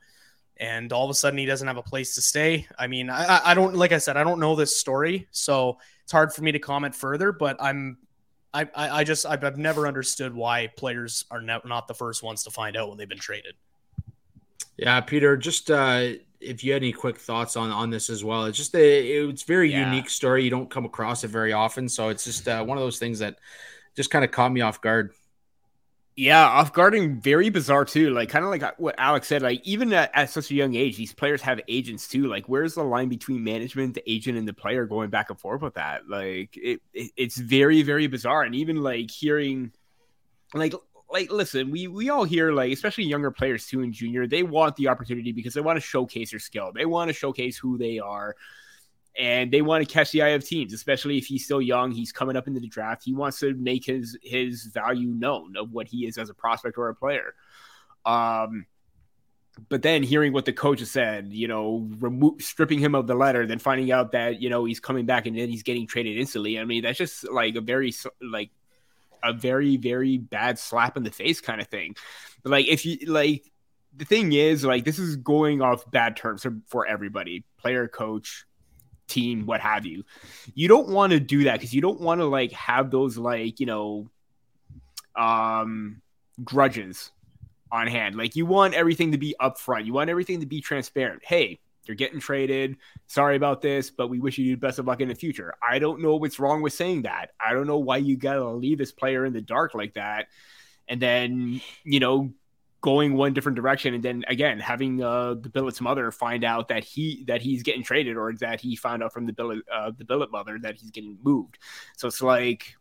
And 0.57 0.93
all 0.93 1.05
of 1.05 1.11
a 1.11 1.14
sudden, 1.14 1.39
he 1.39 1.47
doesn't 1.47 1.66
have 1.66 1.77
a 1.77 1.83
place 1.83 2.16
to 2.16 2.22
stay. 2.22 2.66
I 2.77 2.89
mean, 2.89 3.11
I, 3.11 3.41
I 3.45 3.55
don't 3.55 3.77
like 3.77 3.93
I 3.93 3.99
said, 3.99 4.16
I 4.16 4.25
don't 4.25 4.41
know 4.41 4.57
this 4.57 4.77
story, 4.77 5.29
so 5.31 5.79
it's 6.03 6.11
hard 6.11 6.33
for 6.33 6.43
me 6.43 6.51
to 6.51 6.59
comment 6.59 6.97
further. 6.97 7.31
But 7.31 7.57
I'm, 7.61 7.99
I, 8.53 8.68
I 8.75 9.05
just 9.05 9.25
I've, 9.25 9.45
I've 9.45 9.59
never 9.59 9.87
understood 9.87 10.35
why 10.35 10.66
players 10.77 11.27
are 11.31 11.41
not 11.41 11.87
the 11.87 11.95
first 11.95 12.25
ones 12.25 12.43
to 12.43 12.51
find 12.51 12.77
out 12.77 12.89
when 12.89 12.99
they've 12.99 13.09
been 13.09 13.18
traded. 13.18 13.55
Yeah, 14.77 15.01
Peter, 15.01 15.37
just 15.37 15.70
uh, 15.70 16.14
if 16.45 16.62
you 16.62 16.72
had 16.72 16.82
any 16.82 16.92
quick 16.92 17.18
thoughts 17.18 17.57
on 17.57 17.70
on 17.70 17.90
this 17.90 18.11
as 18.11 18.24
well. 18.24 18.45
It's 18.45 18.59
just 18.59 18.74
a 18.74 19.28
it's 19.28 19.42
very 19.42 19.72
yeah. 19.72 19.90
unique 19.90 20.11
story. 20.11 20.45
You 20.45 20.51
don't 20.51 20.70
come 20.70 20.84
across 20.84 21.24
it 21.24 21.28
very 21.28 21.53
often, 21.53 21.88
so 21.88 22.09
it's 22.09 22.24
just 22.24 22.47
uh, 22.49 22.64
one 22.64 22.78
of 22.78 22.84
those 22.84 22.99
things 22.99 23.18
that 23.20 23.38
just 23.97 24.11
kind 24.11 24.24
of 24.24 24.30
caught 24.30 24.53
me 24.53 24.61
off 24.61 24.80
guard. 24.80 25.12
Yeah, 26.16 26.47
off 26.47 26.72
guarding, 26.72 27.20
very 27.20 27.51
bizarre 27.51 27.84
too. 27.84 28.11
Like 28.11 28.28
kind 28.28 28.45
of 28.45 28.51
like 28.51 28.78
what 28.78 28.95
Alex 28.99 29.26
said. 29.26 29.42
Like 29.42 29.66
even 29.66 29.92
at, 29.92 30.12
at, 30.14 30.30
such 30.30 30.51
a 30.51 30.55
young 30.55 30.74
age, 30.76 30.97
these 30.97 31.12
players 31.12 31.42
have 31.42 31.61
agents 31.66 32.07
too. 32.07 32.28
Like 32.28 32.49
where's 32.49 32.74
the 32.74 32.84
line 32.84 33.09
between 33.09 33.42
management, 33.42 33.95
the 33.95 34.11
agent, 34.11 34.38
and 34.38 34.47
the 34.47 34.53
player 34.53 34.86
going 34.86 35.11
back 35.11 35.30
and 35.30 35.40
forth 35.40 35.61
with 35.61 35.74
that? 35.74 36.09
Like 36.09 36.57
it, 36.57 36.80
it 36.92 37.11
it's 37.16 37.36
very 37.36 37.82
very 37.82 38.07
bizarre. 38.07 38.42
And 38.42 38.55
even 38.55 38.76
like 38.76 39.11
hearing, 39.11 39.72
like 40.53 40.74
like 41.14 41.30
listen, 41.30 41.70
we 41.70 41.86
we 41.86 42.10
all 42.10 42.24
hear 42.24 42.52
like 42.52 42.72
especially 42.72 43.04
younger 43.04 43.30
players 43.30 43.66
too 43.66 43.82
in 43.82 43.92
junior, 43.92 44.26
they 44.26 44.42
want 44.42 44.74
the 44.74 44.88
opportunity 44.88 45.30
because 45.30 45.54
they 45.54 45.60
want 45.60 45.76
to 45.76 45.80
showcase 45.80 46.32
their 46.32 46.40
skill. 46.40 46.72
They 46.74 46.86
want 46.86 47.08
to 47.08 47.14
showcase 47.14 47.56
who 47.56 47.78
they 47.78 48.00
are 48.00 48.34
and 49.16 49.52
they 49.52 49.62
want 49.62 49.86
to 49.86 49.92
catch 49.92 50.10
the 50.10 50.22
eye 50.22 50.30
of 50.30 50.44
teams, 50.44 50.72
especially 50.72 51.16
if 51.16 51.26
he's 51.26 51.44
still 51.44 51.62
young. 51.62 51.92
He's 51.92 52.10
coming 52.10 52.36
up 52.36 52.48
into 52.48 52.58
the 52.58 52.66
draft. 52.66 53.04
He 53.04 53.14
wants 53.14 53.38
to 53.38 53.54
make 53.54 53.86
his 53.86 54.18
his 54.22 54.64
value 54.64 55.08
known 55.08 55.56
of 55.56 55.70
what 55.70 55.86
he 55.86 56.06
is 56.06 56.18
as 56.18 56.30
a 56.30 56.34
prospect 56.34 56.76
or 56.76 56.88
a 56.88 56.94
player. 56.96 57.34
Um, 58.04 58.66
but 59.68 59.82
then 59.82 60.02
hearing 60.02 60.32
what 60.32 60.46
the 60.46 60.52
coach 60.52 60.80
has 60.80 60.90
said, 60.90 61.32
you 61.32 61.46
know, 61.46 61.88
remo- 62.00 62.34
stripping 62.40 62.80
him 62.80 62.96
of 62.96 63.06
the 63.06 63.14
letter, 63.14 63.46
then 63.46 63.60
finding 63.60 63.92
out 63.92 64.10
that 64.12 64.42
you 64.42 64.50
know 64.50 64.64
he's 64.64 64.80
coming 64.80 65.06
back 65.06 65.26
and 65.26 65.38
then 65.38 65.48
he's 65.48 65.62
getting 65.62 65.86
traded 65.86 66.18
instantly. 66.18 66.58
I 66.58 66.64
mean, 66.64 66.82
that's 66.82 66.98
just 66.98 67.30
like 67.30 67.54
a 67.54 67.60
very 67.60 67.94
like 68.20 68.50
a 69.25 69.33
very 69.33 69.77
very 69.77 70.18
bad 70.18 70.59
slap 70.59 70.97
in 70.97 71.03
the 71.03 71.11
face 71.11 71.41
kind 71.41 71.61
of 71.61 71.68
thing. 71.68 71.97
But 72.43 72.51
like 72.51 72.66
if 72.66 72.85
you 72.85 72.99
like 73.07 73.51
the 73.97 74.05
thing 74.05 74.33
is 74.33 74.64
like 74.64 74.85
this 74.85 74.99
is 74.99 75.16
going 75.16 75.62
off 75.62 75.91
bad 75.91 76.16
terms 76.16 76.43
for, 76.43 76.57
for 76.66 76.87
everybody, 76.87 77.45
player, 77.59 77.89
coach, 77.89 78.45
team, 79.07 79.47
what 79.47 79.61
have 79.61 79.87
you. 79.87 80.05
You 80.55 80.68
don't 80.68 80.89
want 80.89 81.12
to 81.12 81.20
do 81.20 81.45
that 81.45 81.55
because 81.55 81.72
you 81.72 81.81
don't 81.81 82.01
want 82.01 82.20
to 82.20 82.27
like 82.27 82.53
have 82.53 82.91
those 82.91 83.16
like, 83.16 83.61
you 83.61 83.66
know, 83.66 84.11
um 85.16 86.03
grudges 86.43 87.12
on 87.70 87.87
hand. 87.87 88.16
Like 88.16 88.37
you 88.37 88.47
want 88.47 88.75
everything 88.75 89.12
to 89.12 89.18
be 89.18 89.35
upfront. 89.41 89.87
You 89.87 89.93
want 89.93 90.11
everything 90.11 90.41
to 90.41 90.47
be 90.47 90.61
transparent. 90.61 91.25
Hey, 91.25 91.61
you're 91.87 91.97
getting 91.97 92.20
traded. 92.20 92.76
Sorry 93.07 93.37
about 93.37 93.61
this, 93.61 93.91
but 93.91 94.09
we 94.09 94.20
wish 94.20 94.39
you 94.39 94.55
the 94.55 94.61
best 94.61 94.78
of 94.78 94.87
luck 94.87 95.01
in 95.01 95.09
the 95.09 95.14
future. 95.14 95.55
I 95.66 95.78
don't 95.78 96.01
know 96.01 96.16
what's 96.16 96.39
wrong 96.39 96.62
with 96.62 96.72
saying 96.72 97.03
that. 97.03 97.30
I 97.45 97.53
don't 97.53 97.66
know 97.66 97.78
why 97.78 97.99
you 97.99 98.16
gotta 98.16 98.49
leave 98.49 98.78
this 98.78 98.93
player 98.93 99.24
in 99.24 99.32
the 99.32 99.41
dark 99.41 99.74
like 99.74 99.95
that. 99.95 100.28
And 100.89 101.01
then, 101.01 101.61
you 101.85 102.01
know, 102.01 102.32
going 102.85 103.14
one 103.14 103.32
different 103.32 103.57
direction 103.57 103.95
and 103.95 104.03
then 104.03 104.22
again 104.28 104.61
having 104.61 105.03
uh, 105.03 105.32
the 105.41 105.49
billet's 105.49 105.80
mother 105.80 106.12
find 106.12 106.45
out 106.45 106.68
that 106.68 106.85
he 106.85 107.24
that 107.26 107.41
he's 107.41 107.62
getting 107.62 107.82
traded 107.82 108.14
or 108.14 108.35
that 108.35 108.61
he 108.61 108.76
found 108.76 109.03
out 109.03 109.11
from 109.11 109.24
the 109.24 109.32
billet 109.32 109.61
uh, 109.72 109.91
the 109.97 110.05
billet 110.05 110.30
mother 110.30 110.59
that 110.61 110.76
he's 110.76 110.91
getting 110.91 111.16
moved 111.22 111.57
so 111.97 112.07
it's 112.07 112.20
like 112.20 112.76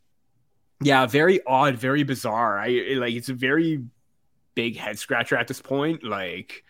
yeah 0.82 1.06
very 1.06 1.39
odd 1.47 1.78
very 1.78 2.04
bizarre 2.04 2.60
i 2.60 2.68
like 2.97 3.14
it's 3.14 3.30
a 3.30 3.34
very 3.34 3.82
big 4.56 4.76
head 4.76 4.99
scratcher 4.99 5.38
at 5.38 5.47
this 5.47 5.62
point 5.62 6.04
like 6.04 6.66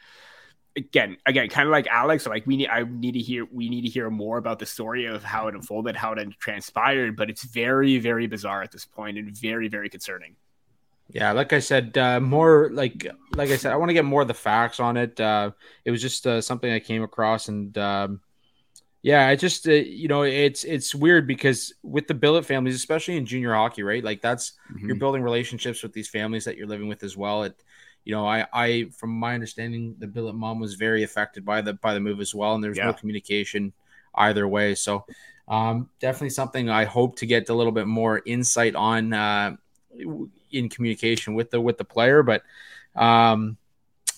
again 0.75 1.17
again 1.25 1.47
kind 1.49 1.67
of 1.67 1.71
like 1.71 1.87
alex 1.87 2.25
like 2.25 2.45
we 2.47 2.57
need 2.57 2.67
i 2.69 2.83
need 2.83 3.11
to 3.11 3.19
hear 3.19 3.45
we 3.51 3.69
need 3.69 3.83
to 3.83 3.89
hear 3.89 4.09
more 4.09 4.37
about 4.37 4.57
the 4.57 4.65
story 4.65 5.05
of 5.05 5.23
how 5.23 5.47
it 5.47 5.53
unfolded 5.53 5.95
how 5.95 6.13
it 6.13 6.39
transpired 6.39 7.15
but 7.15 7.29
it's 7.29 7.43
very 7.43 7.99
very 7.99 8.25
bizarre 8.25 8.63
at 8.63 8.71
this 8.71 8.85
point 8.85 9.17
and 9.17 9.37
very 9.37 9.67
very 9.67 9.89
concerning 9.89 10.35
yeah, 11.09 11.31
like 11.31 11.53
I 11.53 11.59
said, 11.59 11.97
uh, 11.97 12.19
more 12.19 12.69
like 12.71 13.05
like 13.35 13.49
I 13.49 13.57
said, 13.57 13.71
I 13.71 13.75
want 13.75 13.89
to 13.89 13.93
get 13.93 14.05
more 14.05 14.23
of 14.23 14.27
the 14.27 14.33
facts 14.33 14.79
on 14.79 14.97
it. 14.97 15.19
Uh, 15.19 15.51
it 15.85 15.91
was 15.91 16.01
just 16.01 16.25
uh, 16.25 16.41
something 16.41 16.71
I 16.71 16.79
came 16.79 17.03
across, 17.03 17.49
and 17.49 17.77
um, 17.77 18.21
yeah, 19.03 19.27
I 19.27 19.35
just 19.35 19.67
uh, 19.67 19.73
you 19.73 20.07
know 20.07 20.23
it's 20.23 20.63
it's 20.63 20.95
weird 20.95 21.27
because 21.27 21.73
with 21.83 22.07
the 22.07 22.13
billet 22.13 22.45
families, 22.45 22.75
especially 22.75 23.17
in 23.17 23.25
junior 23.25 23.53
hockey, 23.53 23.83
right? 23.83 24.03
Like 24.03 24.21
that's 24.21 24.53
mm-hmm. 24.71 24.87
you're 24.87 24.95
building 24.95 25.21
relationships 25.21 25.83
with 25.83 25.93
these 25.93 26.07
families 26.07 26.45
that 26.45 26.57
you're 26.57 26.67
living 26.67 26.87
with 26.87 27.03
as 27.03 27.17
well. 27.17 27.43
It 27.43 27.61
you 28.05 28.13
know, 28.13 28.27
I 28.27 28.45
I 28.53 28.85
from 28.95 29.11
my 29.11 29.33
understanding, 29.33 29.95
the 29.99 30.07
billet 30.07 30.35
mom 30.35 30.59
was 30.59 30.75
very 30.75 31.03
affected 31.03 31.45
by 31.45 31.61
the 31.61 31.73
by 31.73 31.93
the 31.93 31.99
move 31.99 32.19
as 32.19 32.35
well, 32.35 32.55
and 32.55 32.63
there's 32.63 32.77
yeah. 32.77 32.85
no 32.85 32.93
communication 32.93 33.73
either 34.15 34.47
way. 34.47 34.75
So 34.75 35.05
um, 35.47 35.89
definitely 35.99 36.29
something 36.31 36.69
I 36.69 36.85
hope 36.85 37.17
to 37.17 37.25
get 37.25 37.49
a 37.49 37.53
little 37.53 37.71
bit 37.71 37.87
more 37.87 38.21
insight 38.25 38.75
on 38.75 39.13
uh, 39.13 39.55
in 40.51 40.69
communication 40.69 41.33
with 41.33 41.51
the 41.51 41.61
with 41.61 41.77
the 41.77 41.85
player. 41.85 42.23
But 42.23 42.43
um, 42.95 43.57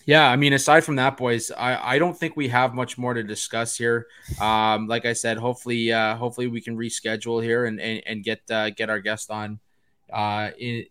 yeah, 0.06 0.30
I 0.30 0.36
mean, 0.36 0.54
aside 0.54 0.84
from 0.84 0.98
that, 0.98 1.18
boys, 1.18 1.52
I, 1.52 1.96
I 1.96 2.00
don't 2.00 2.18
think 2.18 2.36
we 2.36 2.48
have 2.50 2.76
much 2.76 2.98
more 2.98 3.14
to 3.14 3.24
discuss 3.24 3.76
here. 3.76 4.06
Um, 4.40 4.88
like 4.88 5.06
I 5.06 5.14
said, 5.14 5.38
hopefully, 5.38 5.92
uh, 5.92 6.16
hopefully 6.16 6.48
we 6.48 6.62
can 6.62 6.78
reschedule 6.78 7.44
here 7.44 7.66
and 7.66 7.80
and, 7.80 8.04
and 8.06 8.24
get 8.24 8.42
uh, 8.52 8.70
get 8.70 8.90
our 8.90 9.00
guest 9.00 9.32
on 9.32 9.60
uh, 10.14 10.52
in 10.60 10.86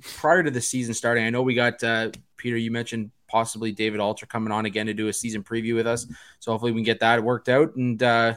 prior 0.00 0.42
to 0.42 0.50
the 0.50 0.60
season 0.60 0.94
starting. 0.94 1.24
I 1.24 1.30
know 1.30 1.42
we 1.42 1.54
got 1.54 1.82
uh, 1.82 2.10
Peter. 2.36 2.56
You 2.56 2.70
mentioned 2.70 3.10
possibly 3.28 3.72
David 3.72 4.00
Alter 4.00 4.26
coming 4.26 4.52
on 4.52 4.66
again 4.66 4.86
to 4.86 4.94
do 4.94 5.08
a 5.08 5.12
season 5.12 5.42
preview 5.42 5.74
with 5.74 5.86
us. 5.86 6.06
So 6.38 6.52
hopefully 6.52 6.72
we 6.72 6.80
can 6.80 6.84
get 6.84 7.00
that 7.00 7.22
worked 7.22 7.48
out 7.48 7.74
and 7.76 8.02
uh, 8.02 8.36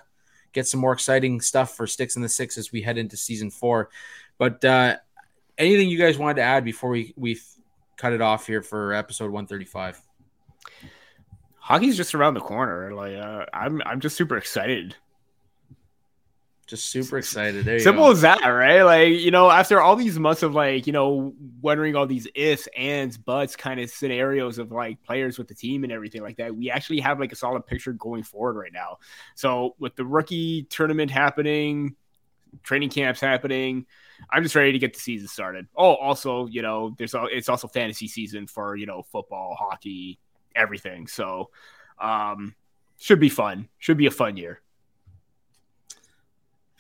get 0.54 0.68
some 0.68 0.80
more 0.80 0.94
exciting 0.94 1.42
stuff 1.42 1.76
for 1.76 1.88
Sticks 1.88 2.16
in 2.16 2.22
the 2.22 2.30
Six 2.30 2.58
as 2.58 2.72
we 2.72 2.82
head 2.82 2.98
into 2.98 3.18
season 3.18 3.50
four. 3.50 3.90
But 4.38 4.64
uh, 4.66 4.98
anything 5.58 5.90
you 5.90 5.98
guys 5.98 6.18
wanted 6.18 6.36
to 6.36 6.44
add 6.44 6.64
before 6.64 6.90
we 6.90 7.14
we 7.16 7.40
cut 7.98 8.14
it 8.14 8.22
off 8.22 8.48
here 8.48 8.62
for 8.62 8.94
episode 8.94 9.32
135? 9.32 10.02
Hockey's 11.58 11.98
just 11.98 12.16
around 12.16 12.34
the 12.34 12.40
corner. 12.40 12.94
Like 12.94 13.16
uh, 13.16 13.46
I'm 13.54 13.82
I'm 13.86 14.00
just 14.00 14.16
super 14.16 14.38
excited. 14.38 14.96
Just 16.70 16.92
super 16.92 17.18
excited. 17.18 17.66
There 17.66 17.80
Simple 17.80 18.06
go. 18.06 18.12
as 18.12 18.22
that, 18.22 18.42
right? 18.42 18.84
Like, 18.84 19.10
you 19.10 19.32
know, 19.32 19.50
after 19.50 19.82
all 19.82 19.96
these 19.96 20.20
months 20.20 20.44
of 20.44 20.54
like, 20.54 20.86
you 20.86 20.94
know, 20.94 21.34
wondering 21.64 21.96
all 21.96 22.06
these 22.06 22.28
ifs, 22.36 22.68
ands, 22.78 23.18
buts 23.18 23.56
kind 23.56 23.80
of 23.80 23.90
scenarios 23.90 24.60
of 24.60 24.72
like 24.72 25.02
players 25.02 25.40
with 25.40 25.48
the 25.48 25.56
team 25.56 25.84
and 25.84 25.92
everything 25.92 26.22
like 26.22 26.38
that, 26.38 26.56
we 26.56 26.70
actually 26.70 27.00
have 27.00 27.20
like 27.20 27.32
a 27.32 27.36
solid 27.36 27.66
picture 27.66 27.92
going 27.94 28.22
forward 28.22 28.54
right 28.54 28.72
now. 28.72 29.00
So 29.34 29.76
with 29.80 29.96
the 29.96 30.06
rookie 30.06 30.68
tournament 30.70 31.10
happening, 31.10 31.96
training 32.62 32.90
camps 32.90 33.20
happening, 33.20 33.88
I'm 34.30 34.44
just 34.44 34.54
ready 34.54 34.72
to 34.72 34.78
get 34.78 34.94
the 34.94 35.00
season 35.00 35.28
started. 35.28 35.66
Oh, 35.76 35.96
also, 35.96 36.46
you 36.46 36.62
know, 36.62 36.94
there's 37.00 37.16
all 37.16 37.28
it's 37.32 37.50
also 37.50 37.68
fantasy 37.68 38.08
season 38.08 38.46
for 38.46 38.76
you 38.76 38.86
know 38.86 39.02
football, 39.02 39.56
hockey, 39.60 40.20
everything. 40.56 41.08
So, 41.08 41.50
um, 42.00 42.54
should 43.00 43.20
be 43.20 43.30
fun. 43.30 43.70
Should 43.80 43.98
be 43.98 44.06
a 44.06 44.12
fun 44.12 44.38
year. 44.38 44.62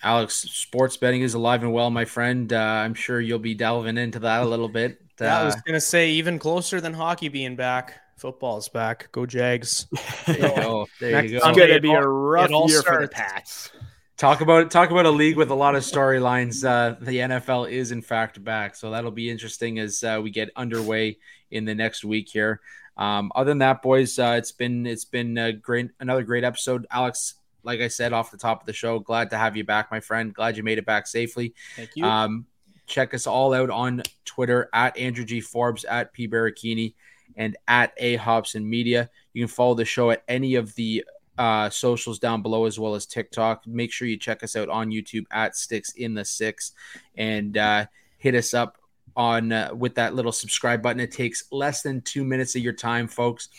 Alex, 0.04 0.36
sports 0.36 0.97
betting 0.97 1.22
is 1.22 1.34
alive 1.34 1.64
and 1.64 1.74
well, 1.74 1.89
my 1.89 2.06
friend. 2.06 2.52
Uh, 2.52 2.58
I'm 2.58 2.93
sure 2.93 3.20
you'll 3.20 3.39
be 3.39 3.54
delving 3.54 3.97
into 3.97 4.20
that 4.20 4.43
a 4.43 4.45
little 4.45 4.70
bit. 4.70 5.02
Uh, 5.20 5.26
yeah, 5.26 5.41
I 5.41 5.45
was 5.45 5.56
gonna 5.66 5.82
say 5.82 6.12
even 6.12 6.39
closer 6.39 6.80
than 6.80 6.93
hockey 6.93 7.30
being 7.30 7.56
back. 7.56 8.00
Football's 8.18 8.70
back. 8.70 9.12
Go 9.12 9.26
Jags. 9.26 9.88
There 10.26 10.38
you 10.38 10.56
go. 10.56 10.88
There 11.00 11.26
you 11.26 11.39
go. 11.39 11.47
It's 11.50 11.58
gonna 11.58 11.80
be 11.80 11.91
a 11.91 12.08
rough 12.08 12.50
year 12.50 12.82
starts. 12.82 12.88
for 12.88 13.02
the 13.02 13.08
Pats. 13.08 13.72
Talk 14.18 14.41
about 14.41 14.70
talk 14.70 14.91
about 14.91 15.06
a 15.06 15.12
league 15.12 15.38
with 15.38 15.50
a 15.50 15.56
lot 15.56 15.76
of 15.76 15.84
storylines. 15.84 16.66
Uh, 16.66 16.97
the 17.00 17.20
NFL 17.20 17.72
is 17.72 17.91
in 17.91 18.02
fact 18.02 18.43
back, 18.43 18.76
so 18.76 18.91
that'll 18.91 19.12
be 19.12 19.30
interesting 19.30 19.80
as 19.80 20.04
uh, 20.04 20.20
we 20.22 20.30
get 20.30 20.50
underway 20.58 21.18
in 21.52 21.64
the 21.64 21.74
next 21.74 22.04
week 22.04 22.28
here. 22.30 22.60
Um, 22.97 23.32
other 23.34 23.52
than 23.52 23.60
that, 23.60 23.82
boys, 23.82 24.20
uh, 24.20 24.36
it's 24.38 24.52
been 24.52 24.86
it's 24.86 25.06
been 25.06 25.38
a 25.38 25.54
great 25.54 25.91
another 26.02 26.24
great 26.24 26.43
episode. 26.43 26.86
Alex, 26.91 27.36
like 27.64 27.82
I 27.82 27.88
said 27.88 28.14
off 28.14 28.32
the 28.32 28.38
top 28.38 28.62
of 28.62 28.66
the 28.66 28.74
show, 28.74 28.99
glad 28.99 29.30
to 29.32 29.38
have 29.38 29.57
you 29.57 29.64
back, 29.64 29.91
my 29.91 29.99
friend. 29.99 30.34
Glad 30.34 30.57
you 30.57 30.64
made 30.64 30.78
it 30.78 30.86
back 30.86 31.07
safely. 31.07 31.53
Thank 31.76 31.91
you. 31.95 32.05
Um, 32.05 32.45
check 32.88 33.14
us 33.14 33.28
all 33.28 33.53
out 33.53 33.70
on 33.70 34.03
Twitter 34.26 34.70
at 34.74 34.97
Andrew 34.97 35.26
G 35.26 35.41
Forbes 35.41 35.86
at 35.86 36.12
P 36.14 36.28
Baracchini 36.28 36.93
and 37.36 37.55
at 37.68 37.93
A 37.97 38.16
Hobson 38.16 38.68
Media. 38.68 39.10
You 39.34 39.43
can 39.43 39.47
follow 39.47 39.76
the 39.76 39.86
show 39.86 40.12
at 40.12 40.24
any 40.28 40.55
of 40.55 40.74
the 40.76 41.05
uh, 41.38 41.70
socials 41.70 42.20
down 42.20 42.41
below 42.41 42.66
as 42.66 42.80
well 42.80 42.95
as 42.95 43.05
TikTok. 43.05 43.66
Make 43.66 43.91
sure 43.91 44.07
you 44.07 44.18
check 44.18 44.43
us 44.43 44.55
out 44.55 44.68
on 44.70 44.89
YouTube 44.89 45.26
at 45.32 45.55
Sticks 45.55 45.93
in 45.93 46.14
the 46.14 46.26
Six 46.26 46.74
and 47.16 47.57
uh, 47.57 47.86
hit 48.18 48.36
us 48.36 48.53
up 48.53 48.78
on 49.16 49.51
uh, 49.51 49.72
with 49.74 49.95
that 49.95 50.16
little 50.16 50.32
subscribe 50.32 50.82
button. 50.82 50.99
It 50.99 51.12
takes 51.12 51.45
less 51.51 51.82
than 51.82 52.01
two 52.01 52.24
minutes 52.24 52.55
of 52.55 52.62
your 52.62 52.74
time, 52.74 53.07
folks. 53.07 53.49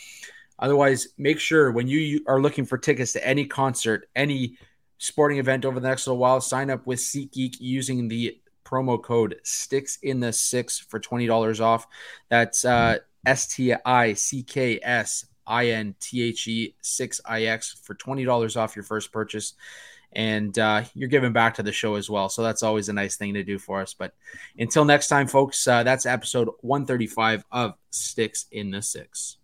Otherwise, 0.61 1.09
make 1.17 1.39
sure 1.39 1.71
when 1.71 1.87
you 1.87 2.23
are 2.27 2.39
looking 2.39 2.65
for 2.65 2.77
tickets 2.77 3.13
to 3.13 3.27
any 3.27 3.45
concert, 3.45 4.07
any 4.15 4.57
sporting 4.99 5.39
event 5.39 5.65
over 5.65 5.79
the 5.79 5.87
next 5.87 6.07
little 6.07 6.19
while, 6.19 6.39
sign 6.39 6.69
up 6.69 6.85
with 6.85 6.99
SeatGeek 6.99 7.57
using 7.59 8.07
the 8.07 8.39
promo 8.63 9.01
code 9.01 9.39
Sticks 9.43 9.97
in 10.03 10.19
the 10.19 10.31
Six 10.31 10.79
for 10.79 10.99
twenty 10.99 11.25
dollars 11.25 11.59
off. 11.59 11.87
That's 12.29 12.63
uh, 12.63 12.99
S 13.25 13.47
T 13.47 13.73
I 13.73 14.13
C 14.13 14.43
K 14.43 14.79
S 14.81 15.25
I 15.45 15.67
N 15.67 15.95
T 15.99 16.23
H 16.23 16.47
E 16.47 16.75
6IX 16.81 17.79
for 17.83 17.95
$20 17.95 18.57
off 18.57 18.75
your 18.75 18.83
first 18.83 19.11
purchase. 19.11 19.53
And 20.13 20.57
uh, 20.59 20.83
you're 20.93 21.09
giving 21.09 21.31
back 21.31 21.55
to 21.55 21.63
the 21.63 21.71
show 21.71 21.95
as 21.95 22.09
well. 22.09 22.27
So 22.29 22.43
that's 22.43 22.63
always 22.63 22.89
a 22.89 22.93
nice 22.93 23.15
thing 23.15 23.33
to 23.35 23.43
do 23.43 23.57
for 23.57 23.81
us. 23.81 23.93
But 23.93 24.13
until 24.57 24.83
next 24.83 25.07
time, 25.07 25.27
folks, 25.27 25.65
uh, 25.67 25.83
that's 25.83 26.05
episode 26.05 26.49
135 26.61 27.45
of 27.51 27.75
Sticks 27.91 28.45
in 28.51 28.71
the 28.71 28.81
Six. 28.81 29.37